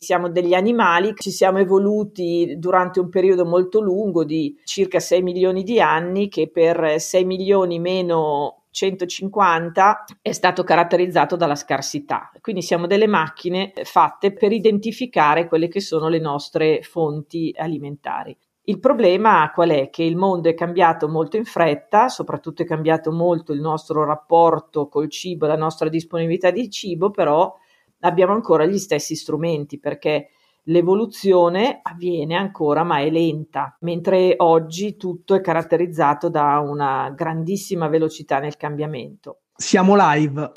Siamo 0.00 0.28
degli 0.28 0.54
animali, 0.54 1.12
ci 1.16 1.32
siamo 1.32 1.58
evoluti 1.58 2.54
durante 2.56 3.00
un 3.00 3.08
periodo 3.08 3.44
molto 3.44 3.80
lungo 3.80 4.22
di 4.22 4.56
circa 4.62 5.00
6 5.00 5.22
milioni 5.22 5.64
di 5.64 5.80
anni 5.80 6.28
che 6.28 6.48
per 6.48 7.00
6 7.00 7.24
milioni 7.24 7.80
meno 7.80 8.62
150 8.70 10.04
è 10.22 10.30
stato 10.30 10.62
caratterizzato 10.62 11.34
dalla 11.34 11.56
scarsità. 11.56 12.30
Quindi 12.40 12.62
siamo 12.62 12.86
delle 12.86 13.08
macchine 13.08 13.72
fatte 13.82 14.32
per 14.32 14.52
identificare 14.52 15.48
quelle 15.48 15.66
che 15.66 15.80
sono 15.80 16.06
le 16.06 16.20
nostre 16.20 16.80
fonti 16.82 17.52
alimentari. 17.58 18.38
Il 18.68 18.78
problema 18.78 19.50
qual 19.50 19.70
è? 19.70 19.90
Che 19.90 20.04
il 20.04 20.14
mondo 20.14 20.48
è 20.48 20.54
cambiato 20.54 21.08
molto 21.08 21.36
in 21.36 21.44
fretta, 21.44 22.08
soprattutto 22.08 22.62
è 22.62 22.66
cambiato 22.66 23.10
molto 23.10 23.52
il 23.52 23.60
nostro 23.60 24.04
rapporto 24.04 24.86
col 24.86 25.10
cibo, 25.10 25.48
la 25.48 25.56
nostra 25.56 25.88
disponibilità 25.88 26.52
di 26.52 26.70
cibo, 26.70 27.10
però 27.10 27.52
abbiamo 28.00 28.32
ancora 28.32 28.64
gli 28.66 28.78
stessi 28.78 29.14
strumenti 29.14 29.78
perché 29.78 30.30
l'evoluzione 30.64 31.80
avviene 31.82 32.36
ancora 32.36 32.82
ma 32.82 32.98
è 32.98 33.10
lenta, 33.10 33.76
mentre 33.80 34.34
oggi 34.38 34.96
tutto 34.96 35.34
è 35.34 35.40
caratterizzato 35.40 36.28
da 36.28 36.58
una 36.58 37.12
grandissima 37.14 37.88
velocità 37.88 38.38
nel 38.38 38.56
cambiamento. 38.56 39.40
Siamo 39.54 39.94
live. 39.96 40.52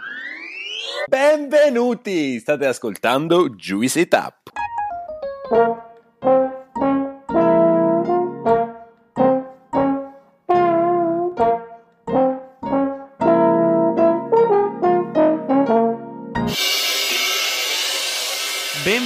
Benvenuti! 1.07 2.39
State 2.39 2.65
ascoltando 2.65 3.49
Juicy 3.49 4.07
Tap. 4.07 4.49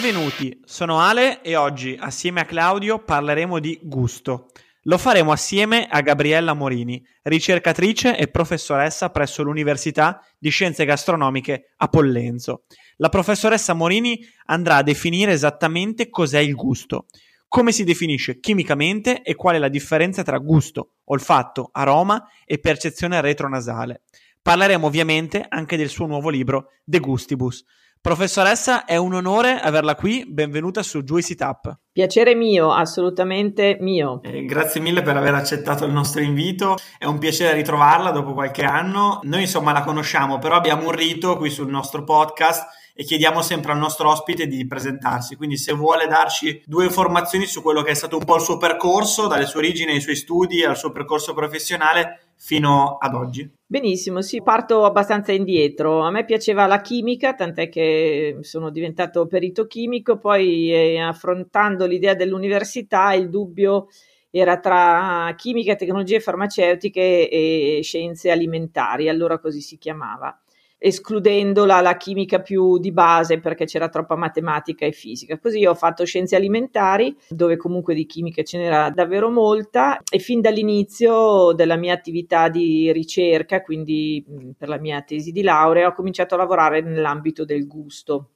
Benvenuti, 0.06 0.62
sono 0.66 1.00
Ale 1.00 1.42
e 1.42 1.56
oggi 1.56 1.98
assieme 2.00 2.40
a 2.40 2.46
Claudio 2.46 3.04
parleremo 3.04 3.58
di 3.58 3.80
gusto. 3.82 4.52
Lo 4.84 5.00
faremo 5.00 5.32
assieme 5.32 5.88
a 5.90 6.02
Gabriella 6.02 6.54
Morini, 6.54 7.04
ricercatrice 7.24 8.16
e 8.16 8.28
professoressa 8.28 9.10
presso 9.10 9.42
l'Università 9.42 10.24
di 10.38 10.50
Scienze 10.50 10.86
Gastronomiche 10.86 11.74
a 11.78 11.88
Pollenzo. 11.88 12.66
La 12.98 13.10
professoressa 13.10 13.74
Morini 13.74 14.24
andrà 14.46 14.76
a 14.76 14.84
definire 14.84 15.32
esattamente 15.32 16.12
cos'è 16.12 16.38
il 16.38 16.54
gusto, 16.54 17.08
come 17.48 17.72
si 17.72 17.84
definisce 17.84 18.40
chimicamente 18.40 19.24
e 19.24 19.34
qual 19.34 19.56
è 19.56 19.58
la 19.58 19.70
differenza 19.70 20.22
tra 20.22 20.38
gusto, 20.38 20.98
olfatto, 21.06 21.70
aroma 21.72 22.24
e 22.46 22.60
percezione 22.60 23.20
retronasale. 23.22 24.04
Parleremo 24.40 24.86
ovviamente 24.86 25.44
anche 25.50 25.78
del 25.78 25.90
suo 25.90 26.06
nuovo 26.06 26.30
libro 26.30 26.74
De 26.84 27.00
Gustibus. 27.00 27.66
Professoressa, 28.06 28.86
è 28.86 28.98
un 28.98 29.16
onore 29.16 29.60
averla 29.60 29.96
qui, 29.96 30.26
benvenuta 30.28 30.84
su 30.84 31.02
Juicy 31.02 31.34
Tap. 31.34 31.76
Piacere 31.92 32.36
mio, 32.36 32.72
assolutamente 32.72 33.78
mio. 33.80 34.22
Eh, 34.22 34.46
grazie 34.46 34.80
mille 34.80 35.02
per 35.02 35.18
aver 35.18 35.34
accettato 35.34 35.86
il 35.86 35.92
nostro 35.92 36.22
invito, 36.22 36.76
è 37.00 37.06
un 37.06 37.18
piacere 37.18 37.56
ritrovarla 37.56 38.12
dopo 38.12 38.34
qualche 38.34 38.64
anno. 38.64 39.22
Noi 39.24 39.42
insomma 39.42 39.72
la 39.72 39.84
conosciamo, 39.84 40.38
però 40.38 40.54
abbiamo 40.54 40.86
un 40.86 40.92
rito 40.92 41.36
qui 41.38 41.50
sul 41.50 41.68
nostro 41.68 42.04
podcast 42.04 42.68
e 42.94 43.04
chiediamo 43.04 43.42
sempre 43.42 43.72
al 43.72 43.80
nostro 43.80 44.12
ospite 44.12 44.46
di 44.46 44.68
presentarsi. 44.68 45.36
Quindi 45.36 45.58
se 45.58 45.74
vuole 45.74 46.06
darci 46.06 46.62
due 46.68 46.86
informazioni 46.86 47.48
su 47.48 47.64
quello 47.64 47.82
che 47.82 47.90
è 47.90 47.96
stato 47.96 48.18
un 48.18 48.24
po' 48.24 48.36
il 48.36 48.42
suo 48.44 48.58
percorso, 48.58 49.26
dalle 49.26 49.48
sue 49.48 49.62
origini 49.62 49.94
ai 49.94 50.02
suoi 50.02 50.16
studi 50.16 50.64
al 50.64 50.78
suo 50.78 50.92
percorso 50.92 51.34
professionale 51.34 52.34
fino 52.36 52.98
ad 53.00 53.16
oggi. 53.16 53.55
Benissimo, 53.68 54.22
sì, 54.22 54.44
parto 54.44 54.86
abbastanza 54.86 55.32
indietro. 55.32 56.02
A 56.02 56.12
me 56.12 56.24
piaceva 56.24 56.68
la 56.68 56.82
chimica, 56.82 57.34
tant'è 57.34 57.68
che 57.68 58.38
sono 58.42 58.70
diventato 58.70 59.26
perito 59.26 59.66
chimico, 59.66 60.20
poi 60.20 60.72
eh, 60.72 61.00
affrontando 61.00 61.88
l'idea 61.88 62.14
dell'università 62.14 63.14
il 63.14 63.30
dubbio 63.30 63.88
era 64.30 64.60
tra 64.60 65.34
chimica, 65.36 65.76
tecnologie 65.76 66.20
farmaceutiche 66.20 67.28
e 67.30 67.80
scienze 67.82 68.30
alimentari, 68.30 69.10
allora 69.10 69.40
così 69.40 69.62
si 69.62 69.78
chiamava 69.80 70.38
escludendo 70.86 71.66
la, 71.66 71.82
la, 71.82 71.98
chimica 71.98 72.42
più 72.42 72.78
di 72.78 72.92
base 72.92 73.40
perché 73.40 73.66
c'era 73.66 73.90
troppa 73.90 74.16
matematica 74.16 74.86
e 74.86 74.92
fisica. 74.92 75.40
Così 75.40 75.66
ho 75.66 75.74
fatto 75.74 76.06
scienze 76.06 76.36
alimentari, 76.36 77.18
dove 77.28 77.58
comunque 77.58 77.96
di 77.96 78.06
chimica 78.06 78.44
ce 78.44 78.60
n'era 78.60 78.92
davvero 78.92 79.32
molta 79.32 80.00
e 80.08 80.20
fin 80.20 80.42
dall'inizio 80.42 81.54
della 81.54 81.76
mia 81.76 81.96
attività 81.96 82.50
di 82.50 82.92
ricerca, 82.92 83.64
quindi 83.64 84.24
per 84.56 84.70
la 84.70 84.78
mia 84.78 85.02
tesi 85.02 85.32
di 85.32 85.42
laurea, 85.42 85.88
ho 85.88 85.94
cominciato 85.94 86.36
a 86.36 86.38
lavorare 86.38 86.82
nell'ambito 86.82 87.46
del 87.46 87.66
gusto. 87.66 88.34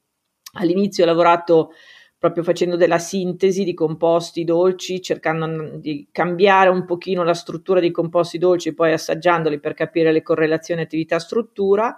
All'inizio 0.53 1.03
ho 1.03 1.07
lavorato 1.07 1.73
proprio 2.17 2.43
facendo 2.43 2.77
della 2.77 2.97
sintesi 2.97 3.63
di 3.63 3.75
composti 3.75 4.43
dolci, 4.43 5.03
cercando 5.03 5.77
di 5.77 6.07
cambiare 6.11 6.69
un 6.69 6.83
pochino 6.85 7.23
la 7.23 7.35
struttura 7.35 7.79
dei 7.79 7.91
composti 7.91 8.39
dolci, 8.39 8.73
poi 8.73 8.91
assaggiandoli 8.91 9.59
per 9.59 9.75
capire 9.75 10.11
le 10.11 10.23
correlazioni 10.23 10.81
attività-struttura 10.81 11.95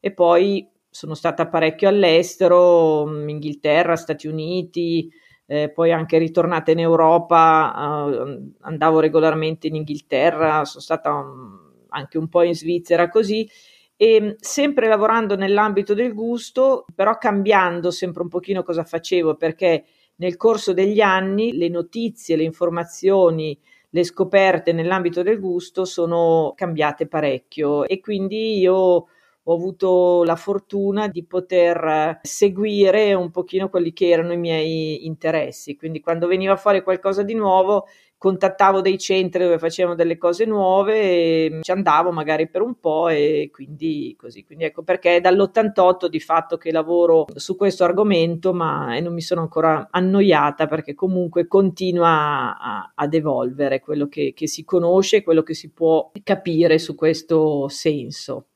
e 0.00 0.12
poi 0.12 0.68
sono 0.90 1.14
stata 1.14 1.48
parecchio 1.48 1.88
all'estero, 1.88 3.06
mm, 3.06 3.28
Inghilterra, 3.28 3.96
Stati 3.96 4.26
Uniti, 4.26 5.10
eh, 5.46 5.70
poi 5.70 5.92
anche 5.92 6.18
ritornata 6.18 6.70
in 6.70 6.78
Europa, 6.80 8.08
eh, 8.10 8.52
andavo 8.60 9.00
regolarmente 9.00 9.66
in 9.66 9.76
Inghilterra, 9.76 10.64
sono 10.64 10.82
stata 10.82 11.10
um, 11.12 11.72
anche 11.88 12.18
un 12.18 12.28
po' 12.28 12.42
in 12.42 12.54
Svizzera 12.54 13.08
così. 13.08 13.48
E 13.96 14.20
mm, 14.20 14.30
sempre 14.38 14.88
lavorando 14.88 15.36
nell'ambito 15.36 15.94
del 15.94 16.12
gusto, 16.14 16.84
però 16.94 17.16
cambiando 17.18 17.90
sempre 17.90 18.22
un 18.22 18.28
pochino 18.28 18.62
cosa 18.62 18.84
facevo 18.84 19.36
perché 19.36 19.84
nel 20.16 20.36
corso 20.36 20.72
degli 20.72 21.00
anni 21.00 21.56
le 21.56 21.68
notizie, 21.68 22.36
le 22.36 22.42
informazioni, 22.42 23.58
le 23.90 24.04
scoperte 24.04 24.72
nell'ambito 24.72 25.22
del 25.22 25.40
gusto 25.40 25.84
sono 25.84 26.52
cambiate 26.56 27.06
parecchio. 27.06 27.84
E 27.86 28.00
quindi 28.00 28.58
io 28.58 29.06
ho 29.50 29.54
avuto 29.54 30.24
la 30.24 30.36
fortuna 30.36 31.08
di 31.08 31.24
poter 31.24 32.18
seguire 32.22 33.14
un 33.14 33.30
pochino 33.30 33.70
quelli 33.70 33.94
che 33.94 34.08
erano 34.08 34.34
i 34.34 34.36
miei 34.36 35.06
interessi. 35.06 35.74
Quindi 35.74 36.00
quando 36.00 36.26
veniva 36.26 36.56
fuori 36.56 36.82
qualcosa 36.82 37.22
di 37.22 37.32
nuovo, 37.32 37.86
contattavo 38.18 38.82
dei 38.82 38.98
centri 38.98 39.44
dove 39.44 39.58
facevano 39.58 39.94
delle 39.94 40.18
cose 40.18 40.44
nuove 40.44 41.00
e 41.00 41.58
ci 41.62 41.70
andavo 41.70 42.10
magari 42.10 42.50
per 42.50 42.60
un 42.60 42.78
po' 42.78 43.08
e 43.08 43.48
quindi 43.50 44.14
così. 44.18 44.44
Quindi 44.44 44.64
ecco 44.64 44.82
perché 44.82 45.16
è 45.16 45.20
dall'88 45.22 46.08
di 46.08 46.20
fatto 46.20 46.58
che 46.58 46.70
lavoro 46.70 47.24
su 47.34 47.56
questo 47.56 47.84
argomento, 47.84 48.52
ma 48.52 48.98
non 48.98 49.14
mi 49.14 49.22
sono 49.22 49.40
ancora 49.40 49.88
annoiata 49.90 50.66
perché 50.66 50.94
comunque 50.94 51.46
continua 51.46 52.58
a, 52.58 52.92
ad 52.94 53.14
evolvere 53.14 53.80
quello 53.80 54.08
che, 54.08 54.34
che 54.34 54.46
si 54.46 54.62
conosce, 54.64 55.22
quello 55.22 55.42
che 55.42 55.54
si 55.54 55.70
può 55.70 56.10
capire 56.22 56.78
su 56.78 56.94
questo 56.94 57.66
senso. 57.68 58.48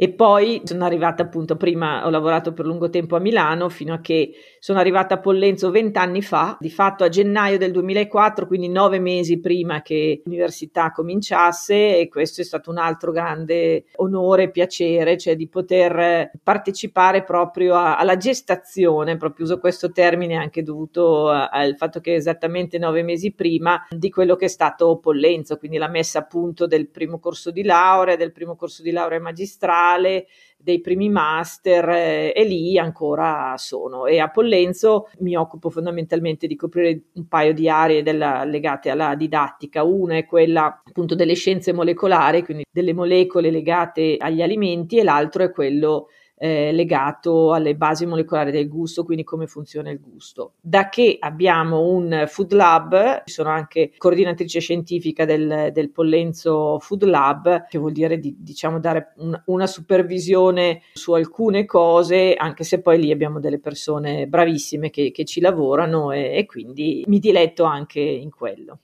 E 0.00 0.10
poi 0.10 0.62
sono 0.62 0.84
arrivata 0.84 1.24
appunto, 1.24 1.56
prima 1.56 2.06
ho 2.06 2.10
lavorato 2.10 2.52
per 2.52 2.64
lungo 2.64 2.88
tempo 2.88 3.16
a 3.16 3.18
Milano 3.18 3.68
fino 3.68 3.94
a 3.94 3.98
che 3.98 4.30
sono 4.60 4.78
arrivata 4.78 5.14
a 5.14 5.18
Pollenzo 5.18 5.72
vent'anni 5.72 6.22
fa, 6.22 6.56
di 6.60 6.70
fatto 6.70 7.02
a 7.02 7.08
gennaio 7.08 7.58
del 7.58 7.72
2004, 7.72 8.46
quindi 8.46 8.68
nove 8.68 9.00
mesi 9.00 9.40
prima 9.40 9.82
che 9.82 10.22
l'università 10.24 10.92
cominciasse 10.92 11.98
e 11.98 12.06
questo 12.06 12.42
è 12.42 12.44
stato 12.44 12.70
un 12.70 12.78
altro 12.78 13.10
grande 13.10 13.86
onore 13.96 14.44
e 14.44 14.50
piacere, 14.52 15.16
cioè 15.16 15.34
di 15.34 15.48
poter 15.48 16.30
partecipare 16.44 17.24
proprio 17.24 17.74
a, 17.74 17.96
alla 17.96 18.16
gestazione, 18.16 19.16
proprio 19.16 19.46
uso 19.46 19.58
questo 19.58 19.90
termine 19.90 20.36
anche 20.36 20.62
dovuto 20.62 21.28
al 21.28 21.74
fatto 21.76 21.98
che 21.98 22.14
esattamente 22.14 22.78
nove 22.78 23.02
mesi 23.02 23.32
prima 23.32 23.84
di 23.90 24.10
quello 24.10 24.36
che 24.36 24.44
è 24.44 24.48
stato 24.48 24.98
Pollenzo, 24.98 25.56
quindi 25.56 25.76
la 25.76 25.88
messa 25.88 26.20
a 26.20 26.24
punto 26.24 26.68
del 26.68 26.88
primo 26.88 27.18
corso 27.18 27.50
di 27.50 27.64
laurea, 27.64 28.14
del 28.14 28.30
primo 28.30 28.54
corso 28.54 28.82
di 28.82 28.92
laurea 28.92 29.18
magistrale, 29.18 29.86
speciale 29.88 30.26
dei 30.60 30.80
primi 30.80 31.08
master 31.08 31.88
eh, 31.88 32.32
e 32.34 32.44
lì 32.44 32.78
ancora 32.78 33.54
sono. 33.56 34.06
E 34.06 34.18
a 34.18 34.28
Pollenzo 34.28 35.08
mi 35.20 35.36
occupo 35.36 35.70
fondamentalmente 35.70 36.46
di 36.46 36.56
coprire 36.56 37.04
un 37.14 37.26
paio 37.26 37.54
di 37.54 37.68
aree 37.68 38.02
della, 38.02 38.44
legate 38.44 38.90
alla 38.90 39.14
didattica. 39.14 39.84
Una 39.84 40.16
è 40.16 40.26
quella 40.26 40.82
appunto 40.84 41.14
delle 41.14 41.34
scienze 41.34 41.72
molecolari, 41.72 42.44
quindi 42.44 42.64
delle 42.70 42.92
molecole 42.92 43.50
legate 43.50 44.16
agli 44.18 44.42
alimenti, 44.42 44.98
e 44.98 45.04
l'altro 45.04 45.44
è 45.44 45.50
quello 45.50 46.08
eh, 46.38 46.72
legato 46.72 47.52
alle 47.52 47.74
basi 47.74 48.06
molecolari 48.06 48.50
del 48.50 48.68
gusto, 48.68 49.04
quindi 49.04 49.24
come 49.24 49.46
funziona 49.46 49.90
il 49.90 50.00
gusto. 50.00 50.54
Da 50.60 50.88
che 50.88 51.16
abbiamo 51.18 51.88
un 51.88 52.24
Food 52.26 52.52
Lab, 52.52 53.22
sono 53.24 53.50
anche 53.50 53.92
coordinatrice 53.96 54.60
scientifica 54.60 55.24
del, 55.24 55.70
del 55.72 55.90
Pollenzo 55.90 56.78
Food 56.80 57.04
Lab, 57.04 57.66
che 57.66 57.78
vuol 57.78 57.92
dire 57.92 58.18
di, 58.18 58.36
diciamo 58.38 58.78
dare 58.78 59.12
un, 59.16 59.40
una 59.46 59.66
supervisione 59.66 60.82
su 60.92 61.12
alcune 61.12 61.64
cose, 61.64 62.34
anche 62.34 62.64
se 62.64 62.80
poi 62.80 62.98
lì 62.98 63.10
abbiamo 63.10 63.40
delle 63.40 63.58
persone 63.58 64.26
bravissime 64.26 64.90
che, 64.90 65.10
che 65.10 65.24
ci 65.24 65.40
lavorano 65.40 66.12
e, 66.12 66.36
e 66.36 66.46
quindi 66.46 67.04
mi 67.06 67.18
diletto 67.18 67.64
anche 67.64 68.00
in 68.00 68.30
quello. 68.30 68.78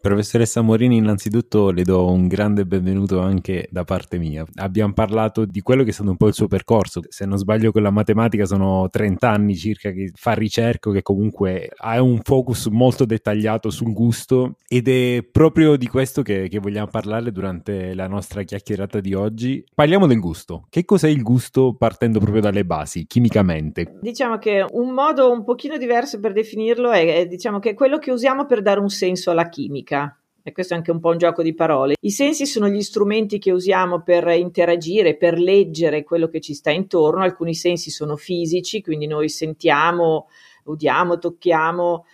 Professoressa 0.00 0.60
Morini, 0.60 0.96
innanzitutto 0.96 1.72
le 1.72 1.82
do 1.82 2.08
un 2.08 2.28
grande 2.28 2.64
benvenuto 2.64 3.18
anche 3.18 3.66
da 3.68 3.82
parte 3.82 4.18
mia. 4.18 4.46
Abbiamo 4.54 4.92
parlato 4.92 5.44
di 5.44 5.60
quello 5.60 5.82
che 5.82 5.90
è 5.90 5.92
stato 5.92 6.10
un 6.10 6.16
po' 6.16 6.28
il 6.28 6.34
suo 6.34 6.46
percorso. 6.46 7.00
Se 7.08 7.26
non 7.26 7.36
sbaglio 7.36 7.72
con 7.72 7.82
la 7.82 7.90
matematica 7.90 8.46
sono 8.46 8.88
30 8.88 9.28
anni 9.28 9.56
circa 9.56 9.90
che 9.90 10.12
fa 10.14 10.34
ricerca, 10.34 10.92
che 10.92 11.02
comunque 11.02 11.72
ha 11.76 12.00
un 12.00 12.20
focus 12.22 12.66
molto 12.66 13.04
dettagliato 13.04 13.70
sul 13.70 13.92
gusto 13.92 14.54
ed 14.68 14.86
è 14.86 15.26
proprio 15.28 15.74
di 15.76 15.88
questo 15.88 16.22
che, 16.22 16.46
che 16.48 16.60
vogliamo 16.60 16.86
parlare 16.86 17.32
durante 17.32 17.92
la 17.92 18.06
nostra 18.06 18.44
chiacchierata 18.44 19.00
di 19.00 19.14
oggi. 19.14 19.64
Parliamo 19.74 20.06
del 20.06 20.20
gusto. 20.20 20.66
Che 20.70 20.84
cos'è 20.84 21.08
il 21.08 21.22
gusto 21.22 21.74
partendo 21.76 22.20
proprio 22.20 22.40
dalle 22.40 22.64
basi, 22.64 23.04
chimicamente? 23.04 23.98
Diciamo 24.00 24.38
che 24.38 24.64
un 24.70 24.92
modo 24.92 25.32
un 25.32 25.42
pochino 25.42 25.76
diverso 25.76 26.20
per 26.20 26.32
definirlo 26.32 26.92
è, 26.92 27.22
è 27.22 27.26
diciamo 27.26 27.58
che 27.58 27.70
è 27.70 27.74
quello 27.74 27.98
che 27.98 28.12
usiamo 28.12 28.46
per 28.46 28.62
dare 28.62 28.78
un 28.78 28.90
senso 28.90 29.32
alla 29.32 29.48
chimica 29.48 29.86
chimica. 29.98 30.12
E 30.42 30.52
questo 30.52 30.72
è 30.72 30.76
anche 30.78 30.92
un 30.92 31.00
po' 31.00 31.10
un 31.10 31.18
gioco 31.18 31.42
di 31.42 31.54
parole. 31.54 31.94
I 32.00 32.10
sensi 32.10 32.46
sono 32.46 32.68
gli 32.68 32.80
strumenti 32.80 33.38
che 33.38 33.50
usiamo 33.50 34.02
per 34.02 34.28
interagire, 34.28 35.16
per 35.16 35.38
leggere 35.38 36.04
quello 36.04 36.28
che 36.28 36.40
ci 36.40 36.54
sta 36.54 36.70
intorno. 36.70 37.22
Alcuni 37.22 37.54
sensi 37.54 37.90
sono 37.90 38.16
fisici, 38.16 38.80
quindi 38.80 39.06
noi 39.06 39.28
sentiamo, 39.28 40.28
udiamo, 40.64 41.18
tocchiamo, 41.18 42.06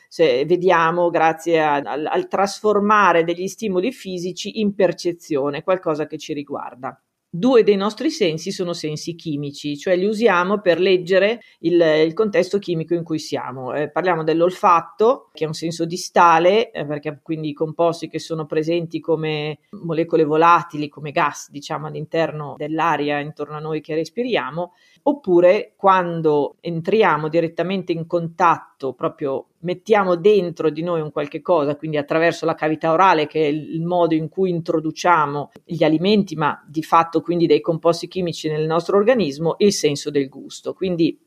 vediamo 0.46 1.10
grazie 1.10 1.62
a, 1.62 1.74
al, 1.74 2.06
al 2.06 2.26
trasformare 2.26 3.22
degli 3.22 3.46
stimoli 3.46 3.92
fisici 3.92 4.58
in 4.58 4.74
percezione, 4.74 5.62
qualcosa 5.62 6.08
che 6.08 6.18
ci 6.18 6.32
riguarda 6.32 7.00
due 7.36 7.64
dei 7.64 7.74
nostri 7.74 8.10
sensi 8.10 8.52
sono 8.52 8.72
sensi 8.72 9.16
chimici, 9.16 9.76
cioè 9.76 9.96
li 9.96 10.06
usiamo 10.06 10.60
per 10.60 10.78
leggere 10.78 11.40
il, 11.60 11.80
il 11.80 12.12
contesto 12.12 12.60
chimico 12.60 12.94
in 12.94 13.02
cui 13.02 13.18
siamo. 13.18 13.74
Eh, 13.74 13.90
parliamo 13.90 14.22
dell'olfatto, 14.22 15.30
che 15.32 15.42
è 15.42 15.46
un 15.48 15.52
senso 15.52 15.84
distale, 15.84 16.70
eh, 16.70 16.86
perché 16.86 17.18
quindi 17.22 17.48
i 17.48 17.52
composti 17.52 18.08
che 18.08 18.20
sono 18.20 18.46
presenti 18.46 19.00
come 19.00 19.58
molecole 19.82 20.22
volatili, 20.22 20.88
come 20.88 21.10
gas, 21.10 21.50
diciamo, 21.50 21.88
all'interno 21.88 22.54
dell'aria 22.56 23.18
intorno 23.18 23.56
a 23.56 23.60
noi 23.60 23.80
che 23.80 23.96
respiriamo, 23.96 24.74
oppure 25.06 25.74
quando 25.76 26.56
entriamo 26.60 27.28
direttamente 27.28 27.92
in 27.92 28.06
contatto, 28.06 28.94
proprio 28.94 29.48
mettiamo 29.60 30.16
dentro 30.16 30.70
di 30.70 30.82
noi 30.82 31.00
un 31.00 31.10
qualche 31.10 31.40
cosa, 31.40 31.76
quindi 31.76 31.96
attraverso 31.96 32.46
la 32.46 32.54
cavità 32.54 32.92
orale, 32.92 33.26
che 33.26 33.42
è 33.42 33.48
il 33.48 33.82
modo 33.82 34.14
in 34.14 34.28
cui 34.28 34.50
introduciamo 34.50 35.50
gli 35.64 35.84
alimenti, 35.84 36.36
ma 36.36 36.62
di 36.66 36.82
fatto 36.82 37.20
quindi 37.20 37.46
dei 37.46 37.60
composti 37.60 38.08
chimici 38.08 38.48
nel 38.48 38.66
nostro 38.66 38.96
organismo, 38.96 39.56
il 39.58 39.72
senso 39.72 40.10
del 40.10 40.28
gusto. 40.28 40.74
Quindi 40.74 41.18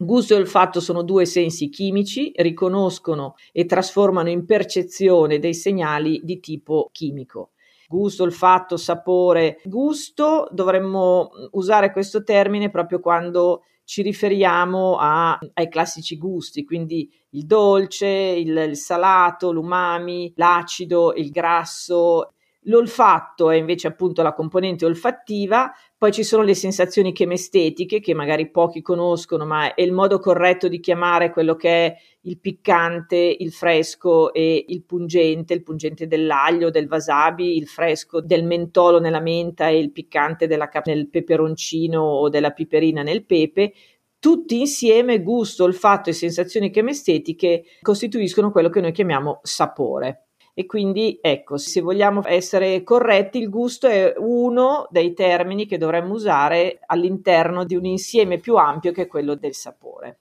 Gusto 0.00 0.34
e 0.34 0.36
olfatto 0.36 0.78
sono 0.78 1.02
due 1.02 1.24
sensi 1.24 1.70
chimici, 1.70 2.30
riconoscono 2.36 3.34
e 3.50 3.64
trasformano 3.64 4.28
in 4.28 4.44
percezione 4.44 5.40
dei 5.40 5.54
segnali 5.54 6.20
di 6.22 6.38
tipo 6.38 6.88
chimico 6.92 7.50
gusto, 7.88 8.22
olfatto, 8.22 8.76
sapore. 8.76 9.60
Gusto 9.64 10.46
dovremmo 10.50 11.30
usare 11.52 11.90
questo 11.90 12.22
termine 12.22 12.70
proprio 12.70 13.00
quando 13.00 13.62
ci 13.84 14.02
riferiamo 14.02 14.98
a, 15.00 15.38
ai 15.54 15.68
classici 15.70 16.18
gusti, 16.18 16.62
quindi 16.62 17.10
il 17.30 17.46
dolce, 17.46 18.06
il, 18.06 18.54
il 18.68 18.76
salato, 18.76 19.50
l'umami, 19.50 20.30
l'acido, 20.36 21.14
il 21.14 21.30
grasso, 21.30 22.34
L'olfatto 22.68 23.50
è 23.50 23.56
invece 23.56 23.86
appunto 23.86 24.22
la 24.22 24.34
componente 24.34 24.84
olfattiva, 24.84 25.72
poi 25.96 26.12
ci 26.12 26.22
sono 26.22 26.42
le 26.42 26.54
sensazioni 26.54 27.12
chemestetiche 27.12 27.98
che 27.98 28.12
magari 28.12 28.50
pochi 28.50 28.82
conoscono, 28.82 29.46
ma 29.46 29.74
è 29.74 29.80
il 29.80 29.92
modo 29.92 30.18
corretto 30.18 30.68
di 30.68 30.78
chiamare 30.78 31.30
quello 31.30 31.56
che 31.56 31.86
è 31.86 31.96
il 32.22 32.38
piccante, 32.38 33.16
il 33.16 33.52
fresco 33.52 34.34
e 34.34 34.66
il 34.68 34.84
pungente, 34.84 35.54
il 35.54 35.62
pungente 35.62 36.06
dell'aglio, 36.06 36.68
del 36.70 36.88
wasabi, 36.90 37.56
il 37.56 37.66
fresco 37.66 38.20
del 38.20 38.44
mentolo 38.44 39.00
nella 39.00 39.20
menta 39.20 39.68
e 39.68 39.78
il 39.78 39.90
piccante 39.90 40.46
della 40.46 40.68
nel 40.84 41.08
peperoncino 41.08 42.02
o 42.02 42.28
della 42.28 42.50
piperina 42.50 43.02
nel 43.02 43.24
pepe. 43.24 43.72
Tutti 44.18 44.60
insieme, 44.60 45.22
gusto, 45.22 45.64
olfatto 45.64 46.10
e 46.10 46.12
sensazioni 46.12 46.70
chemestetiche 46.70 47.62
costituiscono 47.80 48.50
quello 48.50 48.68
che 48.68 48.82
noi 48.82 48.92
chiamiamo 48.92 49.40
sapore. 49.42 50.27
E 50.58 50.66
quindi, 50.66 51.20
ecco, 51.22 51.56
se 51.56 51.80
vogliamo 51.80 52.20
essere 52.24 52.82
corretti, 52.82 53.38
il 53.38 53.48
gusto 53.48 53.86
è 53.86 54.12
uno 54.16 54.88
dei 54.90 55.14
termini 55.14 55.66
che 55.66 55.78
dovremmo 55.78 56.14
usare 56.14 56.80
all'interno 56.86 57.62
di 57.64 57.76
un 57.76 57.84
insieme 57.84 58.40
più 58.40 58.56
ampio 58.56 58.90
che 58.90 59.02
è 59.02 59.06
quello 59.06 59.36
del 59.36 59.54
sapore. 59.54 60.18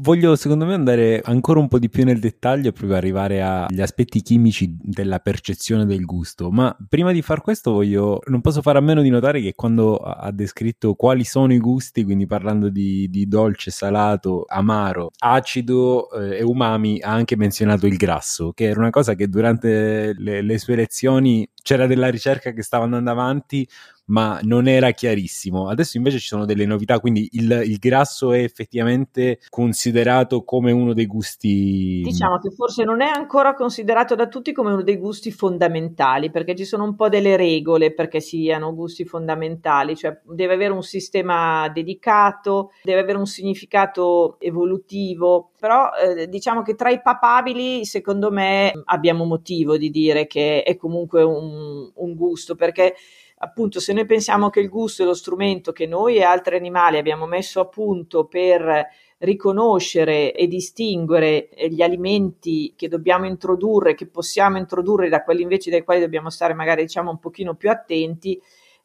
Voglio 0.00 0.34
secondo 0.34 0.66
me 0.66 0.74
andare 0.74 1.20
ancora 1.22 1.60
un 1.60 1.68
po' 1.68 1.78
di 1.78 1.88
più 1.88 2.04
nel 2.04 2.18
dettaglio 2.18 2.70
e 2.70 2.72
proprio 2.72 2.96
arrivare 2.96 3.40
agli 3.40 3.80
aspetti 3.80 4.22
chimici 4.22 4.76
della 4.82 5.20
percezione 5.20 5.86
del 5.86 6.04
gusto, 6.04 6.50
ma 6.50 6.76
prima 6.88 7.12
di 7.12 7.22
far 7.22 7.40
questo 7.40 7.70
voglio, 7.70 8.20
non 8.26 8.40
posso 8.40 8.60
fare 8.60 8.78
a 8.78 8.80
meno 8.80 9.02
di 9.02 9.08
notare 9.08 9.40
che 9.40 9.54
quando 9.54 9.94
ha 9.98 10.32
descritto 10.32 10.94
quali 10.94 11.22
sono 11.22 11.52
i 11.54 11.58
gusti, 11.58 12.02
quindi 12.02 12.26
parlando 12.26 12.70
di, 12.70 13.08
di 13.08 13.28
dolce, 13.28 13.70
salato, 13.70 14.44
amaro, 14.48 15.12
acido 15.16 16.10
eh, 16.10 16.38
e 16.38 16.42
umami, 16.42 17.00
ha 17.00 17.12
anche 17.12 17.36
menzionato 17.36 17.86
il 17.86 17.96
grasso, 17.96 18.50
che 18.52 18.64
era 18.64 18.80
una 18.80 18.90
cosa 18.90 19.14
che 19.14 19.28
durante 19.28 20.12
le, 20.18 20.42
le 20.42 20.58
sue 20.58 20.74
lezioni 20.74 21.48
c'era 21.64 21.86
della 21.86 22.10
ricerca 22.10 22.52
che 22.52 22.62
stava 22.62 22.84
andando 22.84 23.10
avanti, 23.10 23.66
ma 24.06 24.38
non 24.42 24.68
era 24.68 24.90
chiarissimo. 24.90 25.70
Adesso 25.70 25.96
invece 25.96 26.18
ci 26.18 26.26
sono 26.26 26.44
delle 26.44 26.66
novità, 26.66 27.00
quindi 27.00 27.26
il, 27.32 27.62
il, 27.64 27.78
grasso 27.78 28.32
è 28.32 28.42
effettivamente 28.42 29.38
considerato 29.48 30.44
come 30.44 30.72
uno 30.72 30.92
dei 30.92 31.06
gusti. 31.06 32.02
Diciamo 32.04 32.38
che 32.38 32.50
forse 32.50 32.84
non 32.84 33.00
è 33.00 33.06
ancora 33.06 33.54
considerato 33.54 34.14
da 34.14 34.28
tutti 34.28 34.52
come 34.52 34.72
uno 34.72 34.82
dei 34.82 34.98
gusti 34.98 35.32
fondamentali, 35.32 36.30
perché 36.30 36.54
ci 36.54 36.66
sono 36.66 36.84
un 36.84 36.96
po' 36.96 37.08
delle 37.08 37.34
regole 37.36 37.94
perché 37.94 38.20
siano 38.20 38.74
gusti 38.74 39.06
fondamentali, 39.06 39.96
cioè 39.96 40.20
deve 40.22 40.52
avere 40.52 40.74
un 40.74 40.82
sistema 40.82 41.66
dedicato, 41.70 42.72
deve 42.82 43.00
avere 43.00 43.16
un 43.16 43.26
significato 43.26 44.36
evolutivo, 44.38 45.52
però 45.64 45.92
eh, 45.94 46.28
diciamo 46.28 46.60
che 46.60 46.74
tra 46.74 46.90
i 46.90 47.00
papabili, 47.00 47.86
secondo 47.86 48.30
me, 48.30 48.70
abbiamo 48.84 49.24
motivo 49.24 49.78
di 49.78 49.88
dire 49.88 50.26
che 50.26 50.62
è 50.62 50.76
comunque 50.76 51.22
un, 51.22 51.90
un 51.90 52.14
gusto, 52.14 52.54
perché 52.54 52.94
appunto 53.38 53.80
se 53.80 53.94
noi 53.94 54.04
pensiamo 54.04 54.50
che 54.50 54.60
il 54.60 54.68
gusto 54.68 55.02
è 55.02 55.06
lo 55.06 55.14
strumento 55.14 55.72
che 55.72 55.86
noi 55.86 56.16
e 56.16 56.22
altri 56.22 56.56
animali 56.56 56.98
abbiamo 56.98 57.24
messo 57.24 57.60
a 57.60 57.66
punto 57.66 58.26
per 58.26 58.88
riconoscere 59.20 60.34
e 60.34 60.46
distinguere 60.48 61.48
gli 61.70 61.80
alimenti 61.80 62.74
che 62.76 62.88
dobbiamo 62.88 63.24
introdurre, 63.24 63.94
che 63.94 64.06
possiamo 64.06 64.58
introdurre 64.58 65.08
da 65.08 65.22
quelli 65.22 65.40
invece 65.40 65.70
dai 65.70 65.82
quali 65.82 66.00
dobbiamo 66.00 66.28
stare 66.28 66.52
magari 66.52 66.82
diciamo 66.82 67.10
un 67.10 67.18
pochino 67.18 67.54
più 67.54 67.70
attenti, 67.70 68.38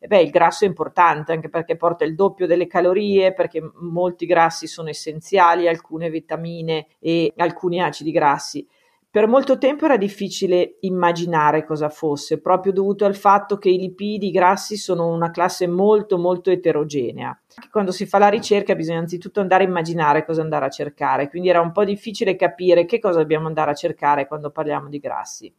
beh, 0.07 0.21
il 0.21 0.29
grasso 0.29 0.63
è 0.63 0.67
importante 0.67 1.31
anche 1.31 1.49
perché 1.49 1.75
porta 1.75 2.05
il 2.05 2.15
doppio 2.15 2.47
delle 2.47 2.67
calorie, 2.67 3.33
perché 3.33 3.61
molti 3.81 4.25
grassi 4.25 4.67
sono 4.67 4.89
essenziali, 4.89 5.67
alcune 5.67 6.09
vitamine 6.09 6.87
e 6.99 7.33
alcuni 7.37 7.81
acidi 7.81 8.11
grassi. 8.11 8.67
Per 9.11 9.27
molto 9.27 9.57
tempo 9.57 9.85
era 9.85 9.97
difficile 9.97 10.77
immaginare 10.81 11.65
cosa 11.65 11.89
fosse, 11.89 12.39
proprio 12.39 12.71
dovuto 12.71 13.05
al 13.05 13.15
fatto 13.15 13.57
che 13.57 13.69
i 13.69 13.79
lipidi 13.79 14.27
i 14.27 14.31
grassi 14.31 14.77
sono 14.77 15.07
una 15.07 15.31
classe 15.31 15.65
molto 15.65 16.19
molto 16.19 16.51
eterogenea. 16.51 17.35
Quando 17.71 17.91
si 17.91 18.05
fa 18.05 18.19
la 18.19 18.29
ricerca 18.29 18.75
bisogna 18.75 18.99
anzitutto 18.99 19.39
andare 19.39 19.63
a 19.63 19.67
immaginare 19.67 20.23
cosa 20.23 20.43
andare 20.43 20.65
a 20.65 20.69
cercare, 20.69 21.27
quindi 21.27 21.49
era 21.49 21.59
un 21.59 21.71
po' 21.71 21.85
difficile 21.85 22.35
capire 22.35 22.85
che 22.85 22.99
cosa 22.99 23.17
dobbiamo 23.17 23.47
andare 23.47 23.71
a 23.71 23.73
cercare 23.73 24.27
quando 24.27 24.51
parliamo 24.51 24.89
di 24.89 24.99
grassi. 24.99 25.51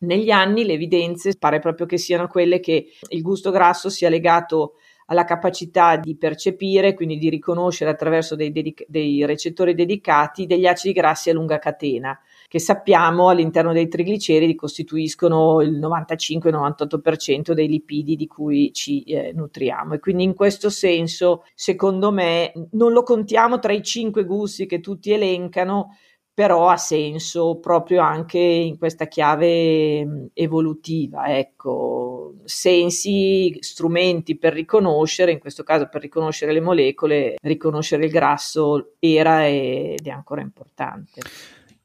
Negli 0.00 0.30
anni 0.30 0.64
le 0.64 0.74
evidenze 0.74 1.36
pare 1.38 1.58
proprio 1.58 1.86
che 1.86 1.98
siano 1.98 2.26
quelle 2.26 2.60
che 2.60 2.86
il 3.08 3.22
gusto 3.22 3.50
grasso 3.50 3.88
sia 3.88 4.08
legato 4.08 4.74
alla 5.06 5.24
capacità 5.24 5.96
di 5.96 6.16
percepire, 6.16 6.94
quindi 6.94 7.18
di 7.18 7.28
riconoscere 7.28 7.90
attraverso 7.90 8.36
dei, 8.36 8.52
dedic- 8.52 8.84
dei 8.86 9.26
recettori 9.26 9.74
dedicati 9.74 10.46
degli 10.46 10.66
acidi 10.66 10.92
grassi 10.92 11.30
a 11.30 11.34
lunga 11.34 11.58
catena 11.58 12.18
che 12.50 12.58
sappiamo 12.58 13.28
all'interno 13.28 13.72
dei 13.72 13.86
trigliceridi 13.86 14.56
costituiscono 14.56 15.60
il 15.60 15.78
95-98% 15.78 17.52
dei 17.52 17.68
lipidi 17.68 18.16
di 18.16 18.26
cui 18.26 18.72
ci 18.72 19.04
eh, 19.04 19.30
nutriamo. 19.32 19.94
E 19.94 20.00
quindi 20.00 20.24
in 20.24 20.34
questo 20.34 20.68
senso, 20.68 21.44
secondo 21.54 22.10
me, 22.10 22.52
non 22.72 22.90
lo 22.90 23.04
contiamo 23.04 23.60
tra 23.60 23.72
i 23.72 23.84
cinque 23.84 24.24
gusti 24.24 24.66
che 24.66 24.80
tutti 24.80 25.12
elencano, 25.12 25.96
però 26.40 26.68
ha 26.68 26.78
senso 26.78 27.58
proprio 27.58 28.00
anche 28.00 28.38
in 28.38 28.78
questa 28.78 29.08
chiave 29.08 30.30
evolutiva, 30.32 31.36
ecco, 31.36 32.36
sensi, 32.44 33.58
strumenti 33.60 34.38
per 34.38 34.54
riconoscere, 34.54 35.32
in 35.32 35.38
questo 35.38 35.64
caso 35.64 35.90
per 35.90 36.00
riconoscere 36.00 36.54
le 36.54 36.62
molecole, 36.62 37.34
riconoscere 37.42 38.06
il 38.06 38.10
grasso 38.10 38.92
era 39.00 39.46
ed 39.46 40.06
è 40.06 40.08
ancora 40.08 40.40
importante. 40.40 41.20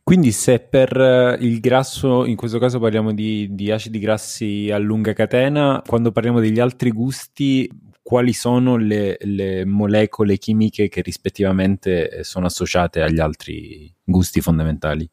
Quindi 0.02 0.32
se 0.32 0.60
per 0.60 0.96
eh, 0.96 1.36
il 1.42 1.60
grasso, 1.60 2.24
in 2.24 2.38
questo 2.38 2.58
caso 2.58 2.80
parliamo 2.80 3.12
di, 3.12 3.50
di, 3.52 3.72
acidi 3.72 4.00
grassi 4.00 4.70
a 4.72 4.78
lunga 4.78 5.12
catena, 5.12 5.82
quando 5.86 6.14
parliamo 6.14 6.40
degli 6.40 6.62
altri 6.62 6.92
gusti, 6.92 7.70
quali 8.06 8.34
sono 8.34 8.78
le, 8.78 9.18
le 9.20 9.66
molecole 9.66 10.38
chimiche 10.38 10.90
che 10.90 11.02
rispettivamente 11.02 12.08
eh, 12.12 12.24
sono 12.24 12.46
associate 12.46 13.02
agli 13.02 13.20
altri 13.20 13.92
gusti 14.04 14.42
fondamentali? 14.42 15.10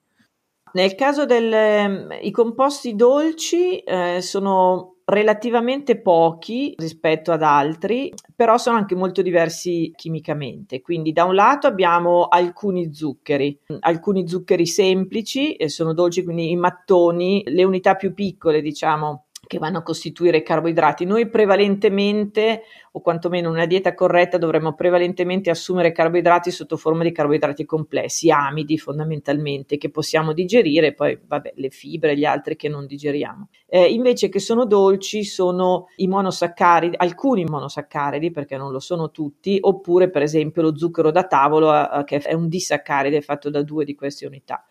Nel 0.75 0.95
caso 0.95 1.25
dei 1.25 2.31
composti 2.31 2.95
dolci 2.95 3.79
eh, 3.79 4.19
sono 4.21 4.97
relativamente 5.07 6.03
pochi 6.03 6.75
rispetto 6.77 7.33
ad 7.33 7.43
altri, 7.43 8.13
però 8.37 8.59
sono 8.59 8.77
anche 8.77 8.95
molto 8.95 9.23
diversi 9.23 9.91
chimicamente. 9.97 10.83
Quindi 10.83 11.13
da 11.13 11.25
un 11.25 11.35
lato 11.35 11.67
abbiamo 11.67 12.25
alcuni 12.25 12.93
zuccheri, 12.95 13.59
alcuni 13.81 14.29
zuccheri 14.29 14.67
semplici, 14.67 15.55
e 15.55 15.71
sono 15.71 15.95
dolci, 15.95 16.25
quindi 16.25 16.51
i 16.51 16.57
mattoni, 16.57 17.43
le 17.47 17.65
unità 17.65 17.95
più 17.95 18.13
piccole, 18.13 18.61
diciamo, 18.61 19.29
che 19.53 19.59
vanno 19.59 19.77
a 19.77 19.83
costituire 19.83 20.39
i 20.39 20.43
carboidrati. 20.43 21.05
Noi 21.05 21.29
prevalentemente, 21.29 22.63
o 22.93 23.03
quantomeno 23.03 23.51
una 23.51 23.67
dieta 23.67 23.93
corretta, 23.93 24.39
dovremmo 24.39 24.73
prevalentemente 24.73 25.51
assumere 25.51 25.93
carboidrati 25.93 26.51
sotto 26.51 26.79
forma 26.79 27.03
di 27.03 27.13
carboidrati 27.13 27.67
complessi, 27.67 28.31
amidi 28.31 28.79
fondamentalmente, 28.79 29.77
che 29.77 29.91
possiamo 29.91 30.33
digerire, 30.33 30.95
poi 30.95 31.21
vabbè, 31.23 31.53
le 31.57 31.69
fibre 31.69 32.13
e 32.13 32.17
gli 32.17 32.25
altri 32.25 32.57
che 32.57 32.71
non 32.71 32.87
digeriamo. 32.87 33.51
Eh, 33.67 33.93
invece 33.93 34.31
che 34.31 34.39
sono 34.39 34.65
dolci 34.65 35.23
sono 35.23 35.89
i 35.97 36.07
monosaccaridi, 36.07 36.97
alcuni 36.97 37.45
monosaccaridi, 37.45 38.31
perché 38.31 38.57
non 38.57 38.73
lo 38.73 38.81
sono 38.81 39.11
tutti, 39.11 39.59
oppure 39.61 40.09
per 40.09 40.23
esempio 40.23 40.63
lo 40.63 40.75
zucchero 40.75 41.11
da 41.11 41.25
tavolo, 41.25 41.75
eh, 41.75 42.05
che 42.05 42.21
è 42.21 42.33
un 42.33 42.49
disaccaride 42.49 43.21
fatto 43.21 43.51
da 43.51 43.63
due 43.63 43.85
di 43.85 43.95
queste 43.95 44.25
unità. 44.25 44.65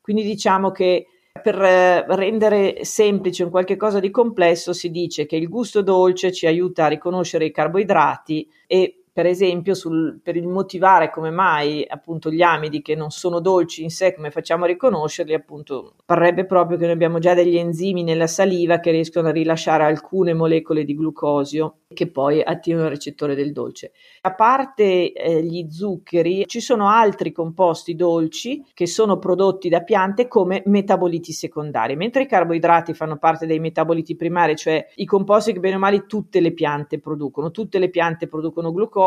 Quindi 0.00 0.22
diciamo 0.22 0.70
che 0.70 1.06
per 1.42 1.60
eh, 1.60 2.04
rendere 2.16 2.84
semplice 2.84 3.44
un 3.44 3.50
qualche 3.50 3.76
cosa 3.76 4.00
di 4.00 4.10
complesso 4.10 4.72
si 4.72 4.90
dice 4.90 5.26
che 5.26 5.36
il 5.36 5.48
gusto 5.48 5.82
dolce 5.82 6.32
ci 6.32 6.46
aiuta 6.46 6.86
a 6.86 6.88
riconoscere 6.88 7.44
i 7.44 7.50
carboidrati 7.50 8.48
e 8.66 9.01
per 9.12 9.26
esempio 9.26 9.74
sul, 9.74 10.20
per 10.22 10.36
il 10.36 10.48
motivare 10.48 11.10
come 11.10 11.30
mai 11.30 11.84
appunto 11.86 12.30
gli 12.30 12.40
amidi 12.40 12.80
che 12.80 12.94
non 12.94 13.10
sono 13.10 13.40
dolci 13.40 13.82
in 13.82 13.90
sé, 13.90 14.14
come 14.14 14.30
facciamo 14.30 14.64
a 14.64 14.68
riconoscerli, 14.68 15.34
appunto 15.34 15.96
parrebbe 16.06 16.46
proprio 16.46 16.78
che 16.78 16.84
noi 16.84 16.94
abbiamo 16.94 17.18
già 17.18 17.34
degli 17.34 17.58
enzimi 17.58 18.02
nella 18.02 18.26
saliva 18.26 18.80
che 18.80 18.90
riescono 18.90 19.28
a 19.28 19.32
rilasciare 19.32 19.84
alcune 19.84 20.32
molecole 20.32 20.84
di 20.84 20.94
glucosio 20.94 21.80
che 21.92 22.10
poi 22.10 22.42
attivano 22.42 22.84
il 22.84 22.90
recettore 22.90 23.34
del 23.34 23.52
dolce. 23.52 23.92
A 24.22 24.32
parte 24.32 25.12
eh, 25.12 25.42
gli 25.42 25.70
zuccheri, 25.70 26.44
ci 26.46 26.60
sono 26.60 26.88
altri 26.88 27.32
composti 27.32 27.94
dolci 27.94 28.64
che 28.72 28.86
sono 28.86 29.18
prodotti 29.18 29.68
da 29.68 29.82
piante 29.82 30.26
come 30.26 30.62
metaboliti 30.64 31.32
secondari, 31.32 31.96
mentre 31.96 32.22
i 32.22 32.26
carboidrati 32.26 32.94
fanno 32.94 33.18
parte 33.18 33.44
dei 33.44 33.60
metaboliti 33.60 34.16
primari, 34.16 34.56
cioè 34.56 34.86
i 34.94 35.04
composti 35.04 35.52
che 35.52 35.60
bene 35.60 35.76
o 35.76 35.78
male 35.78 36.06
tutte 36.06 36.40
le 36.40 36.52
piante 36.52 36.98
producono. 36.98 37.50
Tutte 37.50 37.78
le 37.78 37.90
piante 37.90 38.26
producono 38.26 38.72
glucosio 38.72 39.01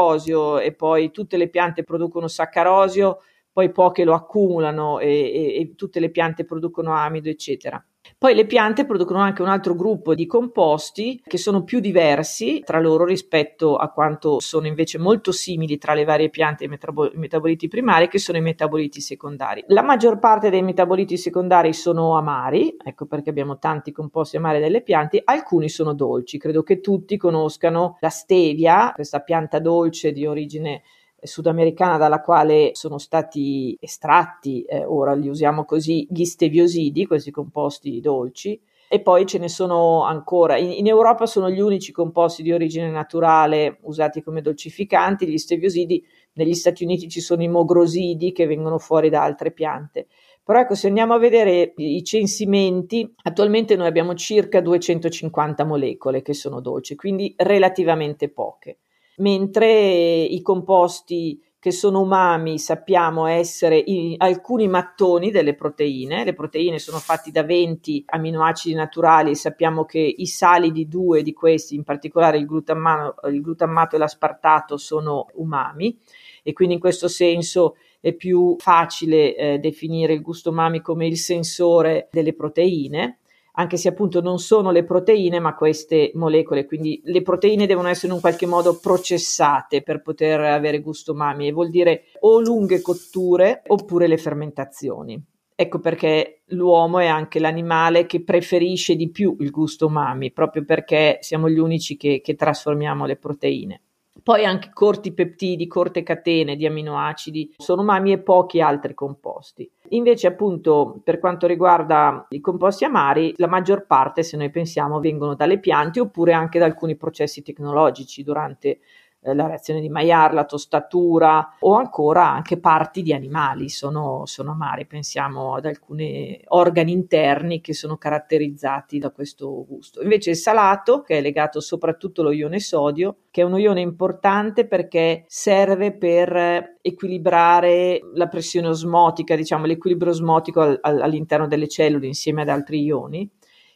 e 0.60 0.74
poi 0.74 1.12
tutte 1.12 1.38
le 1.38 1.50
piante 1.50 1.84
producono 1.84 2.28
saccarosio, 2.28 3.20
poi 3.52 3.72
poche 3.72 4.04
lo 4.04 4.14
accumulano 4.14 5.00
e, 5.00 5.08
e, 5.08 5.60
e 5.60 5.76
tutte 5.76 6.00
le 6.00 6.10
piante 6.12 6.46
producono 6.46 6.94
amido, 6.94 7.30
eccetera. 7.30 7.84
Poi 8.18 8.34
le 8.34 8.46
piante 8.46 8.86
producono 8.86 9.20
anche 9.20 9.42
un 9.42 9.48
altro 9.50 9.76
gruppo 9.76 10.16
di 10.16 10.26
composti 10.26 11.22
che 11.26 11.38
sono 11.38 11.64
più 11.64 11.80
diversi 11.80 12.62
tra 12.64 12.80
loro 12.80 13.06
rispetto 13.06 13.76
a 13.76 13.90
quanto 13.90 14.40
sono 14.40 14.68
invece 14.68 14.98
molto 14.98 15.32
simili 15.32 15.78
tra 15.78 15.94
le 15.94 16.04
varie 16.04 16.30
piante 16.30 16.64
e 16.64 16.68
i 16.68 16.70
metabol- 16.70 17.12
metaboliti 17.16 17.68
primari, 17.68 18.08
che 18.08 18.20
sono 18.20 18.38
i 18.38 18.42
metaboliti 18.42 19.02
secondari. 19.02 19.64
La 19.68 19.82
maggior 19.84 20.20
parte 20.20 20.50
dei 20.50 20.62
metaboliti 20.62 21.18
secondari 21.18 21.74
sono 21.74 22.18
amari, 22.18 22.76
ecco 22.84 23.06
perché 23.06 23.30
abbiamo 23.30 23.58
tanti 23.58 23.92
composti 23.92 24.38
amari 24.38 24.60
delle 24.60 24.82
piante, 24.82 25.22
alcuni 25.24 25.70
sono 25.70 25.94
dolci. 25.94 26.38
Credo 26.38 26.64
che 26.64 26.80
tutti 26.80 27.18
conoscano 27.18 27.98
la 28.00 28.10
stevia, 28.10 28.92
questa 28.94 29.22
pianta 29.22 29.60
dolce 29.60 30.12
di 30.12 30.26
origine 30.26 30.84
sudamericana 31.26 31.98
dalla 31.98 32.22
quale 32.22 32.72
sono 32.74 32.98
stati 32.98 33.78
estratti, 33.80 34.64
eh, 34.64 34.84
ora 34.86 35.14
li 35.14 35.28
usiamo 35.28 35.66
così, 35.66 36.08
gli 36.10 36.24
steviosidi, 36.24 37.06
questi 37.06 37.32
composti 37.32 38.00
dolci, 38.00 38.60
e 38.88 39.02
poi 39.02 39.26
ce 39.26 39.40
ne 39.40 39.50
sono 39.50 40.04
ancora. 40.04 40.58
In, 40.58 40.72
in, 40.72 40.88
Europa 40.88 41.26
sono 41.26 41.50
gli 41.50 41.60
unici 41.60 41.92
composti 41.92 42.44
di 42.44 42.52
origine 42.52 42.90
naturale 42.90 43.80
usati 43.82 44.22
come 44.22 44.42
dolcificanti, 44.42 45.28
gli 45.28 45.38
steviosidi, 45.38 46.04
negli 46.34 46.54
Stati 46.54 46.84
Uniti 46.84 47.10
ci 47.10 47.22
sono 47.22 47.42
i 47.44 47.48
mogrosidi 47.48 48.32
che 48.32 48.46
vengono 48.46 48.78
fuori 48.78 49.10
da 49.10 49.24
altre 49.24 49.52
piante. 49.52 50.08
Però 50.44 50.60
ecco, 50.60 50.76
se 50.76 50.88
andiamo 50.88 51.16
a 51.16 51.18
vedere 51.18 51.74
i 51.78 52.04
censimenti, 52.04 53.12
attualmente 53.24 53.76
noi 53.76 53.88
abbiamo 53.88 54.14
circa 54.14 54.62
250 54.62 55.66
molecole 55.66 56.22
che 56.22 56.34
sono 56.34 56.62
dolci, 56.62 56.96
quindi 56.96 57.34
relativamente 57.36 58.30
poche 58.30 58.78
mentre 59.18 60.24
i 60.24 60.42
composti 60.42 61.40
che 61.66 61.72
sono 61.72 62.02
umami 62.02 62.60
sappiamo 62.60 63.26
essere 63.26 63.84
alcuni 64.18 64.68
mattoni 64.68 65.32
delle 65.32 65.56
proteine. 65.56 66.24
Le 66.24 66.36
proteine 66.36 66.78
sono 66.78 67.00
fatti 67.00 67.32
da 67.32 67.42
20 67.42 68.04
aminoacidi 68.06 68.76
naturali 68.76 69.32
e 69.32 69.36
sappiamo 69.36 69.84
che 69.84 69.98
i 69.98 70.28
sali 70.28 70.72
di 70.72 70.88
due 70.88 71.24
di 71.24 71.34
questi, 71.34 71.74
in 71.74 71.84
particolare 71.84 72.38
il 72.38 72.44
il 72.44 73.42
glutammato 73.42 73.96
e 73.96 73.98
l'aspartato, 73.98 74.78
sono 74.78 75.26
umami 75.34 75.98
e 76.44 76.54
quindi 76.54 76.76
in 76.76 76.80
questo 76.80 77.08
senso 77.08 77.78
è 78.00 78.14
più 78.14 78.56
facile 78.60 79.36
eh, 79.36 79.58
definire 79.58 80.14
il 80.14 80.22
gusto 80.22 80.52
umami 80.52 80.82
come 80.82 81.08
il 81.08 81.18
sensore 81.18 82.10
delle 82.12 82.36
proteine 82.36 83.22
anche 83.56 83.78
se 83.78 83.90
appunto 83.90 84.22
non 84.22 84.40
sono 84.40 84.72
le 84.72 84.84
proteine, 84.84 85.40
ma 85.40 85.56
queste 85.56 86.12
molecole. 86.14 86.66
Quindi 86.66 87.02
le 87.06 87.22
proteine 87.22 87.66
devono 87.66 87.88
essere 87.88 88.08
in 88.08 88.14
un 88.14 88.20
qualche 88.20 88.46
modo 88.46 88.78
processate 88.80 89.82
per 89.82 90.02
poter 90.02 90.40
avere 90.42 90.80
gusto 90.80 91.14
umami 91.14 91.48
e 91.48 91.52
vuol 91.52 91.70
dire 91.70 92.04
o 92.20 92.40
lunghe 92.40 92.82
cotture 92.82 93.62
oppure 93.68 94.08
le 94.08 94.18
fermentazioni. 94.18 95.22
Ecco 95.58 95.80
perché 95.80 96.42
l'uomo 96.48 97.00
è 97.00 97.08
anche 97.08 97.40
l'animale 97.40 98.06
che 98.06 98.24
preferisce 98.24 98.96
di 98.96 99.10
più 99.10 99.38
il 99.40 99.52
gusto 99.52 99.88
umami, 99.88 100.34
proprio 100.34 100.66
perché 100.66 101.20
siamo 101.22 101.50
gli 101.50 101.60
unici 101.60 101.96
che, 101.96 102.20
che 102.22 102.36
trasformiamo 102.36 103.06
le 103.06 103.16
proteine. 103.16 103.82
Poi 104.24 104.46
anche 104.46 104.72
corti 104.74 105.14
peptidi, 105.14 105.68
corte 105.68 106.02
catene 106.02 106.56
di 106.56 106.66
aminoacidi 106.66 107.54
sono 107.58 107.82
umami 107.82 108.12
e 108.12 108.20
pochi 108.20 108.62
altri 108.62 108.94
composti. 108.94 109.70
Invece, 109.90 110.28
appunto, 110.28 111.00
per 111.04 111.20
quanto 111.20 111.46
riguarda 111.46 112.26
i 112.30 112.40
composti 112.40 112.86
amari, 112.86 113.34
la 113.38 113.48
maggior 113.48 113.86
parte, 113.86 114.24
se 114.24 114.36
noi 114.38 114.50
pensiamo, 114.50 115.00
vengono 115.00 115.36
dalle 115.36 115.60
piante 115.60 116.00
oppure 116.00 116.34
anche 116.34 116.58
da 116.58 116.66
alcuni 116.66 116.96
processi 116.96 117.44
tecnologici 117.44 118.24
durante 118.24 118.80
eh, 119.26 119.34
la 119.34 119.48
reazione 119.48 119.82
di 119.82 119.90
Maillard, 119.90 120.34
la 120.34 120.46
tostatura 120.46 121.56
o 121.60 121.74
ancora 121.74 122.30
anche 122.30 122.60
parti 122.60 123.02
di 123.02 123.12
animali 123.12 123.70
sono, 123.70 124.26
sono 124.26 124.52
amari. 124.52 124.86
Pensiamo 124.86 125.56
ad 125.56 125.66
alcuni 125.66 126.40
organi 126.50 126.92
interni 126.92 127.60
che 127.60 127.74
sono 127.74 127.98
caratterizzati 127.98 129.00
da 129.00 129.10
questo 129.10 129.66
gusto. 129.66 130.02
Invece 130.02 130.30
il 130.32 130.36
salato, 130.36 131.02
che 131.02 131.18
è 131.18 131.22
legato 131.22 131.60
soprattutto 131.60 132.22
allo 132.22 132.32
ione 132.32 132.60
sodio, 132.60 133.18
che 133.32 133.42
è 133.42 133.44
uno 133.46 133.58
ione 133.58 133.82
importante 133.82 134.68
perché 134.68 135.24
serve 135.28 135.92
per 135.92 136.78
equilibrare 136.82 138.00
la 138.14 138.28
pressione 138.28 138.68
osmotica, 138.68 139.36
diciamo 139.36 139.66
l'equilibrio 139.66 140.12
osmotico 140.12 140.62
al, 140.62 140.80
all'interno 140.82 141.48
delle 141.48 141.68
cellule 141.68 142.06
insieme 142.06 142.44
ad 142.44 142.50
altri 142.50 142.84
ioni 142.84 143.30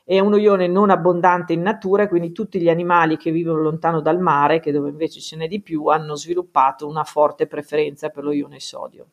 è 0.09 0.17
uno 0.17 0.37
ione 0.37 0.65
non 0.65 0.89
abbondante 0.89 1.53
in 1.53 1.61
natura, 1.61 2.07
quindi 2.07 2.31
tutti 2.31 2.59
gli 2.59 2.67
animali 2.67 3.15
che 3.15 3.29
vivono 3.29 3.59
lontano 3.61 4.01
dal 4.01 4.19
mare, 4.19 4.59
che 4.59 4.71
dove 4.71 4.89
invece 4.89 5.19
ce 5.19 5.35
n'è 5.35 5.47
di 5.47 5.61
più, 5.61 5.85
hanno 5.85 6.15
sviluppato 6.15 6.87
una 6.87 7.03
forte 7.03 7.45
preferenza 7.45 8.09
per 8.09 8.23
lo 8.23 8.31
ione 8.31 8.59
sodio. 8.59 9.09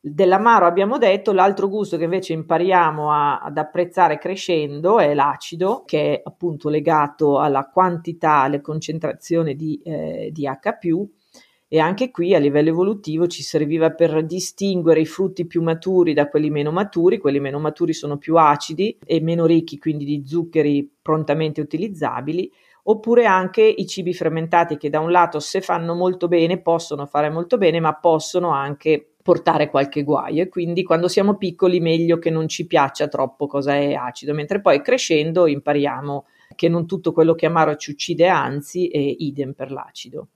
Dell'amaro 0.00 0.66
abbiamo 0.66 0.98
detto, 0.98 1.32
l'altro 1.32 1.68
gusto 1.68 1.96
che 1.96 2.02
invece 2.02 2.32
impariamo 2.32 3.12
a, 3.12 3.38
ad 3.38 3.56
apprezzare 3.56 4.18
crescendo 4.18 4.98
è 4.98 5.14
l'acido, 5.14 5.84
che 5.86 6.14
è 6.14 6.20
appunto 6.24 6.68
legato 6.70 7.38
alla 7.38 7.68
quantità, 7.68 8.40
alle 8.40 8.60
concentrazioni 8.60 9.54
di, 9.54 9.80
eh, 9.84 10.30
di 10.32 10.44
H+, 10.44 11.08
e 11.68 11.80
anche 11.80 12.10
qui 12.10 12.34
a 12.34 12.38
livello 12.38 12.68
evolutivo 12.68 13.26
ci 13.26 13.42
serviva 13.42 13.90
per 13.90 14.24
distinguere 14.24 15.00
i 15.00 15.06
frutti 15.06 15.46
più 15.46 15.62
maturi 15.62 16.12
da 16.12 16.28
quelli 16.28 16.50
meno 16.50 16.70
maturi, 16.70 17.18
quelli 17.18 17.40
meno 17.40 17.58
maturi 17.58 17.92
sono 17.92 18.18
più 18.18 18.36
acidi 18.36 18.96
e 19.04 19.20
meno 19.20 19.46
ricchi 19.46 19.78
quindi 19.78 20.04
di 20.04 20.22
zuccheri 20.24 20.88
prontamente 21.02 21.60
utilizzabili, 21.60 22.50
oppure 22.84 23.26
anche 23.26 23.62
i 23.62 23.86
cibi 23.86 24.14
fermentati 24.14 24.76
che 24.76 24.90
da 24.90 25.00
un 25.00 25.10
lato 25.10 25.40
se 25.40 25.60
fanno 25.60 25.94
molto 25.94 26.28
bene 26.28 26.60
possono 26.60 27.06
fare 27.06 27.30
molto 27.30 27.58
bene 27.58 27.80
ma 27.80 27.94
possono 27.94 28.50
anche 28.50 29.10
portare 29.26 29.68
qualche 29.68 30.04
guaio. 30.04 30.44
E 30.44 30.48
quindi 30.48 30.84
quando 30.84 31.08
siamo 31.08 31.36
piccoli 31.36 31.80
meglio 31.80 32.18
che 32.18 32.30
non 32.30 32.46
ci 32.46 32.64
piaccia 32.68 33.08
troppo 33.08 33.48
cosa 33.48 33.74
è 33.74 33.92
acido, 33.94 34.32
mentre 34.34 34.60
poi 34.60 34.80
crescendo 34.80 35.48
impariamo 35.48 36.26
che 36.54 36.68
non 36.68 36.86
tutto 36.86 37.10
quello 37.12 37.34
che 37.34 37.46
è 37.46 37.48
amaro 37.48 37.74
ci 37.74 37.90
uccide, 37.90 38.28
anzi, 38.28 38.86
e 38.86 39.00
idem 39.00 39.52
per 39.52 39.72
l'acido. 39.72 40.28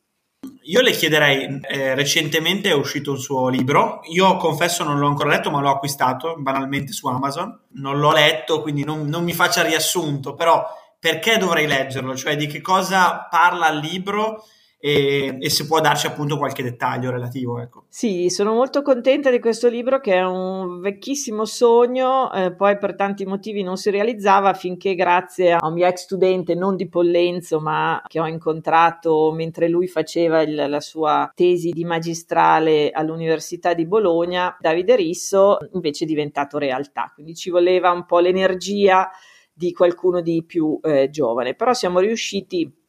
Io 0.70 0.80
le 0.82 0.92
chiederei, 0.92 1.60
eh, 1.62 1.94
recentemente 1.94 2.70
è 2.70 2.74
uscito 2.74 3.10
un 3.10 3.18
suo 3.18 3.48
libro, 3.48 4.00
io 4.04 4.36
confesso 4.36 4.84
non 4.84 4.98
l'ho 4.98 5.08
ancora 5.08 5.30
letto 5.30 5.50
ma 5.50 5.60
l'ho 5.60 5.70
acquistato 5.70 6.36
banalmente 6.38 6.92
su 6.92 7.08
Amazon, 7.08 7.60
non 7.72 7.98
l'ho 7.98 8.12
letto 8.12 8.62
quindi 8.62 8.84
non, 8.84 9.06
non 9.06 9.24
mi 9.24 9.32
faccia 9.32 9.62
riassunto, 9.62 10.34
però 10.34 10.64
perché 10.98 11.38
dovrei 11.38 11.66
leggerlo? 11.66 12.14
Cioè 12.14 12.36
di 12.36 12.46
che 12.46 12.60
cosa 12.60 13.26
parla 13.28 13.68
il 13.70 13.80
libro 13.80 14.44
e, 14.82 15.36
e, 15.38 15.50
se 15.50 15.66
può 15.66 15.78
darci 15.80 16.06
appunto 16.06 16.38
qualche 16.38 16.62
dettaglio 16.62 17.10
relativo. 17.10 17.60
Ecco. 17.60 17.84
Sì, 17.88 18.30
sono 18.30 18.54
molto 18.54 18.80
contenta 18.80 19.30
di 19.30 19.38
questo 19.38 19.68
libro 19.68 20.00
che 20.00 20.14
è 20.14 20.24
un 20.24 20.80
vecchissimo 20.80 21.44
sogno, 21.44 22.32
eh, 22.32 22.54
poi 22.54 22.78
per 22.78 22.94
tanti 22.94 23.26
motivi 23.26 23.62
non 23.62 23.76
si 23.76 23.90
realizzava 23.90 24.54
finché 24.54 24.94
grazie 24.94 25.52
a 25.52 25.66
un 25.66 25.74
mio 25.74 25.86
ex 25.86 26.04
studente, 26.04 26.54
non 26.54 26.76
di 26.76 26.88
Pollenzo, 26.88 27.60
ma 27.60 28.00
che 28.06 28.20
ho 28.20 28.26
incontrato 28.26 29.30
mentre 29.32 29.68
lui 29.68 29.86
faceva 29.86 30.40
il, 30.40 30.54
la 30.54 30.80
sua 30.80 31.30
tesi 31.34 31.70
di 31.70 31.84
magistrale 31.84 32.90
all'Università 32.90 33.74
di 33.74 33.86
Bologna, 33.86 34.56
Davide 34.58 34.96
Risso, 34.96 35.58
invece 35.74 36.04
è 36.04 36.06
diventato 36.08 36.56
realtà. 36.56 37.10
Quindi 37.12 37.34
ci 37.34 37.50
voleva 37.50 37.90
un 37.90 38.06
po' 38.06 38.18
l'energia 38.18 39.10
di 39.52 39.72
qualcuno 39.72 40.22
di 40.22 40.42
più 40.42 40.80
eh, 40.82 41.10
giovane, 41.10 41.54
però 41.54 41.74
siamo 41.74 41.98
riusciti 41.98 42.79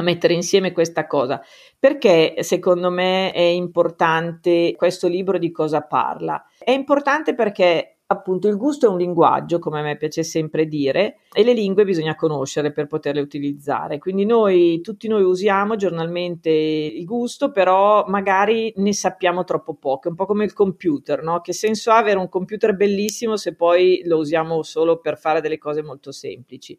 a 0.00 0.04
mettere 0.04 0.34
insieme 0.34 0.72
questa 0.72 1.06
cosa. 1.06 1.40
Perché 1.78 2.42
secondo 2.42 2.90
me 2.90 3.32
è 3.32 3.40
importante 3.40 4.74
questo 4.76 5.08
libro 5.08 5.38
di 5.38 5.50
cosa 5.50 5.82
parla? 5.82 6.44
È 6.58 6.70
importante 6.70 7.34
perché 7.34 8.00
appunto 8.12 8.48
il 8.48 8.56
gusto 8.56 8.86
è 8.86 8.88
un 8.88 8.98
linguaggio, 8.98 9.60
come 9.60 9.78
a 9.78 9.82
me 9.82 9.96
piace 9.96 10.24
sempre 10.24 10.66
dire, 10.66 11.18
e 11.32 11.44
le 11.44 11.52
lingue 11.52 11.84
bisogna 11.84 12.16
conoscere 12.16 12.72
per 12.72 12.86
poterle 12.86 13.20
utilizzare. 13.20 13.98
Quindi 13.98 14.24
noi, 14.24 14.80
tutti 14.80 15.06
noi 15.06 15.22
usiamo 15.22 15.76
giornalmente 15.76 16.50
il 16.50 17.04
gusto, 17.04 17.52
però 17.52 18.04
magari 18.08 18.72
ne 18.76 18.92
sappiamo 18.92 19.44
troppo 19.44 19.74
poco, 19.74 20.08
è 20.08 20.10
un 20.10 20.16
po' 20.16 20.26
come 20.26 20.44
il 20.44 20.52
computer, 20.52 21.22
no? 21.22 21.40
Che 21.40 21.52
senso 21.52 21.92
ha 21.92 21.98
avere 21.98 22.18
un 22.18 22.28
computer 22.28 22.74
bellissimo 22.74 23.36
se 23.36 23.54
poi 23.54 24.02
lo 24.04 24.18
usiamo 24.18 24.62
solo 24.64 24.98
per 24.98 25.16
fare 25.16 25.40
delle 25.40 25.58
cose 25.58 25.82
molto 25.82 26.10
semplici? 26.10 26.76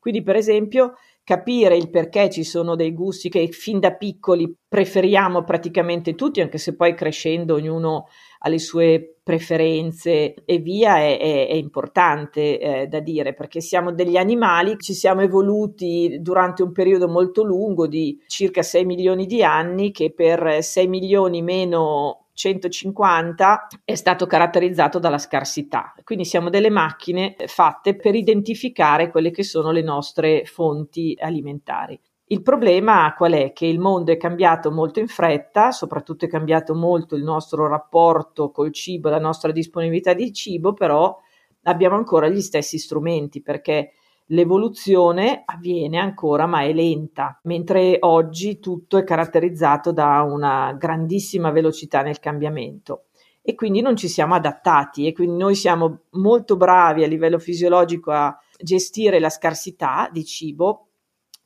Quindi, 0.00 0.22
per 0.22 0.34
esempio, 0.34 0.94
capire 1.26 1.76
il 1.76 1.90
perché 1.90 2.30
ci 2.30 2.44
sono 2.44 2.76
dei 2.76 2.94
gusti 2.94 3.28
che 3.28 3.48
fin 3.48 3.80
da 3.80 3.92
piccoli 3.94 4.54
preferiamo 4.68 5.42
praticamente 5.42 6.14
tutti, 6.14 6.40
anche 6.40 6.56
se 6.56 6.76
poi 6.76 6.94
crescendo 6.94 7.54
ognuno 7.54 8.06
ha 8.38 8.48
le 8.48 8.60
sue 8.60 9.16
preferenze 9.24 10.34
e 10.44 10.58
via, 10.58 10.98
è, 10.98 11.18
è, 11.18 11.48
è 11.48 11.54
importante 11.54 12.60
eh, 12.60 12.86
da 12.86 13.00
dire, 13.00 13.34
perché 13.34 13.60
siamo 13.60 13.90
degli 13.90 14.16
animali, 14.16 14.76
ci 14.78 14.94
siamo 14.94 15.22
evoluti 15.22 16.18
durante 16.20 16.62
un 16.62 16.70
periodo 16.70 17.08
molto 17.08 17.42
lungo 17.42 17.88
di 17.88 18.22
circa 18.28 18.62
6 18.62 18.84
milioni 18.84 19.26
di 19.26 19.42
anni, 19.42 19.90
che 19.90 20.12
per 20.12 20.62
6 20.62 20.86
milioni 20.86 21.42
meno 21.42 22.25
150 22.36 23.66
è 23.82 23.94
stato 23.94 24.26
caratterizzato 24.26 24.98
dalla 24.98 25.18
scarsità. 25.18 25.94
Quindi 26.04 26.26
siamo 26.26 26.50
delle 26.50 26.70
macchine 26.70 27.34
fatte 27.46 27.96
per 27.96 28.14
identificare 28.14 29.10
quelle 29.10 29.30
che 29.30 29.42
sono 29.42 29.70
le 29.70 29.82
nostre 29.82 30.44
fonti 30.44 31.16
alimentari. 31.18 31.98
Il 32.28 32.42
problema 32.42 33.14
qual 33.16 33.32
è? 33.32 33.52
Che 33.52 33.66
il 33.66 33.78
mondo 33.78 34.12
è 34.12 34.16
cambiato 34.16 34.70
molto 34.70 34.98
in 34.98 35.06
fretta, 35.06 35.70
soprattutto 35.70 36.26
è 36.26 36.28
cambiato 36.28 36.74
molto 36.74 37.14
il 37.14 37.22
nostro 37.22 37.68
rapporto 37.68 38.50
col 38.50 38.72
cibo, 38.72 39.08
la 39.08 39.20
nostra 39.20 39.50
disponibilità 39.50 40.12
di 40.12 40.32
cibo, 40.32 40.74
però 40.74 41.16
abbiamo 41.62 41.96
ancora 41.96 42.28
gli 42.28 42.40
stessi 42.40 42.78
strumenti 42.78 43.40
perché 43.40 43.92
L'evoluzione 44.30 45.42
avviene 45.44 45.98
ancora 45.98 46.46
ma 46.46 46.62
è 46.62 46.72
lenta, 46.72 47.38
mentre 47.44 47.98
oggi 48.00 48.58
tutto 48.58 48.98
è 48.98 49.04
caratterizzato 49.04 49.92
da 49.92 50.22
una 50.22 50.72
grandissima 50.72 51.50
velocità 51.50 52.02
nel 52.02 52.18
cambiamento. 52.18 53.04
E 53.40 53.54
quindi 53.54 53.80
non 53.80 53.94
ci 53.94 54.08
siamo 54.08 54.34
adattati 54.34 55.06
e 55.06 55.12
quindi 55.12 55.36
noi 55.36 55.54
siamo 55.54 56.00
molto 56.12 56.56
bravi 56.56 57.04
a 57.04 57.06
livello 57.06 57.38
fisiologico 57.38 58.10
a 58.10 58.36
gestire 58.60 59.20
la 59.20 59.30
scarsità 59.30 60.08
di 60.12 60.24
cibo, 60.24 60.85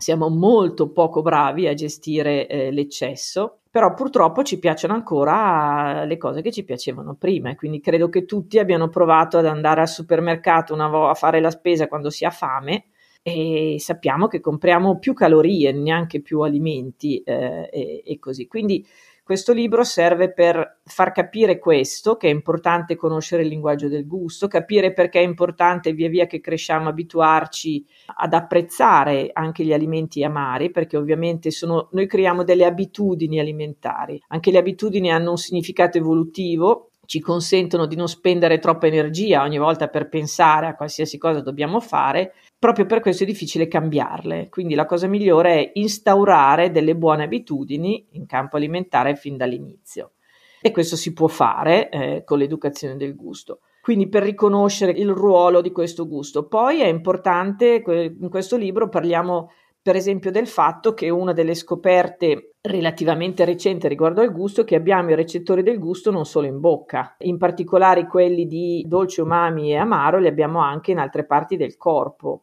siamo 0.01 0.29
molto 0.29 0.91
poco 0.91 1.21
bravi 1.21 1.67
a 1.67 1.75
gestire 1.75 2.47
eh, 2.47 2.71
l'eccesso, 2.71 3.61
però 3.71 3.93
purtroppo 3.95 4.43
ci 4.43 4.59
piacciono 4.59 4.95
ancora 4.95 6.05
le 6.05 6.17
cose 6.17 6.43
che 6.43 6.51
ci 6.51 6.65
piacevano 6.65 7.15
prima 7.15 7.55
quindi 7.55 7.81
credo 7.81 8.09
che 8.09 8.25
tutti 8.25 8.59
abbiano 8.59 8.89
provato 8.89 9.39
ad 9.39 9.47
andare 9.47 9.83
al 9.83 9.89
supermercato 9.89 10.75
una 10.75 10.89
volta 10.89 11.11
a 11.11 11.15
fare 11.15 11.41
la 11.41 11.51
spesa 11.51 11.87
quando 11.87 12.11
si 12.11 12.25
ha 12.25 12.31
fame 12.31 12.87
e 13.23 13.77
sappiamo 13.79 14.29
che 14.29 14.41
compriamo 14.41 14.99
più 14.99 15.13
calorie, 15.13 15.73
neanche 15.73 16.23
più 16.23 16.41
alimenti 16.41 17.23
eh, 17.23 17.69
e, 17.71 18.03
e 18.05 18.19
così. 18.19 18.47
Quindi 18.47 18.87
questo 19.31 19.53
libro 19.53 19.85
serve 19.85 20.33
per 20.33 20.81
far 20.83 21.13
capire 21.13 21.61
questo, 21.61 22.17
che 22.17 22.27
è 22.27 22.33
importante 22.33 22.97
conoscere 22.97 23.43
il 23.43 23.49
linguaggio 23.49 23.87
del 23.87 24.05
gusto, 24.05 24.49
capire 24.49 24.93
perché 24.93 25.21
è 25.21 25.23
importante 25.23 25.93
via 25.93 26.09
via 26.09 26.27
che 26.27 26.41
cresciamo 26.41 26.89
abituarci 26.89 27.87
ad 28.17 28.35
apprezzare 28.35 29.31
anche 29.33 29.63
gli 29.63 29.73
alimenti 29.73 30.25
amari, 30.25 30.73
perché 30.73 30.97
ovviamente 30.97 31.53
sono, 31.53 31.91
noi 31.93 32.09
creiamo 32.09 32.43
delle 32.43 32.65
abitudini 32.65 33.39
alimentari. 33.39 34.21
Anche 34.31 34.51
le 34.51 34.59
abitudini 34.59 35.13
hanno 35.13 35.31
un 35.31 35.39
significato 35.39 35.97
evolutivo 35.97 36.91
ci 37.11 37.19
consentono 37.19 37.87
di 37.87 37.97
non 37.97 38.07
spendere 38.07 38.61
troppa 38.61 38.87
energia 38.87 39.43
ogni 39.43 39.59
volta 39.59 39.89
per 39.89 40.09
pensare 40.09 40.69
a 40.69 40.77
qualsiasi 40.77 41.19
cosa 41.19 41.41
dobbiamo 41.41 41.81
fare, 41.81 42.35
proprio 42.61 42.85
per 42.85 43.01
questo 43.01 43.23
è 43.23 43.27
difficile 43.27 43.67
cambiarle. 43.67 44.51
Quindi 44.51 44.75
la 44.75 44.85
cosa 44.85 45.09
migliore 45.09 45.55
è 45.55 45.71
instaurare 45.75 46.71
delle 46.71 46.95
buone 46.95 47.25
abitudini 47.25 48.07
in 48.11 48.27
campo 48.27 48.57
alimentare 48.57 49.17
fin 49.17 49.39
dall'inizio. 49.39 50.13
E 50.61 50.71
questo 50.71 50.95
si 50.95 51.15
può 51.15 51.27
fare 51.27 51.89
eh, 51.89 52.23
con 52.23 52.37
l'educazione 52.37 52.97
del 52.97 53.17
gusto. 53.17 53.61
Quindi 53.81 54.11
per 54.11 54.23
riconoscere 54.23 54.93
il 54.93 55.09
ruolo 55.09 55.63
di 55.63 55.73
questo 55.73 56.07
gusto. 56.07 56.47
Poi 56.49 56.83
è 56.83 56.87
importante, 56.87 57.83
in 57.87 58.29
questo 58.29 58.59
libro 58.59 58.91
parliamo 58.91 59.51
per 59.83 59.97
esempio 59.97 60.31
del 60.31 60.47
fatto 60.47 60.93
che 60.93 61.09
una 61.09 61.33
delle 61.33 61.55
scoperte 61.55 62.57
relativamente 62.61 63.47
recente 63.47 63.89
riguardo 63.89 64.21
al 64.21 64.31
gusto 64.31 64.61
è 64.61 64.65
che 64.65 64.75
abbiamo 64.75 65.09
i 65.09 65.15
recettori 65.15 65.63
del 65.63 65.79
gusto 65.79 66.11
non 66.11 66.27
solo 66.27 66.47
in 66.47 66.61
bocca, 66.61 67.17
in 67.21 67.39
particolare 67.39 68.07
quelli 68.07 68.47
di 68.47 68.85
dolce, 68.87 69.23
umami 69.23 69.73
e 69.73 69.77
amaro 69.77 70.19
li 70.19 70.29
abbiamo 70.29 70.61
anche 70.61 70.91
in 70.91 70.99
altre 70.99 71.25
parti 71.25 71.57
del 71.57 71.79
corpo 71.79 72.43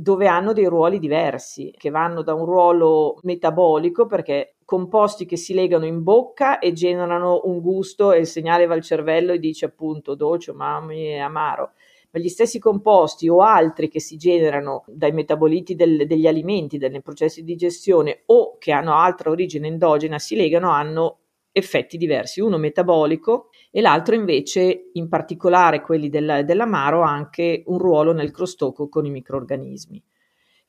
dove 0.00 0.26
hanno 0.26 0.52
dei 0.52 0.66
ruoli 0.66 0.98
diversi, 0.98 1.72
che 1.76 1.90
vanno 1.90 2.22
da 2.22 2.34
un 2.34 2.44
ruolo 2.44 3.18
metabolico 3.22 4.06
perché 4.06 4.56
composti 4.64 5.24
che 5.24 5.36
si 5.36 5.54
legano 5.54 5.86
in 5.86 6.02
bocca 6.02 6.58
e 6.58 6.72
generano 6.72 7.42
un 7.44 7.60
gusto 7.60 8.12
e 8.12 8.18
il 8.18 8.26
segnale 8.26 8.66
va 8.66 8.74
al 8.74 8.82
cervello 8.82 9.32
e 9.32 9.38
dice 9.38 9.66
appunto 9.66 10.14
dolce, 10.14 10.50
umami 10.50 11.08
e 11.08 11.18
amaro 11.18 11.72
ma 12.14 12.20
gli 12.20 12.28
stessi 12.28 12.60
composti 12.60 13.28
o 13.28 13.40
altri 13.40 13.88
che 13.88 14.00
si 14.00 14.16
generano 14.16 14.84
dai 14.86 15.10
metaboliti 15.10 15.74
del, 15.74 16.06
degli 16.06 16.28
alimenti, 16.28 16.78
dai 16.78 17.02
processi 17.02 17.42
di 17.42 17.52
digestione 17.52 18.22
o 18.26 18.56
che 18.56 18.70
hanno 18.70 18.94
altra 18.94 19.30
origine 19.30 19.66
endogena 19.66 20.20
si 20.20 20.36
legano 20.36 20.70
hanno 20.70 21.18
effetti 21.50 21.96
diversi, 21.96 22.40
uno 22.40 22.56
metabolico 22.56 23.48
e 23.76 23.80
l'altro 23.80 24.14
invece, 24.14 24.90
in 24.92 25.08
particolare 25.08 25.80
quelli 25.80 26.08
del, 26.08 26.42
dell'amaro, 26.44 27.02
ha 27.02 27.10
anche 27.10 27.64
un 27.66 27.78
ruolo 27.78 28.12
nel 28.12 28.30
crostocco 28.30 28.88
con 28.88 29.04
i 29.04 29.10
microorganismi. 29.10 30.00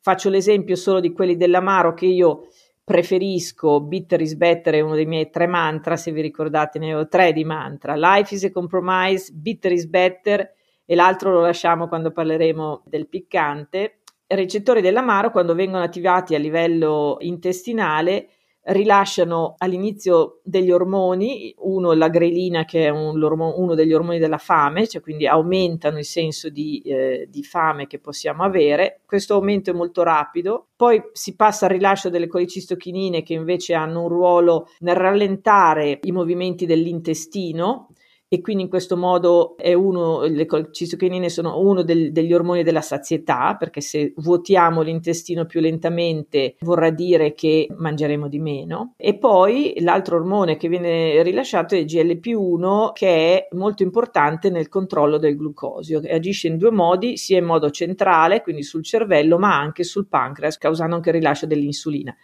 Faccio 0.01 0.31
l'esempio 0.31 0.75
solo 0.75 0.99
di 0.99 1.13
quelli 1.13 1.35
dell'amaro 1.35 1.93
che 1.93 2.07
io 2.07 2.47
preferisco, 2.83 3.81
bitter 3.81 4.21
is 4.21 4.33
better 4.33 4.73
è 4.73 4.79
uno 4.79 4.95
dei 4.95 5.05
miei 5.05 5.29
tre 5.29 5.45
mantra, 5.45 5.97
se 5.97 6.11
vi 6.11 6.21
ricordate 6.21 6.79
ne 6.79 6.95
ho 6.95 7.07
tre 7.07 7.31
di 7.31 7.43
mantra, 7.43 7.95
life 7.95 8.33
is 8.33 8.45
a 8.45 8.51
compromise, 8.51 9.31
bitter 9.31 9.71
is 9.71 9.85
better 9.85 10.53
e 10.83 10.95
l'altro 10.95 11.31
lo 11.31 11.41
lasciamo 11.41 11.87
quando 11.87 12.09
parleremo 12.11 12.85
del 12.87 13.07
piccante. 13.07 13.99
I 14.25 14.35
recettori 14.35 14.81
dell'amaro, 14.81 15.29
quando 15.29 15.53
vengono 15.53 15.83
attivati 15.83 16.33
a 16.33 16.39
livello 16.39 17.17
intestinale, 17.19 18.29
rilasciano 18.65 19.55
all'inizio 19.57 20.39
degli 20.43 20.71
ormoni, 20.71 21.53
uno 21.59 21.93
la 21.93 22.09
grelina 22.09 22.65
che 22.65 22.85
è 22.85 22.89
un, 22.89 23.21
uno 23.21 23.75
degli 23.75 23.93
ormoni 23.93 24.17
della 24.17 24.37
fame, 24.37 24.87
cioè 24.87 25.01
quindi 25.01 25.27
aumentano 25.27 25.99
il 25.99 26.05
senso 26.05 26.49
di, 26.49 26.81
eh, 26.85 27.27
di, 27.29 27.43
fame 27.43 27.85
che 27.87 27.99
possiamo 27.99 28.43
avere. 28.43 29.01
Questo 29.05 29.35
aumento 29.35 29.69
è 29.69 29.73
molto 29.73 30.01
rapido, 30.03 30.67
poi 30.75 31.01
si 31.11 31.35
passa 31.35 31.65
al 31.65 31.71
rilascio 31.71 32.09
delle 32.09 32.27
colicistochinine 32.27 33.21
che 33.21 33.33
invece 33.33 33.73
hanno 33.73 34.03
un 34.03 34.09
ruolo 34.09 34.67
nel 34.79 34.95
rallentare 34.95 35.99
i 36.03 36.11
movimenti 36.11 36.65
dell'intestino 36.65 37.89
e 38.27 38.41
quindi 38.41 38.63
in 38.63 38.69
questo 38.69 38.97
modo 38.97 39.55
è 39.55 39.73
uno, 39.73 40.23
le 40.23 40.47
citokinine 40.71 41.29
sono 41.29 41.59
uno 41.59 41.83
del, 41.83 42.11
degli 42.11 42.33
ormoni 42.33 42.63
della 42.63 42.81
sazietà, 42.81 43.55
perché 43.57 43.81
se 43.81 44.13
vuotiamo 44.17 44.81
l'intestino 44.81 45.45
più 45.45 45.59
lentamente 45.59 46.55
vorrà 46.61 46.89
dire 46.89 47.33
che 47.33 47.67
mangeremo 47.75 48.27
di 48.27 48.39
meno. 48.39 48.93
E 48.97 49.17
poi 49.17 49.75
l'altro 49.79 50.17
ormone 50.17 50.57
che 50.57 50.67
viene 50.67 51.21
rilasciato 51.21 51.75
è 51.75 51.79
il 51.79 51.85
GLP1, 51.85 52.93
che 52.93 53.07
è 53.07 53.47
molto 53.55 53.83
importante 53.83 54.49
nel 54.49 54.69
controllo 54.69 55.17
del 55.17 55.37
glucosio, 55.37 55.99
che 55.99 56.09
agisce 56.09 56.47
in 56.47 56.57
due 56.57 56.71
modi, 56.71 57.17
sia 57.17 57.37
in 57.37 57.45
modo 57.45 57.69
centrale, 57.69 58.41
quindi 58.41 58.63
sul 58.63 58.83
cervello, 58.83 59.37
ma 59.37 59.55
anche 59.55 59.83
sul 59.83 60.07
pancreas, 60.07 60.57
causando 60.57 60.95
anche 60.95 61.09
il 61.09 61.15
rilascio 61.15 61.45
dell'insulina. 61.45 62.15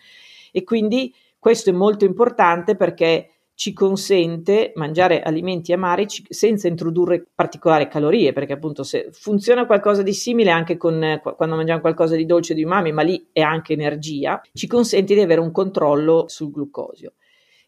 E 0.52 0.64
quindi 0.64 1.14
questo 1.38 1.70
è 1.70 1.74
molto 1.74 2.06
importante 2.06 2.76
perché 2.76 3.30
ci 3.62 3.74
consente 3.74 4.71
mangiare 4.74 5.21
alimenti 5.21 5.71
amari 5.71 6.08
senza 6.28 6.67
introdurre 6.67 7.28
particolari 7.36 7.88
calorie, 7.88 8.34
perché 8.34 8.54
appunto 8.54 8.82
se 8.82 9.10
funziona 9.12 9.67
qualcosa 9.67 10.02
di 10.02 10.13
simile 10.13 10.50
anche 10.50 10.78
con 10.78 11.21
quando 11.21 11.56
mangiamo 11.56 11.80
qualcosa 11.80 12.15
di 12.15 12.26
dolce 12.26 12.56
di 12.56 12.63
umami, 12.63 12.91
ma 12.91 13.04
lì 13.04 13.28
è 13.32 13.41
anche 13.41 13.74
energia, 13.74 14.41
ci 14.52 14.65
consente 14.65 15.13
di 15.13 15.19
avere 15.19 15.41
un 15.41 15.52
controllo 15.52 16.26
sul 16.28 16.50
glucosio. 16.50 17.13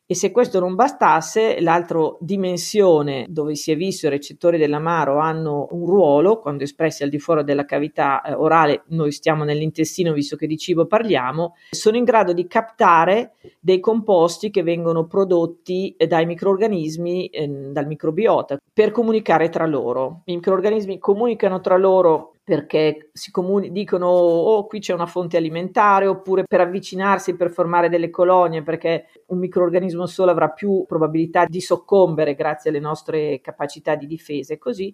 E 0.06 0.16
se 0.16 0.32
questo 0.32 0.60
non 0.60 0.76
bastasse, 0.76 1.62
l'altra 1.62 2.16
dimensione 2.20 3.26
dove 3.30 3.56
si 3.56 3.72
è 3.72 3.78
visto 3.78 4.08
i 4.08 4.10
recettori 4.10 4.58
dell'amaro 4.58 5.18
hanno 5.18 5.70
un 5.72 5.86
ruolo, 5.86 6.40
quando 6.40 6.64
espressi 6.64 7.04
al 7.04 7.10
di 7.10 7.20
fuori 7.20 7.46
della 7.46 7.64
cavità 7.64 8.22
eh, 8.22 8.34
orale, 8.34 8.84
noi 8.88 9.14
stiamo 9.14 9.46
nell'intestino 9.46 10.12
visto 10.12 10.36
che 10.36 10.46
di 10.46 10.58
cibo 10.58 10.88
parliamo, 10.88 11.56
sono 11.72 11.96
in 11.96 12.04
grado 12.04 12.34
di 12.34 12.48
captare 12.48 13.36
dei 13.62 13.80
composti 13.80 14.50
che 14.50 14.62
vengono 14.62 15.08
prodotti 15.08 15.96
dai 16.06 16.26
microorganismi, 16.26 17.28
eh, 17.28 17.48
dal 17.72 17.88
microbiota, 17.88 18.58
per 18.74 18.92
comunicare 18.92 19.48
tra 19.48 19.66
loro. 19.66 20.24
I 20.26 20.36
microorganismi 20.36 21.00
comunicano 21.00 21.62
tra 21.62 21.78
loro 21.78 22.33
perché 22.44 23.10
si 23.14 23.32
comuni- 23.32 23.72
dicono 23.72 24.08
oh 24.08 24.68
qui 24.68 24.80
c'è 24.80 24.94
una 24.94 25.06
fonte 25.06 25.38
alimentare 25.38 26.08
oppure 26.08 26.44
per 26.44 26.60
avvicinarsi 26.60 27.38
per 27.38 27.50
formare 27.50 27.88
delle 27.88 28.10
colonie 28.10 28.64
perché 28.64 29.06
un 29.28 29.38
microorganismo 29.40 30.06
solo 30.08 30.32
avrà 30.32 30.50
più 30.50 30.84
probabilità 30.86 31.46
di 31.46 31.62
soccombere 31.62 32.36
grazie 32.36 32.70
alle 32.70 32.82
nostre 32.82 33.40
capacità 33.40 33.96
di 33.96 34.08
difesa 34.08 34.54
e 34.54 34.58
così. 34.58 34.94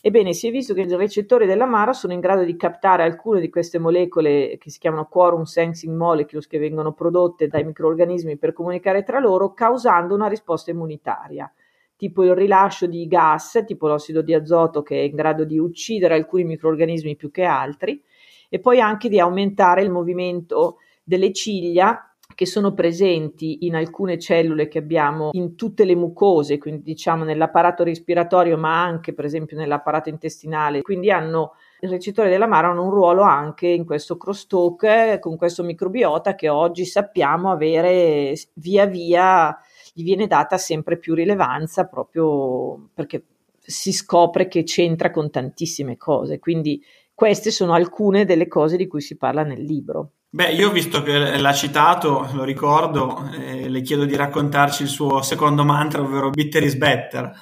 Ebbene, 0.00 0.32
si 0.32 0.46
è 0.46 0.50
visto 0.52 0.74
che 0.74 0.82
i 0.82 0.96
recettori 0.96 1.46
dell'amaro 1.46 1.92
sono 1.92 2.12
in 2.12 2.20
grado 2.20 2.44
di 2.44 2.56
captare 2.56 3.02
alcune 3.02 3.40
di 3.40 3.50
queste 3.50 3.78
molecole 3.78 4.56
che 4.58 4.70
si 4.70 4.78
chiamano 4.78 5.06
quorum 5.06 5.42
sensing 5.42 5.96
molecules 5.96 6.46
che 6.46 6.58
vengono 6.58 6.92
prodotte 6.92 7.48
dai 7.48 7.64
microorganismi 7.64 8.38
per 8.38 8.52
comunicare 8.52 9.02
tra 9.02 9.18
loro, 9.18 9.54
causando 9.54 10.14
una 10.14 10.28
risposta 10.28 10.70
immunitaria 10.70 11.52
tipo 11.98 12.22
il 12.22 12.34
rilascio 12.34 12.86
di 12.86 13.08
gas, 13.08 13.64
tipo 13.66 13.88
l'ossido 13.88 14.22
di 14.22 14.32
azoto 14.32 14.82
che 14.82 15.00
è 15.00 15.02
in 15.02 15.16
grado 15.16 15.44
di 15.44 15.58
uccidere 15.58 16.14
alcuni 16.14 16.44
microorganismi 16.44 17.16
più 17.16 17.32
che 17.32 17.42
altri, 17.42 18.00
e 18.48 18.60
poi 18.60 18.80
anche 18.80 19.08
di 19.08 19.18
aumentare 19.18 19.82
il 19.82 19.90
movimento 19.90 20.76
delle 21.02 21.32
ciglia 21.32 22.14
che 22.34 22.46
sono 22.46 22.72
presenti 22.72 23.66
in 23.66 23.74
alcune 23.74 24.16
cellule 24.16 24.68
che 24.68 24.78
abbiamo 24.78 25.30
in 25.32 25.56
tutte 25.56 25.84
le 25.84 25.96
mucose, 25.96 26.56
quindi 26.58 26.82
diciamo 26.82 27.24
nell'apparato 27.24 27.82
respiratorio, 27.82 28.56
ma 28.56 28.80
anche 28.80 29.12
per 29.12 29.24
esempio 29.24 29.56
nell'apparato 29.56 30.08
intestinale, 30.08 30.82
quindi 30.82 31.10
hanno 31.10 31.54
il 31.80 31.90
recettore 31.90 32.28
dell'amaro 32.28 32.70
hanno 32.70 32.84
un 32.84 32.90
ruolo 32.90 33.22
anche 33.22 33.66
in 33.66 33.84
questo 33.84 34.16
crosstalk 34.16 35.18
con 35.18 35.36
questo 35.36 35.64
microbiota 35.64 36.36
che 36.36 36.48
oggi 36.48 36.84
sappiamo 36.84 37.50
avere 37.50 38.34
via 38.54 38.86
via 38.86 39.58
gli 39.98 40.04
viene 40.04 40.28
data 40.28 40.58
sempre 40.58 40.96
più 40.96 41.14
rilevanza 41.14 41.86
proprio 41.86 42.90
perché 42.94 43.24
si 43.58 43.92
scopre 43.92 44.46
che 44.46 44.62
c'entra 44.62 45.10
con 45.10 45.28
tantissime 45.28 45.96
cose. 45.96 46.38
Quindi 46.38 46.80
queste 47.12 47.50
sono 47.50 47.72
alcune 47.72 48.24
delle 48.24 48.46
cose 48.46 48.76
di 48.76 48.86
cui 48.86 49.00
si 49.00 49.16
parla 49.16 49.42
nel 49.42 49.60
libro. 49.60 50.12
Beh, 50.30 50.52
io 50.52 50.70
visto 50.70 51.02
che 51.02 51.36
l'ha 51.36 51.52
citato, 51.52 52.28
lo 52.32 52.44
ricordo, 52.44 53.28
eh, 53.32 53.68
le 53.68 53.80
chiedo 53.80 54.04
di 54.04 54.14
raccontarci 54.14 54.82
il 54.82 54.88
suo 54.88 55.20
secondo 55.22 55.64
mantra, 55.64 56.00
ovvero 56.00 56.30
bitter 56.30 56.62
is 56.62 56.76
better. 56.76 57.32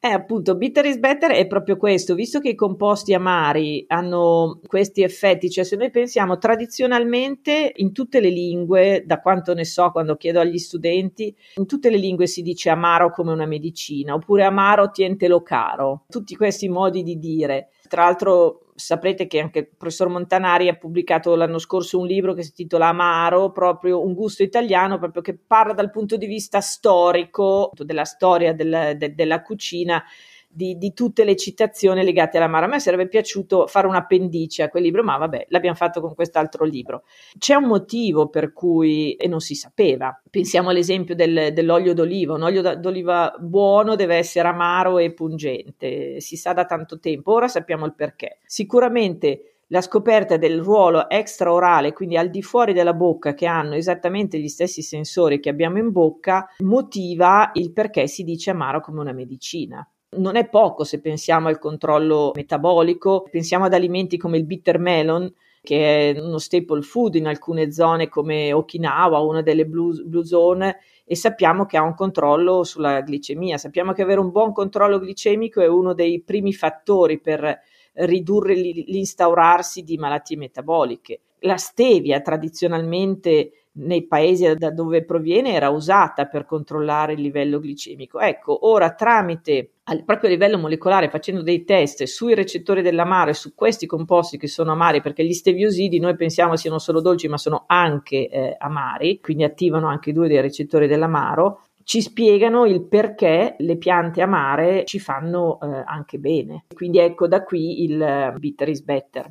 Eh, 0.00 0.06
appunto, 0.06 0.54
bitter 0.54 0.84
is 0.84 0.96
better 0.98 1.32
è 1.32 1.48
proprio 1.48 1.76
questo, 1.76 2.14
visto 2.14 2.38
che 2.38 2.50
i 2.50 2.54
composti 2.54 3.14
amari 3.14 3.84
hanno 3.88 4.60
questi 4.64 5.02
effetti, 5.02 5.50
cioè 5.50 5.64
se 5.64 5.74
noi 5.74 5.90
pensiamo 5.90 6.38
tradizionalmente 6.38 7.72
in 7.74 7.92
tutte 7.92 8.20
le 8.20 8.30
lingue, 8.30 9.02
da 9.04 9.20
quanto 9.20 9.54
ne 9.54 9.64
so 9.64 9.90
quando 9.90 10.14
chiedo 10.14 10.38
agli 10.38 10.58
studenti, 10.58 11.34
in 11.56 11.66
tutte 11.66 11.90
le 11.90 11.96
lingue 11.96 12.28
si 12.28 12.42
dice 12.42 12.70
amaro 12.70 13.10
come 13.10 13.32
una 13.32 13.46
medicina, 13.46 14.14
oppure 14.14 14.44
amaro 14.44 14.92
tientelo 14.92 15.42
caro, 15.42 16.04
tutti 16.08 16.36
questi 16.36 16.68
modi 16.68 17.02
di 17.02 17.18
dire. 17.18 17.70
Tra 17.88 18.04
l'altro 18.04 18.68
saprete 18.74 19.26
che 19.26 19.40
anche 19.40 19.58
il 19.58 19.68
professor 19.76 20.08
Montanari 20.08 20.68
ha 20.68 20.76
pubblicato 20.76 21.34
l'anno 21.34 21.58
scorso 21.58 21.98
un 21.98 22.06
libro 22.06 22.34
che 22.34 22.42
si 22.42 22.50
intitola 22.50 22.88
Amaro, 22.88 23.50
proprio 23.50 24.04
un 24.04 24.14
gusto 24.14 24.44
italiano, 24.44 24.98
proprio 24.98 25.22
che 25.22 25.36
parla 25.36 25.72
dal 25.72 25.90
punto 25.90 26.16
di 26.16 26.26
vista 26.26 26.60
storico 26.60 27.72
della 27.74 28.04
storia 28.04 28.54
del, 28.54 28.94
de, 28.96 29.14
della 29.14 29.42
cucina 29.42 30.02
di, 30.48 30.76
di, 30.78 30.92
tutte 30.92 31.24
le 31.24 31.36
citazioni 31.36 32.02
legate 32.02 32.38
all'amaro. 32.38 32.66
A 32.66 32.68
me 32.68 32.80
sarebbe 32.80 33.06
piaciuto 33.06 33.66
fare 33.66 33.86
un 33.86 33.94
appendice 33.94 34.62
a 34.62 34.68
quel 34.68 34.82
libro, 34.82 35.04
ma 35.04 35.16
vabbè, 35.16 35.46
l'abbiamo 35.50 35.76
fatto 35.76 36.00
con 36.00 36.14
quest'altro 36.14 36.64
libro. 36.64 37.04
C'è 37.38 37.54
un 37.54 37.64
motivo 37.64 38.28
per 38.28 38.52
cui, 38.52 39.14
e 39.14 39.28
non 39.28 39.40
si 39.40 39.54
sapeva, 39.54 40.20
pensiamo 40.30 40.70
all'esempio 40.70 41.14
del, 41.14 41.52
dell'olio 41.52 41.94
d'oliva, 41.94 42.34
un 42.34 42.42
olio 42.42 42.76
d'oliva 42.76 43.34
buono 43.38 43.94
deve 43.94 44.16
essere 44.16 44.48
amaro 44.48 44.98
e 44.98 45.12
pungente, 45.12 46.20
si 46.20 46.36
sa 46.36 46.52
da 46.52 46.64
tanto 46.64 46.98
tempo, 46.98 47.32
ora 47.32 47.48
sappiamo 47.48 47.84
il 47.84 47.94
perché. 47.94 48.38
Sicuramente 48.44 49.58
la 49.68 49.80
scoperta 49.82 50.36
del 50.36 50.60
ruolo 50.60 51.08
extraorale, 51.10 51.92
quindi 51.92 52.16
al 52.16 52.30
di 52.30 52.42
fuori 52.42 52.72
della 52.72 52.94
bocca, 52.94 53.34
che 53.34 53.46
hanno 53.46 53.74
esattamente 53.74 54.38
gli 54.38 54.48
stessi 54.48 54.82
sensori 54.82 55.40
che 55.40 55.50
abbiamo 55.50 55.78
in 55.78 55.92
bocca, 55.92 56.48
motiva 56.60 57.50
il 57.54 57.72
perché 57.72 58.06
si 58.06 58.24
dice 58.24 58.50
amaro 58.50 58.80
come 58.80 59.00
una 59.00 59.12
medicina. 59.12 59.86
Non 60.16 60.36
è 60.36 60.48
poco 60.48 60.84
se 60.84 61.00
pensiamo 61.00 61.48
al 61.48 61.58
controllo 61.58 62.32
metabolico, 62.34 63.28
pensiamo 63.30 63.66
ad 63.66 63.74
alimenti 63.74 64.16
come 64.16 64.38
il 64.38 64.46
bitter 64.46 64.78
melon, 64.78 65.30
che 65.60 66.12
è 66.12 66.18
uno 66.18 66.38
staple 66.38 66.80
food 66.80 67.16
in 67.16 67.26
alcune 67.26 67.70
zone 67.72 68.08
come 68.08 68.54
Okinawa, 68.54 69.18
una 69.20 69.42
delle 69.42 69.66
blue, 69.66 70.02
blue 70.02 70.24
zone, 70.24 70.78
e 71.04 71.14
sappiamo 71.14 71.66
che 71.66 71.76
ha 71.76 71.82
un 71.82 71.94
controllo 71.94 72.64
sulla 72.64 73.00
glicemia. 73.00 73.58
Sappiamo 73.58 73.92
che 73.92 74.00
avere 74.00 74.20
un 74.20 74.30
buon 74.30 74.52
controllo 74.52 74.98
glicemico 74.98 75.60
è 75.60 75.66
uno 75.66 75.92
dei 75.92 76.22
primi 76.22 76.54
fattori 76.54 77.20
per 77.20 77.60
ridurre 77.92 78.54
l'instaurarsi 78.54 79.82
di 79.82 79.98
malattie 79.98 80.38
metaboliche. 80.38 81.20
La 81.40 81.58
stevia 81.58 82.22
tradizionalmente 82.22 83.57
nei 83.78 84.06
paesi 84.06 84.54
da 84.56 84.70
dove 84.70 85.04
proviene 85.04 85.52
era 85.52 85.70
usata 85.70 86.26
per 86.26 86.44
controllare 86.44 87.14
il 87.14 87.20
livello 87.20 87.60
glicemico. 87.60 88.20
Ecco, 88.20 88.66
ora 88.68 88.92
tramite 88.94 89.72
proprio 90.04 90.28
a 90.28 90.32
livello 90.32 90.58
molecolare 90.58 91.08
facendo 91.08 91.42
dei 91.42 91.64
test 91.64 92.04
sui 92.04 92.34
recettori 92.34 92.82
dell'amaro 92.82 93.30
e 93.30 93.34
su 93.34 93.54
questi 93.54 93.86
composti 93.86 94.36
che 94.36 94.46
sono 94.46 94.72
amari 94.72 95.00
perché 95.00 95.24
gli 95.24 95.32
steviosidi 95.32 95.98
noi 95.98 96.14
pensiamo 96.14 96.56
siano 96.56 96.78
solo 96.78 97.00
dolci 97.00 97.26
ma 97.28 97.38
sono 97.38 97.64
anche 97.66 98.28
eh, 98.28 98.54
amari 98.58 99.20
quindi 99.20 99.44
attivano 99.44 99.88
anche 99.88 100.12
due 100.12 100.28
dei 100.28 100.42
recettori 100.42 100.86
dell'amaro 100.86 101.62
ci 101.84 102.02
spiegano 102.02 102.66
il 102.66 102.82
perché 102.82 103.54
le 103.60 103.78
piante 103.78 104.20
amare 104.20 104.84
ci 104.84 104.98
fanno 104.98 105.58
eh, 105.58 105.82
anche 105.86 106.18
bene 106.18 106.64
quindi 106.74 106.98
ecco 106.98 107.26
da 107.26 107.42
qui 107.42 107.84
il 107.84 108.32
uh, 108.34 108.38
bitter 108.38 108.68
is 108.68 108.82
better 108.82 109.30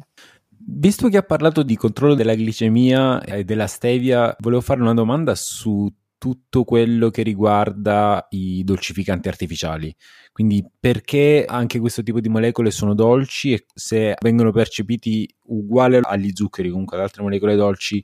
Visto 0.69 1.07
che 1.07 1.15
ha 1.15 1.23
parlato 1.23 1.63
di 1.63 1.77
controllo 1.77 2.13
della 2.13 2.35
glicemia 2.35 3.23
e 3.23 3.45
della 3.45 3.67
stevia, 3.67 4.35
volevo 4.39 4.59
fare 4.59 4.81
una 4.81 4.93
domanda 4.93 5.33
su 5.33 5.89
tutto 6.17 6.65
quello 6.65 7.09
che 7.09 7.23
riguarda 7.23 8.27
i 8.31 8.65
dolcificanti 8.65 9.29
artificiali. 9.29 9.95
Quindi 10.33 10.61
perché 10.77 11.45
anche 11.47 11.79
questo 11.79 12.03
tipo 12.03 12.19
di 12.19 12.27
molecole 12.27 12.71
sono 12.71 12.93
dolci 12.93 13.53
e 13.53 13.65
se 13.73 14.15
vengono 14.21 14.51
percepiti 14.51 15.25
uguali 15.43 15.99
agli 16.01 16.31
zuccheri, 16.33 16.69
comunque 16.69 16.97
ad 16.97 17.03
altre 17.03 17.23
molecole 17.23 17.55
dolci, 17.55 18.03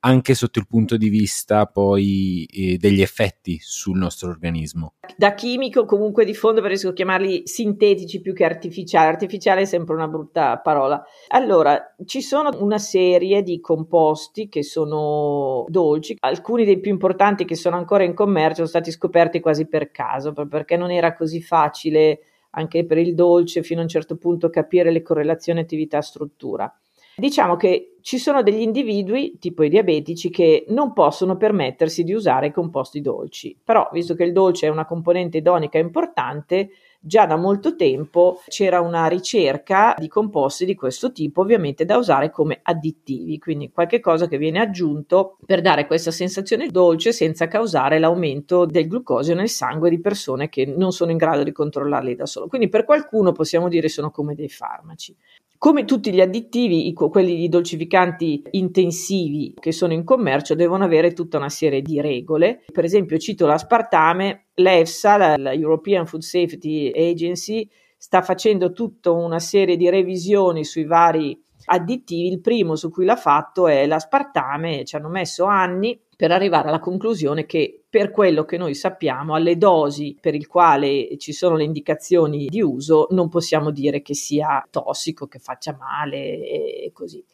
anche 0.00 0.34
sotto 0.34 0.58
il 0.58 0.66
punto 0.66 0.96
di 0.96 1.08
vista 1.08 1.66
poi 1.66 2.46
eh, 2.50 2.76
degli 2.78 3.02
effetti 3.02 3.58
sul 3.60 3.98
nostro 3.98 4.30
organismo. 4.30 4.94
Da 5.16 5.34
chimico 5.34 5.84
comunque 5.84 6.24
di 6.24 6.34
fondo 6.34 6.60
preferisco 6.60 6.92
chiamarli 6.92 7.42
sintetici 7.46 8.20
più 8.20 8.32
che 8.32 8.44
artificiali, 8.44 9.08
artificiale 9.08 9.62
è 9.62 9.64
sempre 9.64 9.94
una 9.94 10.08
brutta 10.08 10.58
parola. 10.58 11.02
Allora, 11.28 11.94
ci 12.06 12.22
sono 12.22 12.50
una 12.60 12.78
serie 12.78 13.42
di 13.42 13.60
composti 13.60 14.48
che 14.48 14.62
sono 14.62 15.64
dolci, 15.68 16.16
alcuni 16.20 16.64
dei 16.64 16.80
più 16.80 16.90
importanti 16.90 17.44
che 17.44 17.54
sono 17.54 17.76
ancora 17.76 18.04
in 18.04 18.14
commercio 18.14 18.56
sono 18.56 18.68
stati 18.68 18.90
scoperti 18.90 19.40
quasi 19.40 19.66
per 19.66 19.90
caso, 19.90 20.32
perché 20.32 20.76
non 20.76 20.90
era 20.90 21.14
così 21.14 21.42
facile 21.42 22.20
anche 22.52 22.84
per 22.84 22.98
il 22.98 23.14
dolce 23.14 23.62
fino 23.62 23.80
a 23.80 23.84
un 23.84 23.88
certo 23.88 24.16
punto 24.16 24.50
capire 24.50 24.90
le 24.90 25.02
correlazioni 25.02 25.60
attività-struttura. 25.60 26.72
Diciamo 27.20 27.56
che 27.56 27.96
ci 28.00 28.16
sono 28.16 28.42
degli 28.42 28.62
individui, 28.62 29.36
tipo 29.38 29.62
i 29.62 29.68
diabetici, 29.68 30.30
che 30.30 30.64
non 30.68 30.94
possono 30.94 31.36
permettersi 31.36 32.02
di 32.02 32.14
usare 32.14 32.50
composti 32.50 33.02
dolci, 33.02 33.54
però 33.62 33.90
visto 33.92 34.14
che 34.14 34.24
il 34.24 34.32
dolce 34.32 34.66
è 34.66 34.70
una 34.70 34.86
componente 34.86 35.36
idonica 35.36 35.76
importante, 35.76 36.70
già 36.98 37.26
da 37.26 37.36
molto 37.36 37.76
tempo 37.76 38.40
c'era 38.48 38.80
una 38.80 39.06
ricerca 39.06 39.94
di 39.98 40.08
composti 40.08 40.64
di 40.64 40.74
questo 40.74 41.12
tipo, 41.12 41.42
ovviamente 41.42 41.84
da 41.84 41.98
usare 41.98 42.30
come 42.30 42.60
additivi, 42.62 43.38
quindi 43.38 43.70
qualche 43.70 44.00
cosa 44.00 44.26
che 44.26 44.38
viene 44.38 44.60
aggiunto 44.60 45.36
per 45.44 45.60
dare 45.60 45.86
questa 45.86 46.10
sensazione 46.10 46.68
dolce 46.68 47.12
senza 47.12 47.48
causare 47.48 47.98
l'aumento 47.98 48.64
del 48.64 48.88
glucosio 48.88 49.34
nel 49.34 49.50
sangue 49.50 49.90
di 49.90 50.00
persone 50.00 50.48
che 50.48 50.64
non 50.64 50.92
sono 50.92 51.10
in 51.10 51.18
grado 51.18 51.42
di 51.42 51.52
controllarli 51.52 52.14
da 52.14 52.24
solo. 52.24 52.46
Quindi 52.46 52.70
per 52.70 52.86
qualcuno 52.86 53.32
possiamo 53.32 53.68
dire 53.68 53.88
sono 53.88 54.10
come 54.10 54.34
dei 54.34 54.48
farmaci. 54.48 55.14
Come 55.60 55.84
tutti 55.84 56.10
gli 56.10 56.22
additivi, 56.22 56.90
quelli 56.94 57.36
di 57.36 57.50
dolcificanti 57.50 58.44
intensivi 58.52 59.52
che 59.60 59.72
sono 59.72 59.92
in 59.92 60.04
commercio 60.04 60.54
devono 60.54 60.84
avere 60.84 61.12
tutta 61.12 61.36
una 61.36 61.50
serie 61.50 61.82
di 61.82 62.00
regole. 62.00 62.64
Per 62.72 62.82
esempio, 62.82 63.18
cito 63.18 63.44
l'aspartame, 63.44 64.46
l'EFSA, 64.54 65.36
la, 65.36 65.52
European 65.52 66.06
Food 66.06 66.22
Safety 66.22 66.90
Agency, 66.90 67.68
sta 67.98 68.22
facendo 68.22 68.72
tutta 68.72 69.10
una 69.10 69.38
serie 69.38 69.76
di 69.76 69.90
revisioni 69.90 70.64
sui 70.64 70.86
vari 70.86 71.38
additivi. 71.66 72.28
Il 72.28 72.40
primo 72.40 72.74
su 72.74 72.88
cui 72.88 73.04
l'ha 73.04 73.16
fatto 73.16 73.66
è 73.66 73.86
l'aspartame, 73.86 74.86
ci 74.86 74.96
hanno 74.96 75.10
messo 75.10 75.44
anni 75.44 76.00
per 76.20 76.32
arrivare 76.32 76.68
alla 76.68 76.80
conclusione 76.80 77.46
che 77.46 77.84
per 77.88 78.10
quello 78.10 78.44
che 78.44 78.58
noi 78.58 78.74
sappiamo, 78.74 79.34
alle 79.34 79.56
dosi 79.56 80.18
per 80.20 80.34
il 80.34 80.46
quale 80.46 81.16
ci 81.16 81.32
sono 81.32 81.56
le 81.56 81.64
indicazioni 81.64 82.44
di 82.44 82.60
uso, 82.60 83.06
non 83.12 83.30
possiamo 83.30 83.70
dire 83.70 84.02
che 84.02 84.12
sia 84.12 84.62
tossico, 84.68 85.28
che 85.28 85.38
faccia 85.38 85.74
male 85.80 86.18
e 86.46 86.90
così. 86.92 87.24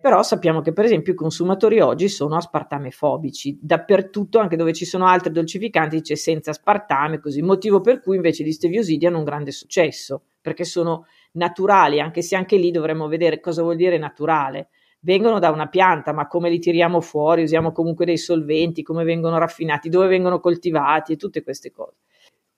Però 0.00 0.24
sappiamo 0.24 0.60
che 0.60 0.72
per 0.72 0.86
esempio 0.86 1.12
i 1.12 1.16
consumatori 1.16 1.78
oggi 1.78 2.08
sono 2.08 2.34
aspartame 2.34 2.90
fobici, 2.90 3.56
dappertutto, 3.62 4.40
anche 4.40 4.56
dove 4.56 4.72
ci 4.72 4.86
sono 4.86 5.06
altri 5.06 5.30
dolcificanti, 5.30 6.00
c'è 6.00 6.16
senza 6.16 6.50
aspartame, 6.50 7.20
così, 7.20 7.42
motivo 7.42 7.80
per 7.80 8.00
cui 8.00 8.16
invece 8.16 8.42
gli 8.42 8.50
steviosidi 8.50 9.06
hanno 9.06 9.18
un 9.18 9.24
grande 9.24 9.52
successo, 9.52 10.20
perché 10.40 10.64
sono 10.64 11.06
naturali, 11.34 12.00
anche 12.00 12.22
se 12.22 12.34
anche 12.34 12.56
lì 12.56 12.72
dovremmo 12.72 13.06
vedere 13.06 13.38
cosa 13.38 13.62
vuol 13.62 13.76
dire 13.76 13.98
naturale 13.98 14.70
vengono 15.02 15.38
da 15.38 15.50
una 15.50 15.68
pianta, 15.68 16.12
ma 16.12 16.26
come 16.26 16.50
li 16.50 16.58
tiriamo 16.58 17.00
fuori? 17.00 17.42
Usiamo 17.42 17.72
comunque 17.72 18.04
dei 18.04 18.18
solventi, 18.18 18.82
come 18.82 19.04
vengono 19.04 19.38
raffinati, 19.38 19.88
dove 19.88 20.08
vengono 20.08 20.40
coltivati 20.40 21.12
e 21.12 21.16
tutte 21.16 21.42
queste 21.42 21.70
cose. 21.70 21.96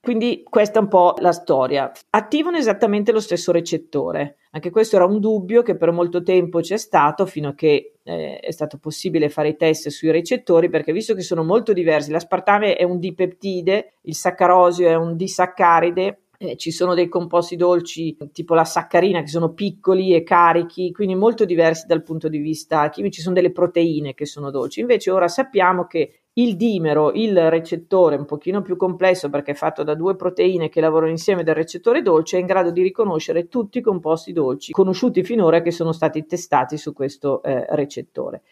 Quindi 0.00 0.44
questa 0.46 0.80
è 0.80 0.82
un 0.82 0.88
po' 0.88 1.14
la 1.20 1.32
storia. 1.32 1.90
Attivano 2.10 2.58
esattamente 2.58 3.10
lo 3.10 3.20
stesso 3.20 3.52
recettore. 3.52 4.36
Anche 4.50 4.68
questo 4.68 4.96
era 4.96 5.06
un 5.06 5.18
dubbio 5.18 5.62
che 5.62 5.76
per 5.76 5.92
molto 5.92 6.22
tempo 6.22 6.60
c'è 6.60 6.76
stato 6.76 7.24
fino 7.24 7.48
a 7.48 7.54
che 7.54 7.94
eh, 8.02 8.38
è 8.38 8.50
stato 8.50 8.76
possibile 8.76 9.30
fare 9.30 9.48
i 9.48 9.56
test 9.56 9.88
sui 9.88 10.10
recettori 10.10 10.68
perché 10.68 10.92
visto 10.92 11.14
che 11.14 11.22
sono 11.22 11.42
molto 11.42 11.72
diversi, 11.72 12.10
l'aspartame 12.10 12.76
è 12.76 12.82
un 12.82 12.98
dipeptide, 12.98 13.94
il 14.02 14.14
saccarosio 14.14 14.88
è 14.88 14.94
un 14.94 15.16
disaccaride 15.16 16.23
eh, 16.38 16.56
ci 16.56 16.70
sono 16.70 16.94
dei 16.94 17.08
composti 17.08 17.56
dolci 17.56 18.16
tipo 18.32 18.54
la 18.54 18.64
saccarina 18.64 19.20
che 19.20 19.28
sono 19.28 19.52
piccoli 19.52 20.14
e 20.14 20.22
carichi, 20.22 20.92
quindi 20.92 21.14
molto 21.14 21.44
diversi 21.44 21.86
dal 21.86 22.02
punto 22.02 22.28
di 22.28 22.38
vista 22.38 22.88
chimico, 22.88 23.14
ci 23.14 23.20
sono 23.20 23.34
delle 23.34 23.52
proteine 23.52 24.14
che 24.14 24.26
sono 24.26 24.50
dolci. 24.50 24.80
Invece 24.80 25.10
ora 25.10 25.28
sappiamo 25.28 25.86
che 25.86 26.20
il 26.36 26.56
dimero, 26.56 27.12
il 27.12 27.48
recettore 27.48 28.16
un 28.16 28.24
pochino 28.24 28.60
più 28.60 28.76
complesso 28.76 29.30
perché 29.30 29.52
è 29.52 29.54
fatto 29.54 29.84
da 29.84 29.94
due 29.94 30.16
proteine 30.16 30.68
che 30.68 30.80
lavorano 30.80 31.12
insieme 31.12 31.44
del 31.44 31.54
recettore 31.54 32.02
dolce, 32.02 32.38
è 32.38 32.40
in 32.40 32.46
grado 32.46 32.70
di 32.70 32.82
riconoscere 32.82 33.46
tutti 33.46 33.78
i 33.78 33.82
composti 33.82 34.32
dolci 34.32 34.72
conosciuti 34.72 35.22
finora 35.22 35.62
che 35.62 35.70
sono 35.70 35.92
stati 35.92 36.26
testati 36.26 36.76
su 36.76 36.92
questo 36.92 37.42
eh, 37.42 37.66
recettore. 37.76 38.42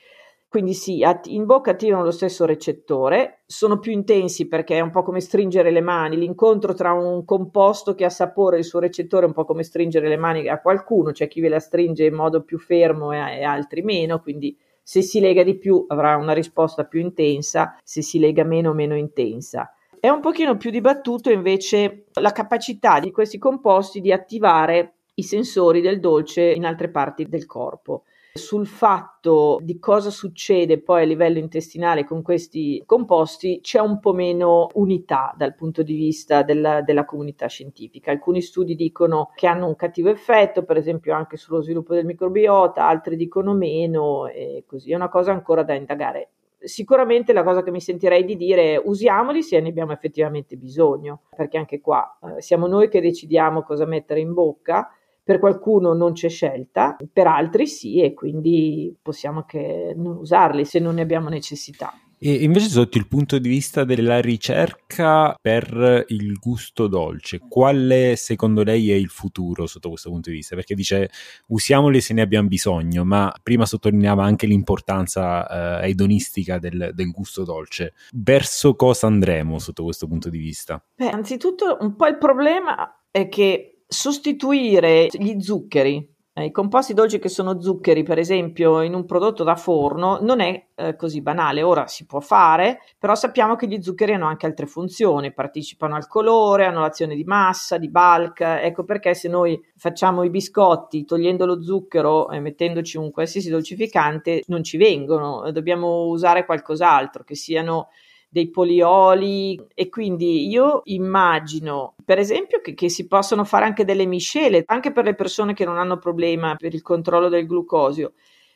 Quindi 0.53 0.75
sì, 0.75 1.03
in 1.29 1.47
bocca 1.47 1.71
attivano 1.71 2.05
lo 2.05 2.11
stesso 2.11 2.45
recettore, 2.45 3.41
sono 3.47 3.79
più 3.79 3.91
intensi 3.91 4.49
perché 4.49 4.77
è 4.77 4.81
un 4.81 4.91
po' 4.91 5.03
come 5.03 5.21
stringere 5.21 5.71
le 5.71 5.81
mani, 5.81 6.19
l'incontro 6.19 6.75
tra 6.75 6.93
un 6.93 7.25
composto 7.25 7.95
che 7.95 8.05
ha 8.05 8.11
sapore 8.11 8.57
e 8.57 8.59
il 8.59 8.67
suo 8.67 8.79
recettore 8.79 9.25
è 9.25 9.29
un 9.29 9.33
po' 9.33 9.47
come 9.47 9.63
stringere 9.63 10.09
le 10.09 10.19
mani 10.19 10.49
a 10.49 10.61
qualcuno, 10.61 11.11
c'è 11.11 11.27
chi 11.27 11.41
ve 11.41 11.49
la 11.49 11.59
stringe 11.59 12.05
in 12.05 12.13
modo 12.13 12.43
più 12.43 12.59
fermo 12.59 13.13
e, 13.13 13.39
e 13.39 13.43
altri 13.45 13.81
meno, 13.81 14.21
quindi 14.21 14.55
se 14.83 15.01
si 15.01 15.21
lega 15.21 15.43
di 15.43 15.57
più 15.57 15.87
avrà 15.89 16.17
una 16.17 16.35
risposta 16.35 16.85
più 16.85 17.01
intensa, 17.01 17.79
se 17.83 18.03
si 18.03 18.19
lega 18.19 18.45
meno 18.45 18.75
meno 18.75 18.95
intensa. 18.95 19.75
È 19.99 20.11
un 20.11 20.21
pochino 20.21 20.59
più 20.59 20.71
dibattuto 20.71 21.31
invece 21.31 22.09
la 22.21 22.33
capacità 22.33 23.01
di 23.01 23.11
questi 23.11 23.39
composti 23.39 24.03
di 24.03 24.13
attivare 24.13 24.97
i 25.15 25.23
sensori 25.23 25.81
del 25.81 25.99
dolce 25.99 26.43
in 26.43 26.67
altre 26.67 26.91
parti 26.91 27.27
del 27.27 27.47
corpo 27.47 28.03
sul 28.35 28.67
fatto 28.67 29.59
di 29.61 29.79
cosa 29.79 30.09
succede 30.09 30.81
poi 30.81 31.03
a 31.03 31.07
livello 31.07 31.39
intestinale 31.39 32.05
con 32.05 32.23
questi 32.23 32.83
composti 32.87 33.61
c'è 33.61 33.79
un 33.79 34.01
po' 34.01 34.15
meno 34.15 34.69
unità 34.75 35.35
dal 35.37 35.55
punto 35.55 35.83
di 35.83 35.95
vista 35.95 36.43
della, 36.43 36.81
della, 36.81 37.05
comunità 37.05 37.47
scientifica. 37.47 38.11
Alcuni 38.11 38.41
studi 38.41 38.75
dicono 38.75 39.31
che 39.35 39.47
hanno 39.47 39.67
un 39.67 39.77
cattivo 39.77 40.09
effetto, 40.09 40.65
per 40.65 40.79
esempio 40.79 41.15
anche 41.15 41.37
sullo 41.37 41.61
sviluppo 41.61 41.95
del 41.95 42.07
microbiota, 42.07 42.87
altri 42.87 43.17
dicono 43.17 43.53
meno 43.53 44.27
e 44.27 44.65
così. 44.67 44.93
È 44.93 44.95
una 44.95 45.11
cosa 45.11 45.33
ancora 45.33 45.63
da 45.63 45.75
indagare. 45.75 46.31
Sicuramente 46.59 47.33
la 47.33 47.43
cosa 47.43 47.63
che 47.63 47.73
mi 47.73 47.81
sentirei 47.81 48.25
di 48.25 48.37
dire 48.37 48.75
è 48.75 48.83
usiamoli 48.83 49.43
se 49.43 49.61
ne 49.61 49.69
abbiamo 49.69 49.93
effettivamente 49.93 50.57
bisogno, 50.57 51.23
perché 51.37 51.59
anche 51.59 51.81
qua 51.81 52.19
eh, 52.23 52.41
siamo 52.41 52.67
noi 52.67 52.89
che 52.89 53.01
decidiamo 53.01 53.63
cosa 53.63 53.85
mettere 53.85 54.21
in 54.21 54.33
bocca 54.33 54.89
per 55.23 55.39
qualcuno 55.39 55.93
non 55.93 56.13
c'è 56.13 56.29
scelta, 56.29 56.97
per 57.13 57.27
altri 57.27 57.67
sì 57.67 58.01
e 58.01 58.15
quindi 58.15 58.95
possiamo 59.01 59.41
anche 59.41 59.95
non 59.97 60.17
usarli 60.17 60.65
se 60.65 60.79
non 60.79 60.95
ne 60.95 61.03
abbiamo 61.03 61.29
necessità. 61.29 61.93
E 62.25 62.35
invece 62.35 62.69
sotto 62.69 62.99
il 62.99 63.09
punto 63.09 63.37
di 63.39 63.49
vista 63.49 63.83
della 63.83 64.21
ricerca 64.21 65.35
per 65.41 66.05
il 66.07 66.35
gusto 66.35 66.87
dolce, 66.87 67.41
quale 67.49 68.15
secondo 68.15 68.63
lei 68.63 68.93
è 68.93 68.95
il 68.95 69.09
futuro 69.09 69.67
sotto 69.67 69.89
questo 69.89 70.09
punto 70.09 70.31
di 70.31 70.37
vista? 70.37 70.55
Perché 70.55 70.77
dice 70.77 71.11
usiamoli 71.49 72.01
se 72.01 72.15
ne 72.15 72.21
abbiamo 72.23 72.47
bisogno, 72.47 73.05
ma 73.05 73.35
prima 73.43 73.67
sottolineava 73.67 74.23
anche 74.23 74.47
l'importanza 74.47 75.81
eh, 75.83 75.89
edonistica 75.89 76.61
del, 76.61 76.93
del, 76.95 77.11
gusto 77.11 77.43
dolce. 77.43 77.95
Verso 78.13 78.77
cosa 78.77 79.09
andremo 79.09 79.59
sotto 79.59 79.83
questo 79.83 80.07
punto 80.07 80.31
di 80.31 80.39
vista? 80.39 80.81
Beh, 80.95 81.11
anzitutto 81.11 81.79
un 81.81 81.97
po' 81.97 82.07
il 82.07 82.19
problema 82.19 83.03
è 83.11 83.29
che 83.29 83.72
sostituire 83.93 85.09
gli 85.11 85.41
zuccheri, 85.41 86.13
eh, 86.35 86.47
i 86.47 86.51
composti 86.51 86.95
dolci 86.95 87.19
che 87.19 87.29
sono 87.29 87.61
zuccheri, 87.61 88.03
per 88.03 88.19
esempio, 88.19 88.81
in 88.81 88.95
un 88.95 89.05
prodotto 89.05 89.45
da 89.45 89.55
forno, 89.55 90.19
non 90.23 90.41
è 90.41 90.69
eh, 90.75 90.97
così 90.97 91.21
banale. 91.21 91.63
Ora 91.63 91.87
si 91.87 92.07
può 92.07 92.21
fare, 92.21 92.81
però 92.99 93.15
sappiamo 93.15 93.55
che 93.55 93.67
gli 93.67 93.83
zuccheri 93.83 94.15
hanno 94.15 94.27
anche 94.27 94.47
altre 94.47 94.65
funzioni, 94.65 95.35
partecipano 95.35 95.95
al 95.95 96.09
colore, 96.09 96.65
hanno 96.65 96.81
l'azione 96.81 97.17
di 97.17 97.25
massa, 97.25 97.77
di 97.77 97.91
bulk. 97.91 98.41
Ecco 98.41 98.85
perché 98.85 99.13
se 99.13 99.29
noi 99.29 99.61
facciamo 99.77 100.23
i 100.23 100.31
biscotti 100.31 101.05
togliendo 101.05 101.45
lo 101.45 101.63
zucchero 101.63 102.31
e 102.31 102.41
mettendoci 102.41 102.97
un 102.97 103.11
qualsiasi 103.11 103.51
dolcificante, 103.51 104.43
non 104.47 104.65
ci 104.65 104.79
vengono. 104.79 105.51
Dobbiamo 105.53 106.07
usare 106.07 106.47
qualcos'altro, 106.47 107.25
che 107.25 107.35
siano 107.35 107.89
dei 108.33 108.49
polioli 108.49 109.63
e 109.75 109.91
quindi 109.91 110.49
io 110.49 110.81
immagino 110.85 111.97
per 112.03 112.19
esempio 112.19 112.63
che, 112.63 112.73
che, 112.73 112.89
si 112.89 113.07
possono 113.07 113.45
fare 113.45 113.67
anche 113.67 113.85
delle 113.85 114.07
miscele 114.07 114.63
anche 114.65 114.91
per 114.91 115.05
le 115.05 115.15
persone 115.15 115.53
che 115.53 115.67
non 115.67 115.77
hanno 115.77 115.99
problema 115.99 116.57
per 116.57 116.73
il 116.73 116.81
controllo 116.81 117.29
del 117.29 117.47
glucosio. 117.47 118.15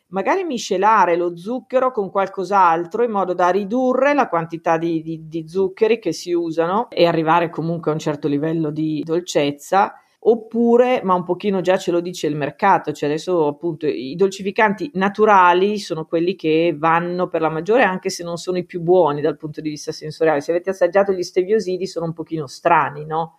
Magari 0.09 0.45
miscelare 0.45 1.15
lo 1.15 1.37
zucchero 1.37 1.91
con 1.91 2.11
qualcos'altro 2.11 3.05
in 3.05 3.11
modo 3.11 3.35
da 3.35 3.51
ridurre 3.51 4.15
la 4.15 4.29
quantità 4.29 4.79
di, 4.79 5.03
di, 5.03 5.29
di 5.29 5.47
zuccheri 5.47 5.99
che 5.99 6.13
si 6.13 6.33
usano 6.33 6.89
e 6.89 7.05
arrivare 7.05 7.51
comunque 7.51 7.91
a 7.91 7.95
un 7.95 8.01
certo 8.01 8.29
livello 8.29 8.71
di 8.71 9.03
dolcezza 9.05 10.01
oppure, 10.29 11.03
ma 11.05 11.15
un 11.15 11.23
pochino 11.23 11.61
già 11.61 11.77
ce 11.77 11.93
lo 11.93 12.01
dice 12.01 12.27
il 12.27 12.35
mercato, 12.35 12.93
cioè 12.93 13.09
adesso 13.09 13.47
appunto 13.47 13.87
i 13.87 14.15
dolcificanti 14.17 14.91
naturali 14.95 15.79
sono 15.79 16.05
quelli 16.05 16.35
che 16.35 16.75
vanno 16.77 17.29
per 17.29 17.41
la 17.41 17.49
maggiore 17.49 17.85
anche 17.85 18.11
se 18.11 18.25
non 18.25 18.37
sono 18.37 18.59
i 18.59 18.65
più 18.65 18.81
buoni 18.81 19.21
dal 19.21 19.37
punto 19.37 19.61
di 19.61 19.69
vista 19.69 19.93
sensoriale. 19.93 20.41
Se 20.41 20.51
avete 20.51 20.71
assaggiato 20.71 21.13
gli 21.13 21.23
steviosidi 21.23 21.87
sono 21.87 22.07
un 22.07 22.13
pochino 22.13 22.47
strani, 22.49 23.05
no? 23.05 23.39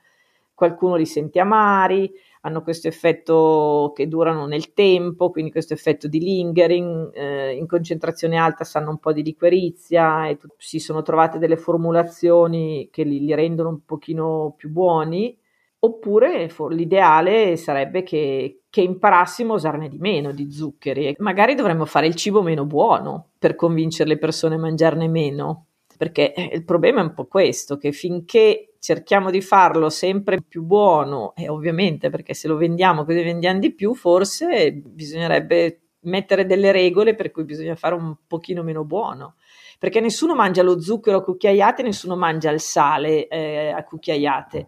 Qualcuno 0.53 0.95
li 0.95 1.05
sente 1.05 1.39
amari, 1.39 2.09
hanno 2.41 2.63
questo 2.63 2.87
effetto 2.87 3.91
che 3.93 4.07
durano 4.07 4.47
nel 4.47 4.73
tempo, 4.73 5.29
quindi 5.29 5.51
questo 5.51 5.73
effetto 5.73 6.07
di 6.07 6.19
lingering, 6.19 7.13
eh, 7.13 7.53
in 7.53 7.67
concentrazione 7.67 8.37
alta 8.37 8.63
sanno 8.63 8.91
un 8.91 8.97
po' 8.97 9.11
di 9.11 9.23
liquerizia 9.23 10.27
e 10.29 10.37
t- 10.37 10.47
si 10.57 10.79
sono 10.79 11.01
trovate 11.01 11.37
delle 11.37 11.57
formulazioni 11.57 12.87
che 12.89 13.03
li, 13.03 13.19
li 13.19 13.35
rendono 13.35 13.69
un 13.69 13.83
pochino 13.85 14.53
più 14.57 14.69
buoni 14.69 15.37
Oppure 15.79 16.49
l'ideale 16.69 17.55
sarebbe 17.55 18.01
che, 18.01 18.61
che, 18.69 18.81
imparassimo 18.81 19.53
a 19.53 19.57
usarne 19.57 19.89
di 19.89 19.99
meno 19.99 20.31
di 20.31 20.51
zuccheri. 20.51 21.15
Magari 21.19 21.53
dovremmo 21.53 21.85
fare 21.85 22.07
il 22.07 22.15
cibo 22.15 22.41
meno 22.41 22.65
buono 22.65 23.29
per 23.37 23.55
convincere 23.55 24.09
le 24.09 24.17
persone 24.17 24.55
a 24.55 24.59
mangiarne 24.59 25.07
meno. 25.07 25.65
Perché 25.95 26.33
eh, 26.33 26.49
il 26.53 26.63
problema 26.63 27.01
è 27.01 27.03
un 27.03 27.13
po' 27.13 27.25
questo, 27.25 27.77
che 27.77 27.91
finché 27.91 28.73
cerchiamo 28.79 29.29
di 29.29 29.41
farlo 29.41 29.89
sempre 29.89 30.41
più 30.41 30.63
buono, 30.63 31.33
e 31.35 31.47
ovviamente 31.47 32.09
perché 32.09 32.33
se 32.33 32.47
lo 32.47 32.55
vendiamo 32.55 33.05
così 33.05 33.21
vendiamo 33.21 33.59
di 33.59 33.73
più, 33.73 33.93
forse 33.93 34.71
bisognerebbe 34.73 35.81
mettere 36.01 36.45
delle 36.45 36.71
regole 36.71 37.15
per 37.15 37.31
cui 37.31 37.43
bisogna 37.43 37.75
fare 37.75 37.95
un 37.95 38.15
pochino 38.27 38.63
meno 38.63 38.83
buono 38.83 39.35
perché 39.79 39.99
nessuno 39.99 40.33
mangia 40.33 40.63
lo 40.63 40.79
zucchero 40.79 41.17
a 41.17 41.23
cucchiaiate, 41.23 41.83
nessuno 41.83 42.15
mangia 42.15 42.49
il 42.49 42.59
sale 42.59 43.27
eh, 43.27 43.69
a 43.69 43.83
cucchiaiate 43.83 44.67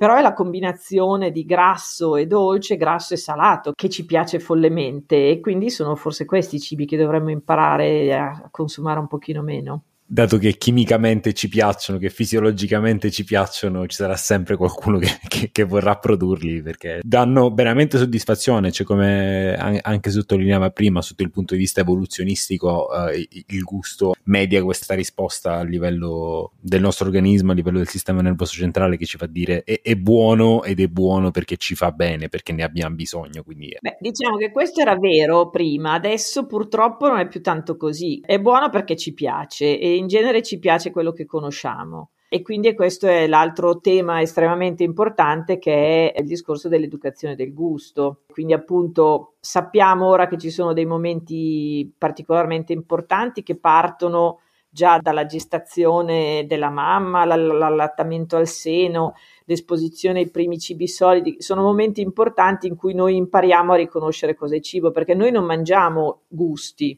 però 0.00 0.16
è 0.16 0.22
la 0.22 0.32
combinazione 0.32 1.30
di 1.30 1.44
grasso 1.44 2.16
e 2.16 2.26
dolce, 2.26 2.78
grasso 2.78 3.12
e 3.12 3.18
salato 3.18 3.72
che 3.74 3.90
ci 3.90 4.06
piace 4.06 4.40
follemente 4.40 5.28
e 5.28 5.40
quindi 5.40 5.68
sono 5.68 5.94
forse 5.94 6.24
questi 6.24 6.56
i 6.56 6.58
cibi 6.58 6.86
che 6.86 6.96
dovremmo 6.96 7.28
imparare 7.28 8.18
a 8.18 8.48
consumare 8.50 8.98
un 8.98 9.06
pochino 9.08 9.42
meno. 9.42 9.82
Dato 10.12 10.38
che 10.38 10.56
chimicamente 10.58 11.32
ci 11.32 11.48
piacciono, 11.48 12.00
che 12.00 12.10
fisiologicamente 12.10 13.12
ci 13.12 13.22
piacciono, 13.22 13.86
ci 13.86 13.94
sarà 13.94 14.16
sempre 14.16 14.56
qualcuno 14.56 14.98
che, 14.98 15.08
che, 15.28 15.50
che 15.52 15.64
vorrà 15.64 15.96
produrli 15.98 16.60
perché 16.62 16.98
danno 17.04 17.54
veramente 17.54 17.96
soddisfazione, 17.96 18.72
cioè 18.72 18.84
come 18.84 19.54
anche 19.56 20.10
sottolineava 20.10 20.70
prima, 20.70 21.00
sotto 21.00 21.22
il 21.22 21.30
punto 21.30 21.54
di 21.54 21.60
vista 21.60 21.80
evoluzionistico, 21.80 22.88
eh, 23.08 23.28
il 23.46 23.62
gusto 23.62 24.14
media 24.24 24.62
questa 24.64 24.94
risposta 24.94 25.58
a 25.58 25.62
livello 25.62 26.52
del 26.60 26.80
nostro 26.80 27.06
organismo, 27.06 27.52
a 27.52 27.54
livello 27.54 27.78
del 27.78 27.88
sistema 27.88 28.20
nervoso 28.20 28.54
centrale 28.54 28.96
che 28.96 29.06
ci 29.06 29.16
fa 29.16 29.26
dire 29.26 29.62
è, 29.62 29.80
è 29.80 29.94
buono 29.94 30.64
ed 30.64 30.80
è 30.80 30.88
buono 30.88 31.30
perché 31.30 31.56
ci 31.56 31.76
fa 31.76 31.92
bene, 31.92 32.28
perché 32.28 32.52
ne 32.52 32.64
abbiamo 32.64 32.96
bisogno. 32.96 33.44
Quindi 33.44 33.76
Beh, 33.80 33.96
diciamo 34.00 34.36
che 34.38 34.50
questo 34.50 34.80
era 34.80 34.96
vero 34.96 35.50
prima, 35.50 35.92
adesso 35.92 36.46
purtroppo 36.46 37.06
non 37.06 37.20
è 37.20 37.28
più 37.28 37.40
tanto 37.40 37.76
così. 37.76 38.20
È 38.24 38.40
buono 38.40 38.70
perché 38.70 38.96
ci 38.96 39.14
piace 39.14 39.78
e 39.78 39.99
in 40.00 40.08
genere 40.08 40.42
ci 40.42 40.58
piace 40.58 40.90
quello 40.90 41.12
che 41.12 41.26
conosciamo. 41.26 42.10
E 42.32 42.42
quindi 42.42 42.74
questo 42.74 43.08
è 43.08 43.26
l'altro 43.26 43.80
tema 43.80 44.20
estremamente 44.20 44.84
importante 44.84 45.58
che 45.58 46.12
è 46.12 46.20
il 46.20 46.26
discorso 46.26 46.68
dell'educazione 46.68 47.34
del 47.34 47.52
gusto. 47.52 48.22
Quindi 48.28 48.52
appunto 48.52 49.34
sappiamo 49.40 50.06
ora 50.06 50.28
che 50.28 50.38
ci 50.38 50.50
sono 50.50 50.72
dei 50.72 50.86
momenti 50.86 51.92
particolarmente 51.98 52.72
importanti 52.72 53.42
che 53.42 53.56
partono 53.56 54.38
già 54.70 54.98
dalla 55.00 55.26
gestazione 55.26 56.44
della 56.46 56.70
mamma, 56.70 57.24
l'allattamento 57.24 58.36
al 58.36 58.46
seno, 58.46 59.14
l'esposizione 59.46 60.20
ai 60.20 60.30
primi 60.30 60.58
cibi 60.58 60.86
solidi, 60.86 61.42
sono 61.42 61.62
momenti 61.62 62.00
importanti 62.00 62.68
in 62.68 62.76
cui 62.76 62.94
noi 62.94 63.16
impariamo 63.16 63.72
a 63.72 63.76
riconoscere 63.76 64.36
cosa 64.36 64.54
è 64.54 64.60
cibo, 64.60 64.92
perché 64.92 65.14
noi 65.14 65.32
non 65.32 65.44
mangiamo 65.44 66.22
gusti, 66.28 66.96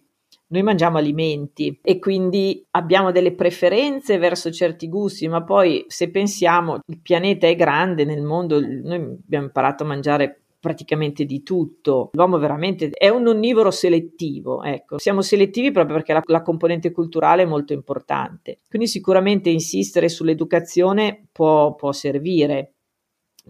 noi 0.52 0.62
mangiamo 0.62 0.98
alimenti 0.98 1.78
e 1.82 1.98
quindi 1.98 2.64
abbiamo 2.72 3.10
delle 3.10 3.32
preferenze 3.32 4.18
verso 4.18 4.50
certi 4.50 4.88
gusti, 4.88 5.26
ma 5.26 5.42
poi 5.42 5.84
se 5.88 6.10
pensiamo 6.10 6.80
il 6.86 7.00
pianeta 7.00 7.46
è 7.46 7.56
grande 7.56 8.04
nel 8.04 8.22
mondo, 8.22 8.60
noi 8.60 8.96
abbiamo 8.96 9.46
imparato 9.46 9.82
a 9.82 9.86
mangiare 9.86 10.42
praticamente 10.60 11.24
di 11.24 11.42
tutto. 11.42 12.10
L'uomo 12.12 12.38
veramente 12.38 12.90
è 12.90 13.08
un 13.08 13.26
onnivoro 13.26 13.72
selettivo, 13.72 14.62
ecco. 14.62 14.98
Siamo 14.98 15.22
selettivi 15.22 15.72
proprio 15.72 15.96
perché 15.96 16.12
la, 16.12 16.22
la, 16.26 16.42
componente 16.42 16.92
culturale 16.92 17.42
è 17.42 17.46
molto 17.46 17.72
importante. 17.72 18.60
Quindi 18.68 18.86
sicuramente 18.86 19.50
insistere 19.50 20.08
sull'educazione 20.08 21.26
può, 21.32 21.74
può 21.74 21.90
servire 21.90 22.74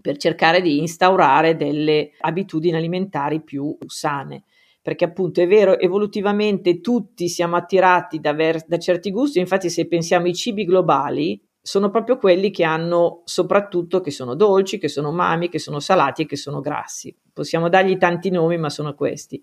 per 0.01 0.17
cercare 0.17 0.61
di 0.61 0.79
instaurare 0.79 1.55
delle 1.55 2.13
abitudini 2.21 2.75
alimentari 2.75 3.41
più 3.43 3.77
sane 3.85 4.45
perché 4.83 5.05
appunto 5.05 5.39
è 5.39 5.47
vero, 5.47 5.79
evolutivamente 5.79 6.81
tutti 6.81 7.29
siamo 7.29 7.55
attirati 7.55 8.19
da, 8.19 8.33
ver- 8.33 8.67
da 8.67 8.77
certi 8.77 9.11
gusti, 9.11 9.39
infatti 9.39 9.69
se 9.69 9.87
pensiamo 9.87 10.25
ai 10.25 10.35
cibi 10.35 10.65
globali, 10.65 11.41
sono 11.61 11.89
proprio 11.89 12.17
quelli 12.17 12.51
che 12.51 12.65
hanno 12.65 13.21
soprattutto 13.23 14.01
che 14.01 14.11
sono 14.11 14.35
dolci, 14.35 14.77
che 14.77 14.89
sono 14.89 15.13
mami, 15.13 15.47
che 15.47 15.57
sono 15.57 15.79
salati 15.79 16.23
e 16.23 16.25
che 16.25 16.35
sono 16.35 16.59
grassi. 16.59 17.15
Possiamo 17.31 17.69
dargli 17.69 17.97
tanti 17.97 18.29
nomi, 18.29 18.57
ma 18.57 18.69
sono 18.69 18.93
questi. 18.93 19.41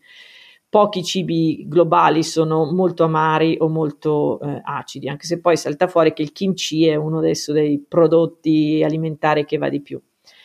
Pochi 0.68 1.02
cibi 1.02 1.64
globali 1.66 2.22
sono 2.22 2.70
molto 2.70 3.04
amari 3.04 3.56
o 3.58 3.68
molto 3.70 4.38
eh, 4.40 4.60
acidi, 4.62 5.08
anche 5.08 5.24
se 5.24 5.40
poi 5.40 5.56
salta 5.56 5.88
fuori 5.88 6.12
che 6.12 6.20
il 6.20 6.32
kimchi 6.32 6.86
è 6.86 6.96
uno 6.96 7.16
adesso 7.16 7.52
dei 7.52 7.82
prodotti 7.88 8.82
alimentari 8.84 9.46
che 9.46 9.56
va 9.56 9.70
di 9.70 9.80
più 9.80 9.98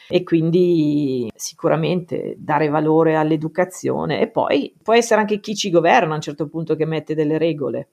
e 0.07 0.23
quindi 0.23 1.31
sicuramente 1.35 2.35
dare 2.37 2.69
valore 2.69 3.15
all'educazione 3.15 4.21
e 4.21 4.29
poi 4.29 4.73
può 4.81 4.93
essere 4.93 5.21
anche 5.21 5.39
chi 5.39 5.55
ci 5.55 5.69
governa 5.69 6.13
a 6.13 6.15
un 6.15 6.21
certo 6.21 6.47
punto 6.47 6.75
che 6.75 6.85
mette 6.85 7.15
delle 7.15 7.37
regole. 7.37 7.89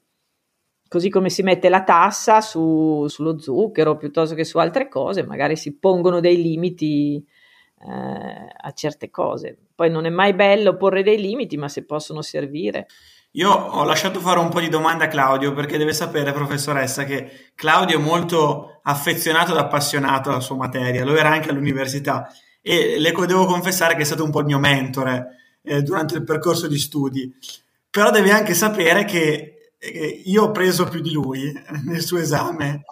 Così 0.89 1.09
come 1.09 1.31
si 1.31 1.43
mette 1.43 1.71
la 1.71 1.85
tassa 1.85 2.43
su, 2.43 3.07
sullo 3.09 3.39
zucchero 3.39 3.97
piuttosto 3.97 4.35
che 4.35 4.45
su 4.45 4.59
altre 4.59 4.89
cose, 4.89 5.25
magari 5.25 5.57
si 5.57 5.79
pongono 5.79 6.21
dei 6.21 6.37
limiti 6.37 7.25
eh, 7.85 8.53
a 8.55 8.71
certe 8.73 9.09
cose. 9.11 9.57
Poi 9.75 9.91
non 9.91 10.05
è 10.05 10.11
mai 10.11 10.35
bello 10.35 10.77
porre 10.77 11.03
dei 11.03 11.19
limiti, 11.19 11.57
ma 11.57 11.69
se 11.69 11.85
possono 11.85 12.21
servire. 12.21 12.87
Io 13.33 13.51
ho 13.51 13.85
lasciato 13.85 14.21
fare 14.21 14.39
un 14.41 14.51
po' 14.51 14.61
di 14.61 14.69
domande 14.69 15.05
a 15.05 15.09
Claudio 15.09 15.55
perché 15.55 15.79
deve 15.79 15.95
sapere, 15.95 16.33
professoressa, 16.33 17.05
che 17.05 17.51
Claudio 17.55 17.99
è 17.99 18.03
molto 18.03 18.81
affezionato 18.83 19.53
ed 19.53 19.59
appassionato 19.59 20.29
alla 20.29 20.41
sua 20.41 20.57
materia, 20.57 21.05
lo 21.05 21.17
era 21.17 21.31
anche 21.31 21.49
all'università 21.49 22.31
e 22.61 22.99
le 22.99 23.13
devo 23.13 23.47
confessare 23.47 23.95
che 23.95 24.03
è 24.03 24.05
stato 24.05 24.23
un 24.23 24.31
po' 24.31 24.41
il 24.41 24.47
mio 24.47 24.59
mentore 24.59 25.59
eh, 25.63 25.83
durante 25.83 26.15
il 26.15 26.25
percorso 26.25 26.69
di 26.69 26.79
studi. 26.79 27.35
Però 27.89 28.11
deve 28.11 28.31
anche 28.33 28.55
sapere 28.55 29.05
che 29.05 29.73
eh, 29.79 30.23
io 30.27 30.45
ho 30.45 30.51
preso 30.51 30.85
più 30.85 31.01
di 31.01 31.13
lui 31.13 31.53
nel 31.85 32.03
suo 32.03 32.19
esame. 32.19 32.85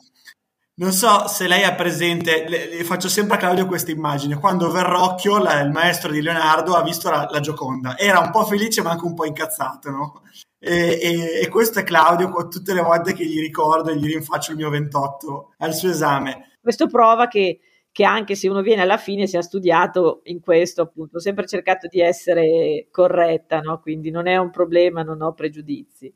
Non 0.81 0.93
so 0.93 1.29
se 1.29 1.47
lei 1.47 1.63
ha 1.63 1.75
presente, 1.75 2.49
le, 2.49 2.75
le 2.75 2.85
faccio 2.85 3.11
sempre 3.11 3.37
a 3.37 3.39
Claudio 3.39 3.67
questa 3.67 3.91
immagine, 3.91 4.39
quando 4.39 4.71
Verrocchio, 4.71 5.37
la, 5.37 5.61
il 5.61 5.71
maestro 5.71 6.11
di 6.11 6.23
Leonardo, 6.23 6.73
ha 6.73 6.83
visto 6.83 7.11
la, 7.11 7.29
la, 7.31 7.41
Gioconda. 7.41 7.99
Era 7.99 8.19
un 8.19 8.31
po' 8.31 8.47
felice 8.47 8.81
ma 8.81 8.93
anche 8.93 9.05
un 9.05 9.13
po' 9.13 9.27
incazzato, 9.27 9.91
no? 9.91 10.23
E, 10.59 10.99
e, 11.03 11.41
e, 11.43 11.49
questo 11.49 11.81
è 11.81 11.83
Claudio 11.83 12.31
tutte 12.49 12.73
le 12.73 12.81
volte 12.81 13.13
che 13.13 13.27
gli 13.27 13.41
ricordo 13.41 13.91
e 13.91 13.99
gli 13.99 14.07
rinfaccio 14.07 14.53
il 14.53 14.57
mio 14.57 14.71
28 14.71 15.55
al 15.59 15.75
suo 15.75 15.91
esame. 15.91 16.57
Questo 16.63 16.87
prova 16.87 17.27
che, 17.27 17.61
che 17.93 18.05
anche 18.05 18.35
se 18.35 18.49
uno 18.49 18.63
viene 18.63 18.81
alla 18.81 18.97
fine 18.97 19.27
si 19.27 19.37
ha 19.37 19.43
studiato 19.43 20.23
in 20.25 20.41
questo 20.41 20.81
appunto, 20.81 21.19
ho 21.19 21.21
sempre 21.21 21.47
cercato 21.47 21.89
di 21.89 22.01
essere 22.01 22.89
corretta, 22.91 23.61
no? 23.61 23.81
quindi 23.81 24.11
non 24.11 24.27
è 24.27 24.39
un 24.39 24.49
problema, 24.49 25.03
non 25.03 25.21
ho 25.21 25.35
pregiudizi. 25.35 26.11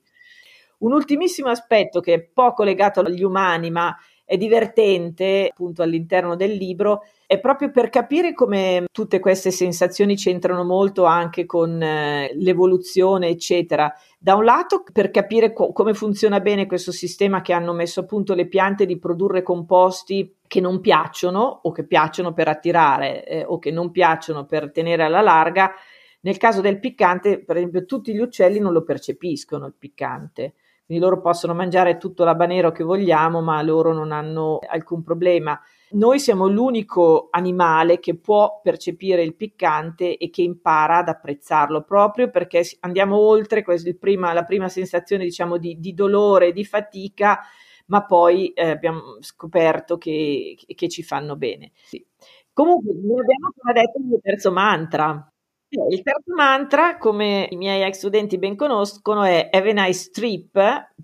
Un 0.79 0.93
ultimissimo 0.93 1.51
aspetto 1.51 2.01
che 2.01 2.15
è 2.15 2.23
poco 2.23 2.65
legato 2.65 3.01
agli 3.01 3.23
umani 3.23 3.71
ma 3.71 3.95
è 4.25 4.37
divertente 4.37 5.49
appunto 5.51 5.83
all'interno 5.83 6.35
del 6.37 6.53
libro 6.53 7.03
è 7.27 7.41
proprio 7.41 7.71
per 7.71 7.89
capire 7.89 8.35
come 8.35 8.85
tutte 8.93 9.19
queste 9.19 9.51
sensazioni 9.51 10.15
c'entrano 10.15 10.63
molto 10.63 11.05
anche 11.05 11.47
con 11.47 11.83
eh, 11.83 12.31
l'evoluzione, 12.35 13.29
eccetera. 13.29 13.93
Da 14.19 14.35
un 14.35 14.45
lato 14.45 14.85
per 14.93 15.11
capire 15.11 15.53
co- 15.53 15.73
come 15.73 15.95
funziona 15.95 16.41
bene 16.41 16.67
questo 16.67 16.93
sistema 16.93 17.41
che 17.41 17.53
hanno 17.53 17.73
messo 17.73 18.01
a 18.01 18.05
punto 18.05 18.35
le 18.35 18.47
piante 18.47 18.85
di 18.85 18.99
produrre 18.99 19.43
composti 19.43 20.37
che 20.47 20.61
non 20.61 20.81
piacciono 20.81 21.61
o 21.63 21.73
che 21.73 21.85
piacciono 21.87 22.33
per 22.35 22.49
attirare 22.49 23.25
eh, 23.25 23.45
o 23.45 23.59
che 23.59 23.71
non 23.71 23.91
piacciono 23.91 24.45
per 24.45 24.71
tenere 24.71 25.05
alla 25.05 25.23
larga. 25.23 25.73
Nel 26.21 26.37
caso 26.37 26.61
del 26.61 26.79
piccante, 26.79 27.43
per 27.43 27.57
esempio, 27.57 27.85
tutti 27.85 28.13
gli 28.13 28.19
uccelli 28.19 28.59
non 28.59 28.73
lo 28.73 28.83
percepiscono 28.83 29.67
il 29.67 29.75
piccante 29.79 30.55
quindi 30.87 31.03
loro 31.03 31.21
possono 31.21 31.55
mangiare 31.55 31.97
tutto 31.97 32.25
l'habanero 32.25 32.71
che 32.71 32.85
vogliamo, 32.85 33.41
ma 33.41 33.63
loro 33.63 33.95
non 33.95 34.13
hanno 34.13 34.59
alcun 34.69 35.03
problema. 35.03 35.59
Noi 35.93 36.19
siamo 36.19 36.47
l'unico 36.47 37.29
animale 37.31 38.01
che 38.01 38.19
può 38.19 38.61
percepire 38.63 39.23
il 39.23 39.35
piccante 39.35 40.19
e 40.19 40.29
che 40.29 40.43
impara 40.43 40.99
ad 40.99 41.09
apprezzarlo 41.09 41.85
proprio 41.85 42.29
perché 42.29 42.63
andiamo 42.81 43.17
oltre 43.17 43.65
prima, 43.99 44.33
la 44.33 44.45
prima 44.45 44.69
sensazione 44.69 45.25
diciamo 45.25 45.57
di, 45.57 45.79
di 45.79 45.95
dolore, 45.95 46.53
di 46.53 46.65
fatica, 46.65 47.41
ma 47.87 48.05
poi 48.05 48.49
eh, 48.49 48.71
abbiamo 48.71 49.19
scoperto 49.21 49.97
che, 49.97 50.57
che, 50.67 50.89
ci 50.89 51.03
fanno 51.03 51.37
bene. 51.37 51.71
Sì. 51.75 52.05
Comunque, 52.53 52.91
abbiamo 52.93 53.49
appena 53.49 53.73
detto 53.73 53.99
il 53.99 54.21
terzo 54.21 54.53
mantra. 54.53 55.34
Il 55.89 56.03
terzo 56.03 56.35
mantra, 56.35 56.99
come 56.99 57.49
i 57.51 57.57
miei 57.57 57.83
ex 57.83 57.97
studenti 57.97 58.39
ben 58.39 58.57
conoscono, 58.57 59.25
è 59.25 59.49
Have 59.51 59.71
a 59.71 59.85
nice 59.85 60.11
trip, 60.11 60.53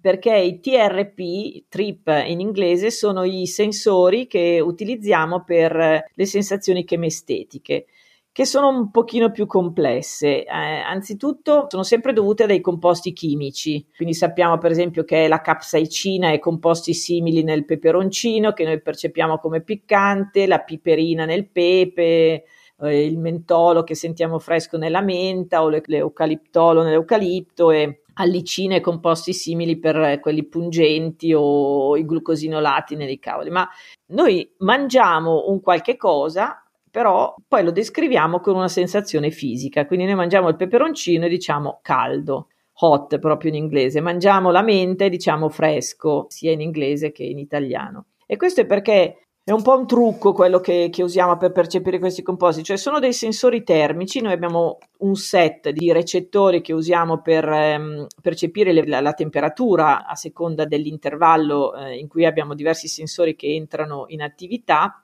perché 0.00 0.36
i 0.36 0.60
TRP, 0.60 1.64
trip 1.68 2.08
in 2.26 2.40
inglese, 2.40 2.90
sono 2.90 3.24
i 3.24 3.46
sensori 3.46 4.26
che 4.26 4.60
utilizziamo 4.60 5.42
per 5.44 6.04
le 6.12 6.26
sensazioni 6.26 6.84
chemestetiche 6.84 7.86
che 8.32 8.44
sono 8.44 8.68
un 8.68 8.90
pochino 8.90 9.30
più 9.30 9.46
complesse. 9.46 10.44
Eh, 10.44 10.48
anzitutto 10.48 11.66
sono 11.68 11.82
sempre 11.82 12.12
dovute 12.12 12.44
a 12.44 12.46
dei 12.46 12.60
composti 12.60 13.12
chimici, 13.12 13.84
quindi 13.96 14.14
sappiamo 14.14 14.56
per 14.58 14.70
esempio 14.70 15.04
che 15.04 15.26
la 15.28 15.40
capsaicina 15.40 16.30
e 16.30 16.38
composti 16.38 16.94
simili 16.94 17.42
nel 17.42 17.64
peperoncino 17.64 18.52
che 18.52 18.64
noi 18.64 18.80
percepiamo 18.80 19.38
come 19.38 19.62
piccante, 19.62 20.46
la 20.46 20.60
piperina 20.60 21.24
nel 21.24 21.48
pepe, 21.48 22.44
eh, 22.82 23.04
il 23.04 23.18
mentolo 23.18 23.82
che 23.82 23.94
sentiamo 23.94 24.38
fresco 24.38 24.76
nella 24.76 25.00
menta 25.00 25.62
o 25.62 25.68
l'eucaliptolo 25.68 26.82
nell'eucalipto 26.82 27.70
e 27.70 28.02
allicine 28.14 28.76
e 28.76 28.80
composti 28.80 29.32
simili 29.32 29.78
per 29.78 30.18
quelli 30.20 30.44
pungenti 30.44 31.32
o 31.34 31.96
i 31.96 32.04
glucosinolati 32.04 32.96
nei 32.96 33.18
cavoli. 33.18 33.50
Ma 33.50 33.68
noi 34.08 34.50
mangiamo 34.58 35.44
un 35.48 35.60
qualche 35.60 35.96
cosa, 35.96 36.62
però 36.90 37.34
poi 37.46 37.62
lo 37.62 37.70
descriviamo 37.70 38.40
con 38.40 38.56
una 38.56 38.68
sensazione 38.68 39.30
fisica. 39.30 39.86
Quindi 39.86 40.06
noi 40.06 40.16
mangiamo 40.16 40.48
il 40.48 40.56
peperoncino 40.56 41.26
e 41.26 41.28
diciamo 41.28 41.78
caldo, 41.82 42.48
hot 42.80 43.18
proprio 43.18 43.50
in 43.50 43.56
inglese. 43.56 44.00
Mangiamo 44.00 44.50
la 44.50 44.62
menta 44.62 45.04
e 45.04 45.08
diciamo 45.08 45.48
fresco, 45.48 46.26
sia 46.28 46.52
in 46.52 46.60
inglese 46.60 47.12
che 47.12 47.24
in 47.24 47.38
italiano. 47.38 48.06
E 48.26 48.36
questo 48.36 48.60
è 48.60 48.66
perché 48.66 49.19
È 49.42 49.52
un 49.52 49.62
po' 49.62 49.76
un 49.76 49.86
trucco 49.86 50.32
quello 50.32 50.60
che, 50.60 50.90
che, 50.92 51.02
usiamo 51.02 51.36
per 51.36 51.50
percepire 51.50 51.98
questi 51.98 52.22
composti, 52.22 52.62
cioè 52.62 52.76
sono 52.76 52.98
dei 53.00 53.12
sensori 53.12 53.64
termici, 53.64 54.20
noi 54.20 54.32
abbiamo 54.32 54.78
un 54.98 55.16
set 55.16 55.70
di 55.70 55.90
recettori 55.92 56.60
che 56.60 56.72
usiamo 56.72 57.20
per 57.20 57.48
ehm, 57.48 58.06
percepire 58.20 58.72
le, 58.72 58.86
la, 58.86 59.00
la, 59.00 59.12
temperatura 59.14 60.06
a 60.06 60.14
seconda 60.14 60.66
dell'intervallo 60.66 61.74
eh, 61.74 61.96
in 61.98 62.06
cui 62.06 62.26
abbiamo 62.26 62.54
diversi 62.54 62.86
sensori 62.86 63.34
che 63.34 63.48
entrano 63.48 64.04
in 64.08 64.22
attività 64.22 65.02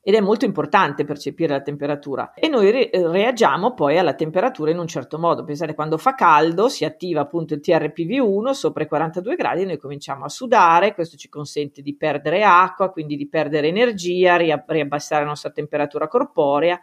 ed 0.00 0.14
è 0.14 0.20
molto 0.20 0.44
importante 0.44 1.04
percepire 1.04 1.52
la 1.52 1.60
temperatura 1.60 2.32
e 2.34 2.48
noi 2.48 2.70
re- 2.70 2.90
reagiamo 2.92 3.74
poi 3.74 3.98
alla 3.98 4.14
temperatura 4.14 4.70
in 4.70 4.78
un 4.78 4.86
certo 4.86 5.18
modo. 5.18 5.44
Pensate, 5.44 5.74
quando 5.74 5.98
fa 5.98 6.14
caldo 6.14 6.68
si 6.68 6.84
attiva 6.84 7.20
appunto 7.20 7.54
il 7.54 7.60
TRPV1 7.62 8.50
sopra 8.50 8.84
i 8.84 8.86
42 8.86 9.34
gradi 9.34 9.62
e 9.62 9.66
noi 9.66 9.76
cominciamo 9.76 10.24
a 10.24 10.28
sudare, 10.28 10.94
questo 10.94 11.16
ci 11.16 11.28
consente 11.28 11.82
di 11.82 11.96
perdere 11.96 12.42
acqua, 12.42 12.90
quindi 12.90 13.16
di 13.16 13.28
perdere 13.28 13.68
energia, 13.68 14.36
ria- 14.36 14.64
riabbassare 14.66 15.22
la 15.22 15.28
nostra 15.28 15.50
temperatura 15.50 16.08
corporea. 16.08 16.80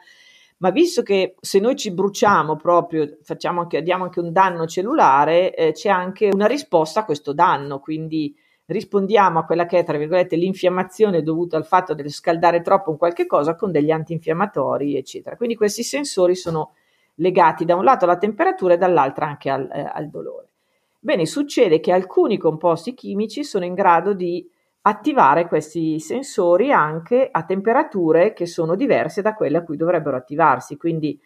Ma 0.58 0.70
visto 0.70 1.02
che 1.02 1.36
se 1.40 1.60
noi 1.60 1.76
ci 1.76 1.92
bruciamo 1.92 2.56
proprio, 2.56 3.18
anche, 3.42 3.82
diamo 3.82 4.04
anche 4.06 4.20
un 4.20 4.32
danno 4.32 4.66
cellulare, 4.68 5.54
eh, 5.54 5.72
c'è 5.74 5.90
anche 5.90 6.30
una 6.32 6.46
risposta 6.48 7.02
a 7.02 7.06
questo 7.06 7.34
danno, 7.34 7.80
quindi 7.80 8.34
rispondiamo 8.68 9.40
a 9.40 9.46
quella 9.46 9.66
che 9.66 9.80
è, 9.80 9.84
tra 9.84 9.98
virgolette, 9.98 10.36
l'infiammazione 10.36 11.22
dovuta 11.22 11.58
al 11.58 11.66
fatto 11.66 11.94
di 11.94 12.10
scaldare 12.10 12.62
troppo 12.62 12.92
un 12.92 12.98
qualche 12.98 13.26
cosa 13.26 13.56
con 13.56 13.72
degli 13.72 13.92
antinfiammatori, 13.92 14.96
eccetera. 14.96 15.36
Quindi 15.36 15.56
questi 15.56 15.84
sensori 15.84 16.36
sono 16.36 16.74
legati 17.16 17.66
da 17.66 17.76
un 17.76 17.84
lato 17.84 18.06
alla 18.06 18.18
temperatura 18.18 18.74
e 18.74 18.78
dall'altro 18.78 19.26
anche 19.26 19.50
al, 19.50 19.70
eh, 19.72 19.90
al 19.94 20.10
dolore. 20.10 20.50
Bene, 21.00 21.26
succede 21.26 21.80
che 21.80 21.92
alcuni 21.92 22.38
composti 22.38 22.94
chimici 22.94 23.44
sono 23.44 23.64
in 23.64 23.76
grado 23.76 24.14
di 24.14 24.50
attivare 24.88 25.48
questi 25.48 26.00
sensori 26.00 26.72
anche 26.72 27.28
a 27.32 27.44
temperature 27.44 28.34
che 28.34 28.46
sono 28.46 28.76
diverse 28.76 29.22
da 29.22 29.34
quelle 29.34 29.58
a 29.58 29.64
cui 29.64 29.78
dovrebbero 29.78 30.18
attivarsi. 30.18 30.78
Quindi 30.78 31.20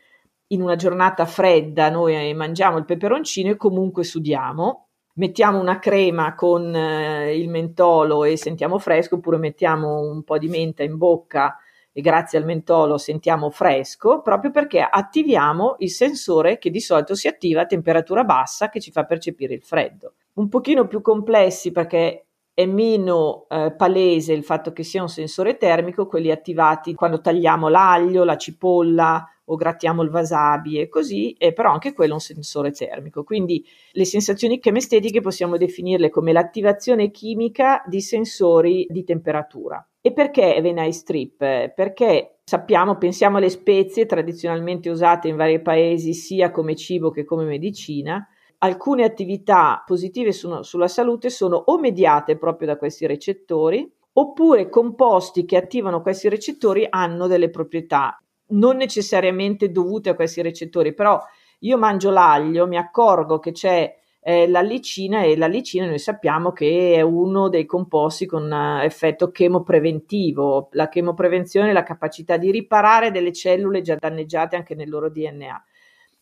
in 0.47 0.61
una 0.61 0.75
giornata 0.75 1.25
fredda 1.25 1.89
noi 1.89 2.33
mangiamo 2.33 2.77
il 2.77 2.85
peperoncino 2.85 3.51
e 3.51 3.55
comunque 3.55 4.03
sudiamo, 4.03 4.88
mettiamo 5.19 5.59
una 5.59 5.79
crema 5.79 6.33
con 6.33 6.73
eh, 6.73 7.37
il 7.37 7.49
mentolo 7.49 8.23
e 8.23 8.37
sentiamo 8.37 8.79
fresco, 8.79 9.15
oppure 9.15 9.37
mettiamo 9.37 9.99
un 9.99 10.23
po' 10.23 10.37
di 10.37 10.47
menta 10.47 10.81
in 10.81 10.97
bocca 10.97 11.57
e 11.91 12.01
grazie 12.01 12.37
al 12.37 12.45
mentolo 12.45 12.97
sentiamo 12.97 13.49
fresco, 13.49 14.21
proprio 14.21 14.49
perché 14.49 14.79
attiviamo 14.81 15.75
il 15.79 15.89
sensore 15.89 16.57
che 16.57 16.69
di 16.69 16.79
solito 16.79 17.15
si 17.15 17.27
attiva 17.27 17.61
a 17.61 17.65
temperatura 17.65 18.23
bassa 18.23 18.69
che 18.69 18.79
ci 18.79 18.91
fa 18.91 19.03
percepire 19.03 19.53
il 19.53 19.61
freddo. 19.61 20.13
Un 20.35 20.47
pochino 20.47 20.87
più 20.87 21.01
complessi 21.01 21.71
perché 21.71 22.25
è 22.53 22.65
meno 22.65 23.45
eh, 23.49 23.73
palese 23.75 24.31
il 24.31 24.43
fatto 24.45 24.71
che 24.71 24.83
sia 24.83 25.01
un 25.01 25.09
sensore 25.09 25.57
termico, 25.57 26.07
quelli 26.07 26.31
attivati 26.31 26.93
quando 26.93 27.19
tagliamo 27.19 27.67
l'aglio, 27.67 28.23
la 28.23 28.37
cipolla 28.37 29.25
o 29.51 29.55
grattiamo 29.55 30.03
il 30.03 30.09
wasabi 30.09 30.79
e 30.79 30.87
così, 30.87 31.33
eh, 31.33 31.53
però 31.53 31.71
anche 31.71 31.93
quello 31.93 32.11
è 32.11 32.15
un 32.15 32.21
sensore 32.21 32.71
termico. 32.71 33.23
Quindi 33.23 33.65
le 33.91 34.05
sensazioni 34.05 34.59
chemestetiche 34.59 35.21
possiamo 35.21 35.57
definirle 35.57 36.09
come 36.09 36.31
l'attivazione 36.31 37.11
chimica 37.11 37.83
di 37.85 38.01
sensori 38.01 38.85
di 38.89 39.03
temperatura. 39.03 39.83
E 40.01 40.13
perché 40.13 40.55
Evenai 40.55 40.93
Strip? 40.93 41.73
Perché 41.73 42.39
sappiamo, 42.43 42.97
pensiamo 42.97 43.37
alle 43.37 43.49
spezie 43.49 44.05
tradizionalmente 44.05 44.89
usate 44.89 45.27
in 45.27 45.35
vari 45.35 45.61
paesi 45.61 46.13
sia 46.13 46.51
come 46.51 46.75
cibo 46.75 47.09
che 47.09 47.25
come 47.25 47.43
medicina, 47.43 48.25
alcune 48.59 49.03
attività 49.03 49.83
positive 49.85 50.31
su, 50.31 50.61
sulla 50.61 50.87
salute 50.87 51.29
sono 51.29 51.57
o 51.57 51.79
mediate 51.79 52.37
proprio 52.37 52.67
da 52.67 52.77
questi 52.77 53.05
recettori, 53.07 53.91
oppure 54.13 54.69
composti 54.69 55.45
che 55.45 55.57
attivano 55.57 56.01
questi 56.01 56.29
recettori 56.29 56.85
hanno 56.89 57.27
delle 57.27 57.49
proprietà 57.49 58.21
non 58.49 58.77
necessariamente 58.77 59.71
dovute 59.71 60.09
a 60.09 60.15
questi 60.15 60.41
recettori, 60.41 60.93
però 60.93 61.19
io 61.59 61.77
mangio 61.77 62.09
l'aglio, 62.09 62.67
mi 62.67 62.77
accorgo 62.77 63.39
che 63.39 63.51
c'è 63.51 63.97
eh, 64.21 64.47
l'allicina 64.47 65.23
e 65.23 65.37
l'allicina 65.37 65.85
noi 65.85 65.99
sappiamo 65.99 66.51
che 66.51 66.93
è 66.95 67.01
uno 67.01 67.49
dei 67.49 67.65
composti 67.65 68.25
con 68.25 68.51
uh, 68.51 68.83
effetto 68.83 69.31
chemopreventivo. 69.31 70.69
La 70.73 70.89
chemoprevenzione 70.89 71.69
è 71.69 71.73
la 71.73 71.83
capacità 71.83 72.37
di 72.37 72.51
riparare 72.51 73.11
delle 73.11 73.31
cellule 73.31 73.81
già 73.81 73.95
danneggiate 73.95 74.55
anche 74.55 74.75
nel 74.75 74.89
loro 74.89 75.09
DNA. 75.09 75.63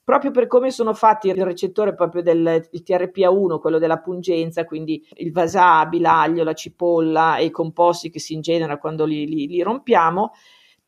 Proprio 0.04 0.32
per 0.32 0.48
come 0.48 0.72
sono 0.72 0.94
fatti 0.94 1.28
il 1.28 1.44
recettore 1.44 1.94
proprio 1.94 2.22
del 2.22 2.70
TRPA1, 2.72 3.60
quello 3.60 3.78
della 3.78 4.00
pungenza, 4.00 4.64
quindi 4.64 5.06
il 5.16 5.34
wasabi, 5.36 6.00
l'aglio, 6.00 6.46
la 6.46 6.54
cipolla 6.54 7.36
e 7.36 7.46
i 7.46 7.52
composti 7.52 8.10
che 8.10 8.20
si 8.20 8.34
ingenerano 8.34 8.78
quando 8.78 9.04
li, 9.04 9.28
li, 9.28 9.48
li 9.48 9.62
rompiamo, 9.62 10.32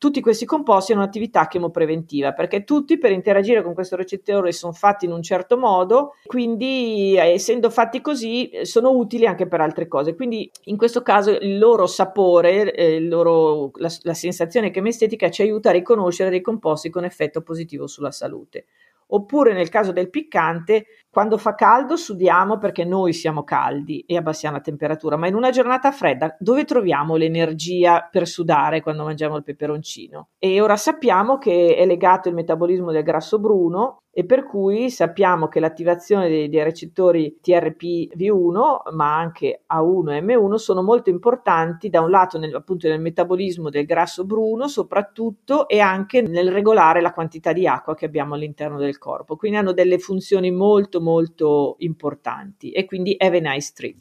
tutti 0.00 0.22
questi 0.22 0.46
composti 0.46 0.92
hanno 0.92 1.02
un'attività 1.02 1.46
chemopreventiva 1.46 2.32
perché 2.32 2.64
tutti 2.64 2.96
per 2.96 3.12
interagire 3.12 3.62
con 3.62 3.74
questo 3.74 3.96
recettore 3.96 4.50
sono 4.50 4.72
fatti 4.72 5.04
in 5.04 5.12
un 5.12 5.22
certo 5.22 5.58
modo, 5.58 6.14
quindi 6.24 7.16
eh, 7.18 7.32
essendo 7.32 7.68
fatti 7.68 8.00
così 8.00 8.48
eh, 8.48 8.64
sono 8.64 8.92
utili 8.92 9.26
anche 9.26 9.46
per 9.46 9.60
altre 9.60 9.88
cose. 9.88 10.14
Quindi 10.14 10.50
in 10.64 10.78
questo 10.78 11.02
caso 11.02 11.32
il 11.32 11.58
loro 11.58 11.86
sapore, 11.86 12.72
eh, 12.72 12.94
il 12.94 13.08
loro, 13.08 13.72
la, 13.74 13.90
la 14.04 14.14
sensazione 14.14 14.70
chemestetica 14.70 15.28
ci 15.28 15.42
aiuta 15.42 15.68
a 15.68 15.72
riconoscere 15.72 16.30
dei 16.30 16.40
composti 16.40 16.88
con 16.88 17.04
effetto 17.04 17.42
positivo 17.42 17.86
sulla 17.86 18.10
salute. 18.10 18.64
Oppure 19.08 19.52
nel 19.52 19.68
caso 19.68 19.92
del 19.92 20.08
piccante, 20.08 20.86
quando 21.10 21.38
fa 21.38 21.54
caldo 21.54 21.96
sudiamo 21.96 22.58
perché 22.58 22.84
noi 22.84 23.12
siamo 23.12 23.42
caldi 23.42 24.04
e 24.06 24.16
abbassiamo 24.16 24.56
la 24.56 24.62
temperatura, 24.62 25.16
ma 25.16 25.26
in 25.26 25.34
una 25.34 25.50
giornata 25.50 25.90
fredda 25.90 26.36
dove 26.38 26.64
troviamo 26.64 27.16
l'energia 27.16 28.08
per 28.08 28.28
sudare 28.28 28.80
quando 28.80 29.02
mangiamo 29.02 29.36
il 29.36 29.42
peperoncino? 29.42 30.28
E 30.38 30.60
ora 30.60 30.76
sappiamo 30.76 31.38
che 31.38 31.74
è 31.76 31.84
legato 31.84 32.28
il 32.28 32.34
metabolismo 32.34 32.92
del 32.92 33.02
grasso 33.02 33.40
bruno 33.40 34.02
e 34.12 34.24
per 34.24 34.44
cui 34.44 34.90
sappiamo 34.90 35.46
che 35.46 35.60
l'attivazione 35.60 36.28
dei, 36.28 36.48
dei 36.48 36.64
recettori 36.64 37.38
TRPV1 37.42 38.92
ma 38.92 39.16
anche 39.16 39.62
A1 39.72 40.10
e 40.10 40.20
M1 40.20 40.54
sono 40.54 40.82
molto 40.82 41.10
importanti 41.10 41.88
da 41.88 42.00
un 42.00 42.10
lato 42.10 42.36
nel, 42.36 42.54
appunto 42.54 42.88
nel 42.88 43.00
metabolismo 43.00 43.70
del 43.70 43.86
grasso 43.86 44.24
bruno 44.24 44.66
soprattutto 44.66 45.68
e 45.68 45.78
anche 45.78 46.22
nel 46.22 46.50
regolare 46.50 47.00
la 47.00 47.12
quantità 47.12 47.52
di 47.52 47.68
acqua 47.68 47.94
che 47.94 48.04
abbiamo 48.04 48.34
all'interno 48.34 48.78
del 48.78 48.98
corpo 48.98 49.36
quindi 49.36 49.58
hanno 49.58 49.72
delle 49.72 49.98
funzioni 49.98 50.50
molto 50.50 50.99
molto 51.00 51.76
importanti 51.78 52.70
e 52.70 52.84
quindi 52.84 53.14
have 53.18 53.38
a 53.38 53.52
nice 53.52 53.72
trip 53.74 53.96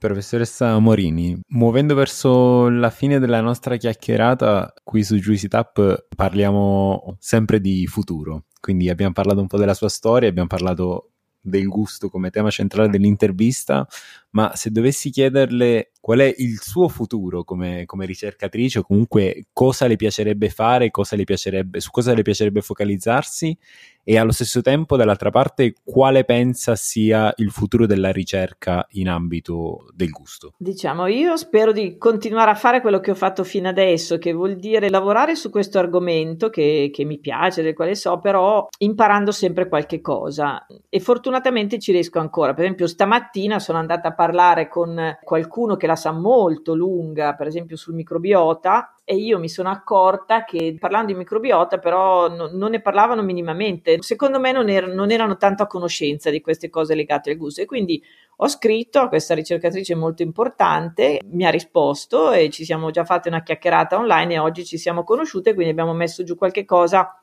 Professoressa 0.00 0.78
Morini, 0.78 1.38
muovendo 1.48 1.94
verso 1.94 2.70
la 2.70 2.88
fine 2.88 3.18
della 3.18 3.42
nostra 3.42 3.76
chiacchierata 3.76 4.72
qui 4.82 5.04
su 5.04 5.16
Juicy 5.16 5.46
Tap 5.46 6.06
parliamo 6.16 7.16
sempre 7.18 7.60
di 7.60 7.86
futuro. 7.86 8.44
Quindi 8.58 8.88
abbiamo 8.88 9.12
parlato 9.12 9.42
un 9.42 9.46
po' 9.46 9.58
della 9.58 9.74
sua 9.74 9.90
storia, 9.90 10.30
abbiamo 10.30 10.48
parlato 10.48 11.10
del 11.38 11.68
gusto 11.68 12.08
come 12.08 12.30
tema 12.30 12.48
centrale 12.48 12.88
dell'intervista, 12.88 13.86
ma 14.30 14.54
se 14.54 14.70
dovessi 14.70 15.10
chiederle 15.10 15.92
qual 16.00 16.20
è 16.20 16.34
il 16.38 16.58
suo 16.60 16.88
futuro 16.88 17.44
come, 17.44 17.84
come 17.84 18.06
ricercatrice 18.06 18.78
o 18.78 18.82
comunque 18.82 19.48
cosa 19.52 19.86
le 19.86 19.96
piacerebbe 19.96 20.48
fare, 20.48 20.90
cosa 20.90 21.14
le 21.14 21.24
piacerebbe, 21.24 21.78
su 21.80 21.90
cosa 21.90 22.14
le 22.14 22.22
piacerebbe 22.22 22.62
focalizzarsi 22.62 23.56
e 24.04 24.18
allo 24.18 24.32
stesso 24.32 24.62
tempo 24.62 24.96
dall'altra 24.96 25.30
parte 25.30 25.74
quale 25.84 26.24
pensa 26.24 26.76
sia 26.76 27.32
il 27.36 27.50
futuro 27.50 27.86
della 27.86 28.10
ricerca 28.10 28.86
in 28.92 29.08
ambito 29.08 29.86
del 29.94 30.10
gusto? 30.10 30.54
Diciamo, 30.56 31.06
io 31.06 31.36
spero 31.36 31.72
di 31.72 31.96
continuare 31.96 32.50
a 32.50 32.54
fare 32.54 32.80
quello 32.80 33.00
che 33.00 33.10
ho 33.10 33.14
fatto 33.14 33.44
fino 33.44 33.68
adesso, 33.68 34.18
che 34.18 34.32
vuol 34.32 34.56
dire 34.56 34.90
lavorare 34.90 35.34
su 35.34 35.50
questo 35.50 35.78
argomento 35.78 36.50
che, 36.50 36.90
che 36.92 37.04
mi 37.04 37.18
piace, 37.18 37.62
del 37.62 37.74
quale 37.74 37.94
so, 37.94 38.18
però 38.18 38.68
imparando 38.78 39.32
sempre 39.32 39.68
qualche 39.68 40.00
cosa 40.00 40.66
e 40.88 41.00
fortunatamente 41.00 41.78
ci 41.78 41.92
riesco 41.92 42.18
ancora. 42.18 42.54
Per 42.54 42.64
esempio 42.64 42.86
stamattina 42.86 43.58
sono 43.58 43.78
andata 43.78 44.08
a 44.08 44.14
parlare 44.14 44.68
con 44.68 45.18
qualcuno 45.22 45.76
che 45.76 45.86
la 45.86 45.96
sa 45.96 46.12
molto 46.12 46.74
lunga, 46.74 47.34
per 47.34 47.46
esempio 47.46 47.76
sul 47.76 47.94
microbiota, 47.94 48.94
e 49.10 49.16
io 49.16 49.40
mi 49.40 49.48
sono 49.48 49.70
accorta 49.70 50.44
che 50.44 50.76
parlando 50.78 51.10
di 51.10 51.18
microbiota 51.18 51.78
però 51.78 52.28
no, 52.28 52.48
non 52.52 52.70
ne 52.70 52.80
parlavano 52.80 53.22
minimamente. 53.22 53.96
Secondo 54.02 54.38
me 54.38 54.52
non, 54.52 54.68
er- 54.68 54.86
non, 54.86 55.10
erano 55.10 55.36
tanto 55.36 55.64
a 55.64 55.66
conoscenza 55.66 56.30
di 56.30 56.40
queste 56.40 56.70
cose 56.70 56.94
legate 56.94 57.30
al 57.30 57.36
gusto 57.36 57.60
e 57.60 57.64
quindi 57.64 58.00
ho 58.36 58.46
scritto 58.46 59.00
a 59.00 59.08
questa 59.08 59.34
ricercatrice 59.34 59.96
molto 59.96 60.22
importante, 60.22 61.18
mi 61.24 61.44
ha 61.44 61.50
risposto 61.50 62.30
e 62.30 62.50
ci 62.50 62.64
siamo 62.64 62.92
già 62.92 63.04
fatti 63.04 63.26
una 63.26 63.42
chiacchierata 63.42 63.98
online 63.98 64.34
e 64.34 64.38
oggi 64.38 64.64
ci 64.64 64.78
siamo 64.78 65.02
conosciute, 65.02 65.54
quindi 65.54 65.72
abbiamo 65.72 65.92
messo 65.92 66.22
giù 66.22 66.36
qualche 66.36 66.64
cosa 66.64 67.19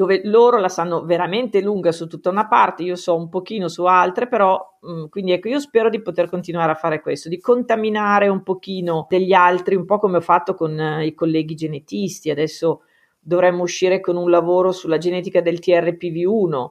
dove 0.00 0.22
loro 0.24 0.56
la 0.56 0.70
sanno 0.70 1.04
veramente 1.04 1.60
lunga 1.60 1.92
su 1.92 2.06
tutta 2.06 2.30
una 2.30 2.48
parte, 2.48 2.82
io 2.84 2.96
so 2.96 3.14
un 3.14 3.28
pochino 3.28 3.68
su 3.68 3.84
altre, 3.84 4.28
però 4.28 4.58
mh, 4.80 4.92
mm, 4.92 5.04
quindi 5.10 5.32
ecco, 5.32 5.48
io 5.48 5.60
spero 5.60 5.90
di 5.90 6.00
poter 6.00 6.30
continuare 6.30 6.72
a 6.72 6.74
fare 6.74 7.02
questo, 7.02 7.28
di 7.28 7.38
contaminare 7.38 8.26
un 8.28 8.42
pochino 8.42 9.04
degli 9.10 9.34
altri, 9.34 9.74
un 9.74 9.84
po' 9.84 9.98
come 9.98 10.16
ho 10.16 10.22
fatto 10.22 10.54
con 10.54 10.80
eh, 10.80 11.04
i 11.04 11.12
colleghi 11.12 11.54
genetisti, 11.54 12.30
adesso 12.30 12.84
dovremmo 13.20 13.60
uscire 13.60 14.00
con 14.00 14.16
un 14.16 14.30
lavoro 14.30 14.72
sulla 14.72 14.96
genetica 14.96 15.42
del 15.42 15.58
TRPV1, 15.58 16.68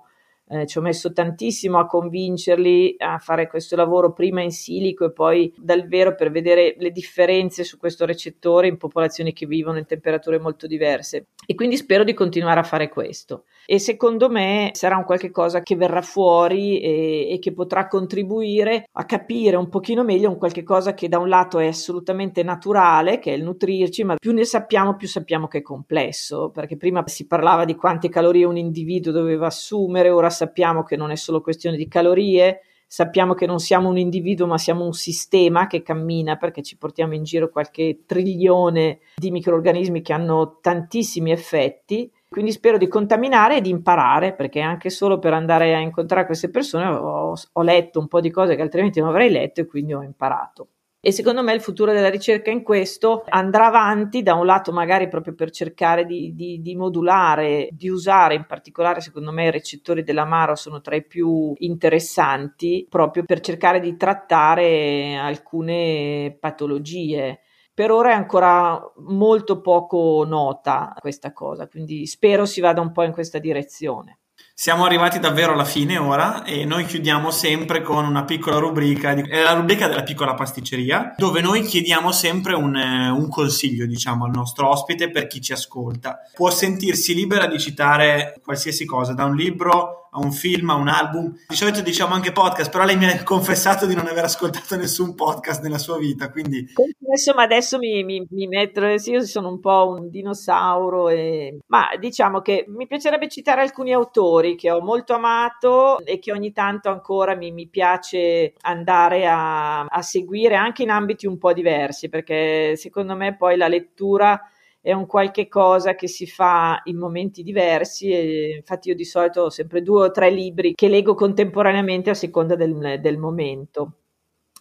eh, 0.50 0.66
ci 0.66 0.80
ho 0.80 0.82
messo 0.82 1.14
tantissimo 1.14 1.78
a 1.78 1.86
convincerli 1.86 2.96
a 2.98 3.20
fare 3.20 3.48
questo 3.48 3.76
lavoro 3.76 4.14
prima 4.14 4.42
in 4.42 4.52
silico 4.52 5.06
e 5.06 5.12
poi 5.12 5.54
dal 5.56 5.88
vero 5.88 6.16
per 6.16 6.32
vedere 6.32 6.76
le 6.78 6.92
differenze 6.92 7.64
su 7.64 7.78
questo 7.78 8.06
recettore 8.06 8.68
in 8.68 8.78
popolazioni 8.78 9.32
che 9.32 9.46
vivono 9.46 9.78
in 9.78 9.86
temperature 9.86 10.40
molto 10.40 10.66
diverse. 10.66 11.28
E 11.46 11.54
quindi 11.54 11.78
spero 11.78 12.04
di 12.04 12.16
continuare 12.16 12.60
a 12.60 12.64
fare 12.64 12.90
questo. 12.90 13.44
E 13.72 13.78
secondo 13.78 14.32
me 14.32 14.72
sarà 14.74 14.98
un 14.98 15.04
qualche 15.04 15.30
cosa 15.30 15.62
che 15.62 15.76
verrà 15.76 16.02
fuori 16.02 16.80
e, 16.80 17.28
e 17.30 17.38
che 17.38 17.54
potrà 17.54 17.88
contribuire 17.88 18.90
a 18.94 19.06
capire 19.06 19.58
un 19.58 19.70
pochino 19.70 20.04
meglio 20.04 20.32
un 20.32 20.40
qualche 20.40 20.64
cosa 20.64 20.96
che 20.96 21.08
da 21.08 21.20
un 21.20 21.30
lato 21.30 21.60
è 21.60 21.68
assolutamente 21.68 22.42
naturale, 22.42 23.20
che 23.20 23.32
è 23.32 23.36
il 23.36 23.44
nutrirci, 23.44 24.04
ma 24.04 24.16
più 24.16 24.34
ne 24.34 24.44
sappiamo, 24.44 24.96
più 24.96 25.08
sappiamo 25.08 25.48
che 25.48 25.60
è 25.60 25.62
complesso, 25.62 26.50
perché 26.50 26.78
prima 26.78 27.04
si 27.06 27.28
parlava 27.28 27.64
di 27.64 27.76
quante 27.76 28.10
calorie 28.10 28.44
un 28.44 28.58
individuo 28.58 29.12
doveva 29.12 29.46
assumere, 29.46 30.10
ora 30.10 30.32
sappiamo 30.32 30.82
che 30.82 30.96
non 30.96 31.12
è 31.12 31.16
solo 31.16 31.40
questione 31.40 31.78
di 31.78 31.88
calorie, 31.88 32.62
sappiamo 32.88 33.36
che 33.36 33.46
non 33.46 33.60
siamo 33.60 33.88
un 33.88 34.00
individuo 34.00 34.48
ma 34.48 34.58
siamo 34.58 34.84
un 34.84 34.94
sistema 34.94 35.68
che 35.68 35.84
cammina 35.84 36.38
perché 36.38 36.64
ci 36.64 36.76
portiamo 36.76 37.14
in 37.14 37.22
giro 37.24 37.52
qualche 37.52 38.00
trilione 38.08 39.02
di 39.16 39.30
microorganismi 39.30 40.02
che 40.02 40.12
hanno 40.12 40.58
tantissimi 40.60 41.30
effetti. 41.30 42.12
Quindi 42.30 42.52
spero 42.52 42.78
di 42.78 42.88
contaminare 42.88 43.58
e 43.58 43.62
di 43.62 43.72
imparare, 43.72 44.36
perché 44.36 44.60
anche 44.60 44.92
solo 44.92 45.18
per 45.18 45.34
andare 45.34 45.74
a 45.74 45.80
incontrare 45.80 46.28
queste 46.28 46.52
persone 46.52 46.86
ho, 46.86 47.34
ho 47.52 47.62
letto 47.64 48.00
un 48.00 48.08
po' 48.08 48.22
di 48.22 48.30
cose 48.30 48.56
che 48.56 48.62
altrimenti 48.62 49.00
non 49.00 49.10
avrei 49.10 49.32
letto 49.32 49.62
e 49.62 49.66
quindi 49.66 49.94
ho 49.94 50.04
imparato. 50.04 50.68
E 51.02 51.12
secondo 51.14 51.42
me 51.42 51.54
il 51.54 51.62
futuro 51.62 51.94
della 51.94 52.10
ricerca 52.10 52.52
in 52.52 52.62
questo 52.62 53.24
andrà 53.30 53.68
avanti, 53.68 54.22
da 54.22 54.34
un 54.36 54.46
lato 54.46 54.74
magari 54.74 55.08
proprio 55.08 55.34
per 55.34 55.50
cercare 55.50 56.06
di, 56.06 56.36
di, 56.36 56.62
di 56.62 56.76
modulare, 56.76 57.70
di 57.72 57.88
usare 57.88 58.36
in 58.36 58.46
particolare 58.46 59.00
secondo 59.00 59.32
me 59.32 59.46
i 59.46 59.52
recettori 59.52 60.04
dell'amaro 60.04 60.56
sono 60.56 60.82
tra 60.82 60.98
i 60.98 61.06
più 61.06 61.54
interessanti, 61.60 62.86
proprio 62.90 63.24
per 63.24 63.40
cercare 63.40 63.80
di 63.80 63.96
trattare 63.96 65.16
alcune 65.16 66.36
patologie. 66.38 67.40
Per 67.80 67.92
ora 67.92 68.10
è 68.10 68.14
ancora 68.14 68.78
molto 69.08 69.62
poco 69.62 70.26
nota 70.28 70.94
questa 71.00 71.32
cosa, 71.32 71.70
quindi 71.70 72.06
spero 72.08 72.46
si 72.46 72.60
vada 72.60 72.82
un 72.82 72.92
po' 72.92 73.04
in 73.04 73.14
questa 73.14 73.40
direzione. 73.40 74.20
Siamo 74.54 74.84
arrivati 74.84 75.18
davvero 75.18 75.54
alla 75.54 75.64
fine 75.64 75.98
ora 75.98 76.44
e 76.44 76.66
noi 76.66 76.84
chiudiamo 76.84 77.32
sempre 77.32 77.82
con 77.82 78.04
una 78.04 78.26
piccola 78.26 78.58
rubrica, 78.58 79.12
è 79.12 79.44
la 79.44 79.54
rubrica 79.54 79.88
della 79.88 80.04
piccola 80.04 80.34
pasticceria, 80.34 81.14
dove 81.16 81.40
noi 81.40 81.62
chiediamo 81.62 82.12
sempre 82.12 82.54
un, 82.54 82.76
eh, 82.76 83.12
un, 83.12 83.30
consiglio, 83.30 83.86
diciamo, 83.86 84.26
al 84.26 84.32
nostro 84.32 84.68
ospite 84.68 85.10
per 85.10 85.28
chi 85.28 85.40
ci 85.40 85.54
ascolta. 85.54 86.18
Può 86.34 86.50
sentirsi 86.50 87.14
libera 87.14 87.48
di 87.48 87.58
citare 87.58 88.42
qualsiasi 88.44 88.84
cosa, 88.84 89.14
da 89.14 89.24
un 89.24 89.38
libro 89.38 89.99
a 90.12 90.20
un 90.20 90.32
film, 90.32 90.70
a 90.70 90.76
un 90.76 90.88
album. 90.88 91.36
Di 91.48 91.56
solito 91.56 91.82
diciamo 91.82 92.14
anche 92.14 92.32
podcast, 92.32 92.72
però 92.72 92.84
lei 92.84 92.98
mi 92.98 93.06
ha 93.06 93.24
confessato 93.24 93.86
di 93.86 93.96
non 93.96 94.08
aver 94.08 94.24
ascoltato 94.24 94.76
nessun 94.76 95.16
podcast 95.16 95.62
nella 95.62 95.78
sua 95.78 95.98
vita, 95.98 96.30
quindi... 96.30 96.72
Confesso, 96.74 97.34
ma 97.34 97.44
adesso 97.44 97.78
mi, 97.78 98.04
mi, 98.04 98.26
mi 98.30 98.48
metto, 98.48 98.98
sì, 98.98 99.12
io 99.12 99.22
sono 99.26 99.50
un 99.50 99.60
po' 99.60 99.96
un 99.98 100.10
dinosauro, 100.10 101.10
e... 101.10 101.60
ma 101.68 101.90
diciamo 102.00 102.42
che 102.42 102.66
mi 102.68 102.88
piacerebbe 102.88 103.28
citare 103.28 103.62
alcuni 103.62 103.94
autori 103.94 104.56
che 104.56 104.72
ho 104.72 104.82
molto 104.82 105.14
amato 105.14 106.00
e 106.06 106.20
che 106.20 106.32
ogni 106.32 106.52
tanto 106.52 106.90
ancora 106.90 107.36
mi, 107.36 107.52
mi 107.52 107.68
piace 107.68 108.54
andare 108.62 109.28
a, 109.28 109.86
a 109.86 110.02
seguire 110.02 110.56
anche 110.56 110.84
in 110.84 110.90
ambiti 110.90 111.28
un 111.28 111.38
po' 111.38 111.54
diversi, 111.54 112.10
perché 112.10 112.76
secondo 112.76 113.16
me 113.16 113.36
poi 113.36 113.58
la 113.58 113.68
lettura 113.68 114.40
è 114.82 114.94
un 114.94 115.06
qualche 115.06 115.48
cosa 115.48 115.96
che 115.96 116.08
si 116.08 116.26
fa 116.26 116.82
in 116.86 116.98
momenti 116.98 117.44
diversi 117.44 118.10
e 118.12 118.56
infatti 118.58 118.90
io 118.90 118.96
di 118.96 119.06
solito 119.06 119.42
ho 119.44 119.50
sempre 119.50 119.82
due 119.82 120.06
o 120.06 120.12
tre 120.12 120.30
libri 120.32 120.74
che 120.74 120.88
leggo 120.88 121.16
contemporaneamente 121.16 122.10
a 122.10 122.14
seconda 122.14 122.56
del, 122.56 123.00
del 123.02 123.18
momento. 123.18 123.94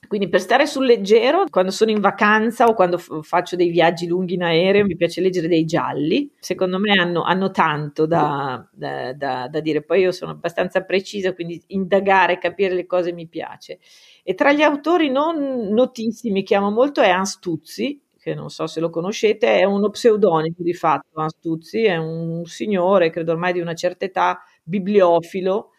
Quindi 0.06 0.28
per 0.28 0.40
stare 0.40 0.66
sul 0.66 0.86
leggero, 0.86 1.44
quando 1.50 1.70
sono 1.70 1.90
in 1.90 2.00
vacanza 2.00 2.66
o 2.66 2.74
quando 2.74 2.98
f- 2.98 3.20
faccio 3.22 3.56
dei 3.56 3.68
viaggi 3.68 4.06
lunghi 4.06 4.34
in 4.34 4.42
aereo, 4.42 4.84
mi 4.84 4.96
piace 4.96 5.20
leggere 5.20 5.48
dei 5.48 5.64
gialli. 5.64 6.32
Secondo 6.38 6.78
me 6.78 6.92
hanno, 6.92 7.22
hanno 7.22 7.50
tanto 7.50 8.06
da, 8.06 8.66
da, 8.72 9.12
da, 9.12 9.48
da, 9.48 9.60
dire. 9.60 9.82
Poi 9.82 10.00
io 10.00 10.12
sono 10.12 10.30
abbastanza 10.30 10.82
precisa, 10.82 11.34
quindi 11.34 11.60
indagare, 11.68 12.38
capire 12.38 12.74
le 12.74 12.86
cose 12.86 13.12
mi 13.12 13.26
piace. 13.26 13.80
E 14.22 14.34
tra 14.34 14.52
gli 14.52 14.62
autori 14.62 15.10
non 15.10 15.68
notissimi 15.72 16.42
che 16.42 16.54
amo 16.54 16.70
molto 16.70 17.02
è 17.02 17.08
Hans 17.10 17.38
Tuzzi, 17.38 18.00
che 18.20 18.34
non 18.34 18.50
so 18.50 18.66
se 18.66 18.80
lo 18.80 18.90
conoscete, 18.90 19.58
è 19.58 19.64
uno 19.64 19.90
pseudonimo 19.90 20.56
di 20.58 20.74
fatto. 20.74 21.20
Astuzzi 21.20 21.84
è 21.84 21.96
un 21.96 22.44
signore, 22.44 23.10
credo 23.10 23.32
ormai 23.32 23.52
di 23.52 23.60
una 23.60 23.74
certa 23.74 24.04
età, 24.04 24.42
bibliofilo, 24.62 25.70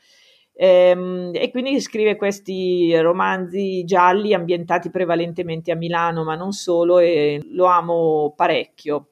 ehm, 0.53 1.31
e 1.33 1.51
quindi 1.51 1.79
scrive 1.81 2.15
questi 2.15 2.97
romanzi 2.99 3.83
gialli 3.83 4.33
ambientati 4.33 4.89
prevalentemente 4.89 5.71
a 5.71 5.75
Milano, 5.75 6.23
ma 6.23 6.35
non 6.35 6.51
solo, 6.51 6.99
e 6.99 7.41
lo 7.51 7.65
amo 7.65 8.33
parecchio 8.35 9.09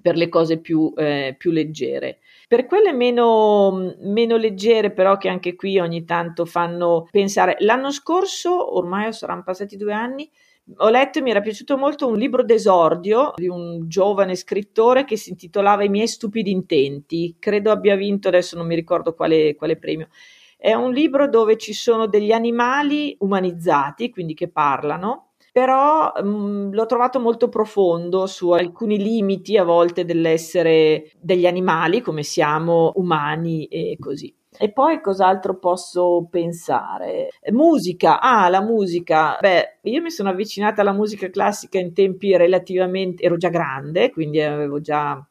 per 0.00 0.16
le 0.16 0.28
cose 0.28 0.58
più, 0.60 0.92
eh, 0.96 1.34
più 1.36 1.50
leggere. 1.50 2.18
Per 2.46 2.66
quelle 2.66 2.92
meno, 2.92 3.94
meno, 4.00 4.36
leggere, 4.36 4.92
però, 4.92 5.16
che 5.16 5.28
anche 5.28 5.54
qui 5.56 5.78
ogni 5.78 6.04
tanto 6.04 6.44
fanno 6.44 7.08
pensare, 7.10 7.56
l'anno 7.60 7.90
scorso, 7.90 8.76
ormai 8.76 9.12
saranno 9.12 9.42
passati 9.42 9.76
due 9.76 9.92
anni, 9.92 10.30
ho 10.76 10.88
letto 10.90 11.18
e 11.18 11.22
mi 11.22 11.30
era 11.30 11.40
piaciuto 11.40 11.76
molto 11.76 12.06
un 12.06 12.16
libro 12.16 12.42
d'esordio 12.42 13.32
di 13.36 13.48
un 13.48 13.88
giovane 13.88 14.34
scrittore 14.34 15.04
che 15.04 15.16
si 15.16 15.30
intitolava 15.30 15.84
I 15.84 15.88
miei 15.88 16.06
stupidi 16.06 16.50
intenti. 16.50 17.36
Credo 17.38 17.70
abbia 17.70 17.96
vinto, 17.96 18.28
adesso 18.28 18.56
non 18.56 18.66
mi 18.66 18.74
ricordo 18.74 19.14
quale, 19.14 19.54
quale 19.56 19.76
premio. 19.76 20.08
È 20.56 20.74
un 20.74 20.92
libro 20.92 21.28
dove 21.28 21.56
ci 21.56 21.72
sono 21.72 22.06
degli 22.06 22.32
animali 22.32 23.16
umanizzati, 23.20 24.10
quindi 24.10 24.34
che 24.34 24.48
parlano, 24.48 25.28
però 25.52 26.12
mh, 26.12 26.28
mm, 26.28 26.72
l'ho 26.72 26.86
trovato 26.86 27.20
molto 27.20 27.48
profondo 27.48 28.26
su 28.26 28.50
alcuni 28.50 28.98
limiti 28.98 29.56
a 29.56 29.64
volte 29.64 30.04
dell'essere 30.04 31.10
degli 31.18 31.46
animali, 31.46 32.00
come 32.00 32.22
siamo 32.22 32.92
umani 32.96 33.66
e 33.66 33.96
così. 33.98 34.34
E 34.60 34.72
poi 34.72 35.00
cos'altro 35.00 35.56
posso 35.58 36.26
pensare? 36.28 37.28
Musica, 37.52 38.20
ah, 38.20 38.48
la 38.48 38.60
musica. 38.60 39.38
Beh, 39.40 39.78
io 39.82 40.02
mi 40.02 40.10
sono 40.10 40.30
avvicinata 40.30 40.80
alla 40.80 40.92
musica 40.92 41.30
classica 41.30 41.78
in 41.78 41.94
tempi 41.94 42.36
relativamente, 42.36 43.22
ero 43.22 43.36
già 43.36 43.50
grande, 43.50 44.10
quindi 44.10 44.40
avevo 44.40 44.80
già 44.80 45.24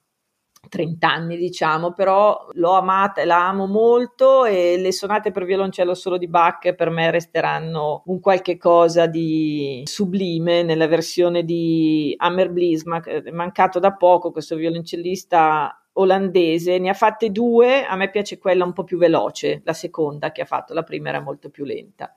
30 0.69 1.11
anni, 1.11 1.35
diciamo, 1.37 1.93
però 1.93 2.47
l'ho 2.53 2.71
amata 2.71 3.21
e 3.21 3.25
la 3.25 3.47
amo 3.47 3.67
molto 3.67 4.45
e 4.45 4.77
le 4.77 4.91
sonate 4.93 5.31
per 5.31 5.43
violoncello 5.45 5.93
solo 5.93 6.17
di 6.17 6.27
Bach 6.27 6.73
per 6.73 6.89
me 6.89 7.11
resteranno 7.11 8.03
un 8.05 8.19
qualche 8.19 8.57
cosa 8.57 9.07
di 9.07 9.81
sublime 9.85 10.63
nella 10.63 10.87
versione 10.87 11.43
di 11.43 12.13
Hammer 12.17 12.49
Bliss, 12.51 12.83
è 13.03 13.31
mancato 13.31 13.79
da 13.79 13.93
poco 13.93 14.31
questo 14.31 14.55
violoncellista 14.55 15.81
olandese, 15.99 16.77
ne 16.79 16.89
ha 16.89 16.93
fatte 16.93 17.31
due, 17.31 17.85
a 17.85 17.95
me 17.95 18.09
piace 18.09 18.37
quella 18.37 18.65
un 18.65 18.73
po' 18.73 18.83
più 18.83 18.97
veloce, 18.97 19.61
la 19.63 19.73
seconda 19.73 20.31
che 20.31 20.41
ha 20.41 20.45
fatto, 20.45 20.73
la 20.73 20.83
prima 20.83 21.09
era 21.09 21.21
molto 21.21 21.49
più 21.49 21.63
lenta. 21.63 22.13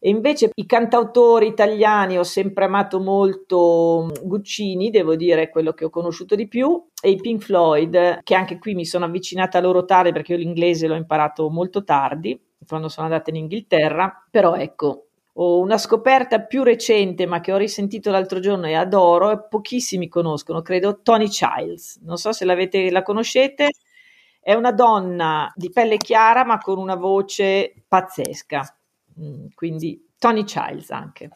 E 0.00 0.10
invece 0.10 0.50
i 0.54 0.64
cantautori 0.64 1.48
italiani 1.48 2.18
ho 2.18 2.22
sempre 2.22 2.66
amato 2.66 3.00
molto 3.00 4.08
Guccini, 4.22 4.90
devo 4.90 5.16
dire 5.16 5.48
quello 5.48 5.72
che 5.72 5.86
ho 5.86 5.90
conosciuto 5.90 6.36
di 6.36 6.46
più, 6.46 6.86
e 7.02 7.10
i 7.10 7.16
Pink 7.16 7.42
Floyd, 7.42 8.20
che 8.22 8.34
anche 8.36 8.58
qui 8.58 8.74
mi 8.74 8.84
sono 8.84 9.06
avvicinata 9.06 9.60
loro 9.60 9.84
tardi 9.84 10.12
perché 10.12 10.32
io 10.32 10.38
l'inglese 10.38 10.86
l'ho 10.86 10.94
imparato 10.94 11.50
molto 11.50 11.82
tardi, 11.82 12.40
quando 12.66 12.88
sono 12.88 13.06
andata 13.06 13.30
in 13.30 13.36
Inghilterra, 13.36 14.26
però 14.30 14.54
ecco, 14.54 15.07
ho 15.40 15.60
una 15.60 15.78
scoperta 15.78 16.40
più 16.40 16.62
recente, 16.64 17.26
ma 17.26 17.40
che 17.40 17.52
ho 17.52 17.56
risentito 17.56 18.10
l'altro 18.10 18.40
giorno 18.40 18.66
e 18.66 18.74
adoro, 18.74 19.30
e 19.30 19.46
pochissimi 19.48 20.08
conoscono, 20.08 20.62
credo, 20.62 21.00
Tony 21.02 21.28
Childs. 21.28 22.00
Non 22.02 22.16
so 22.16 22.32
se 22.32 22.44
la 22.44 23.02
conoscete. 23.02 23.70
È 24.40 24.54
una 24.54 24.72
donna 24.72 25.52
di 25.54 25.70
pelle 25.70 25.96
chiara, 25.98 26.44
ma 26.44 26.58
con 26.58 26.78
una 26.78 26.96
voce 26.96 27.74
pazzesca. 27.86 28.78
Mm, 29.20 29.46
quindi 29.54 30.08
Tony 30.18 30.44
Childs 30.44 30.90
anche 30.90 31.30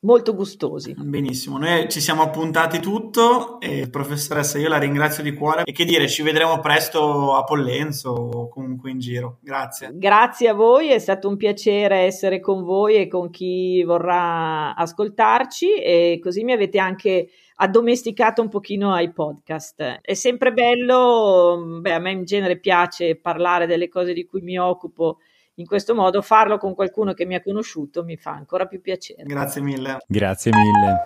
molto 0.00 0.34
gustosi. 0.34 0.94
Benissimo, 0.96 1.58
noi 1.58 1.88
ci 1.88 2.00
siamo 2.00 2.22
appuntati 2.22 2.78
tutto 2.78 3.58
e 3.60 3.88
professoressa 3.90 4.58
io 4.58 4.68
la 4.68 4.78
ringrazio 4.78 5.22
di 5.22 5.34
cuore 5.34 5.62
e 5.64 5.72
che 5.72 5.84
dire, 5.84 6.08
ci 6.08 6.22
vedremo 6.22 6.60
presto 6.60 7.34
a 7.34 7.42
Pollenzo 7.42 8.10
o 8.10 8.48
comunque 8.48 8.90
in 8.90 8.98
giro. 8.98 9.38
Grazie. 9.40 9.90
Grazie 9.94 10.48
a 10.48 10.54
voi, 10.54 10.90
è 10.90 10.98
stato 10.98 11.28
un 11.28 11.36
piacere 11.36 11.98
essere 11.98 12.40
con 12.40 12.62
voi 12.62 12.96
e 12.96 13.08
con 13.08 13.30
chi 13.30 13.82
vorrà 13.82 14.74
ascoltarci 14.74 15.74
e 15.74 16.20
così 16.22 16.44
mi 16.44 16.52
avete 16.52 16.78
anche 16.78 17.28
addomesticato 17.56 18.40
un 18.40 18.48
pochino 18.48 18.92
ai 18.92 19.12
podcast. 19.12 19.98
È 20.00 20.14
sempre 20.14 20.52
bello, 20.52 21.80
beh, 21.80 21.92
a 21.92 21.98
me 21.98 22.12
in 22.12 22.24
genere 22.24 22.58
piace 22.58 23.16
parlare 23.16 23.66
delle 23.66 23.88
cose 23.88 24.12
di 24.12 24.24
cui 24.24 24.42
mi 24.42 24.58
occupo 24.58 25.18
in 25.58 25.66
questo 25.66 25.94
modo 25.94 26.22
farlo 26.22 26.58
con 26.58 26.74
qualcuno 26.74 27.12
che 27.12 27.24
mi 27.24 27.34
ha 27.34 27.42
conosciuto 27.42 28.04
mi 28.04 28.16
fa 28.16 28.32
ancora 28.32 28.66
più 28.66 28.80
piacere. 28.80 29.24
Grazie 29.24 29.60
mille. 29.60 29.98
Grazie 30.06 30.52
mille. 30.52 31.00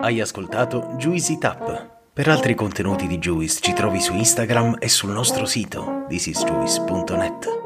Hai 0.00 0.20
ascoltato 0.20 0.94
Juicy 0.96 1.38
Tap, 1.38 1.94
Per 2.12 2.28
altri 2.28 2.54
contenuti 2.54 3.06
di 3.06 3.18
Juice 3.18 3.60
ci 3.60 3.72
trovi 3.72 4.00
su 4.00 4.14
Instagram 4.14 4.76
e 4.78 4.88
sul 4.88 5.10
nostro 5.10 5.46
sito 5.46 6.04
thisisjuice.net. 6.08 7.65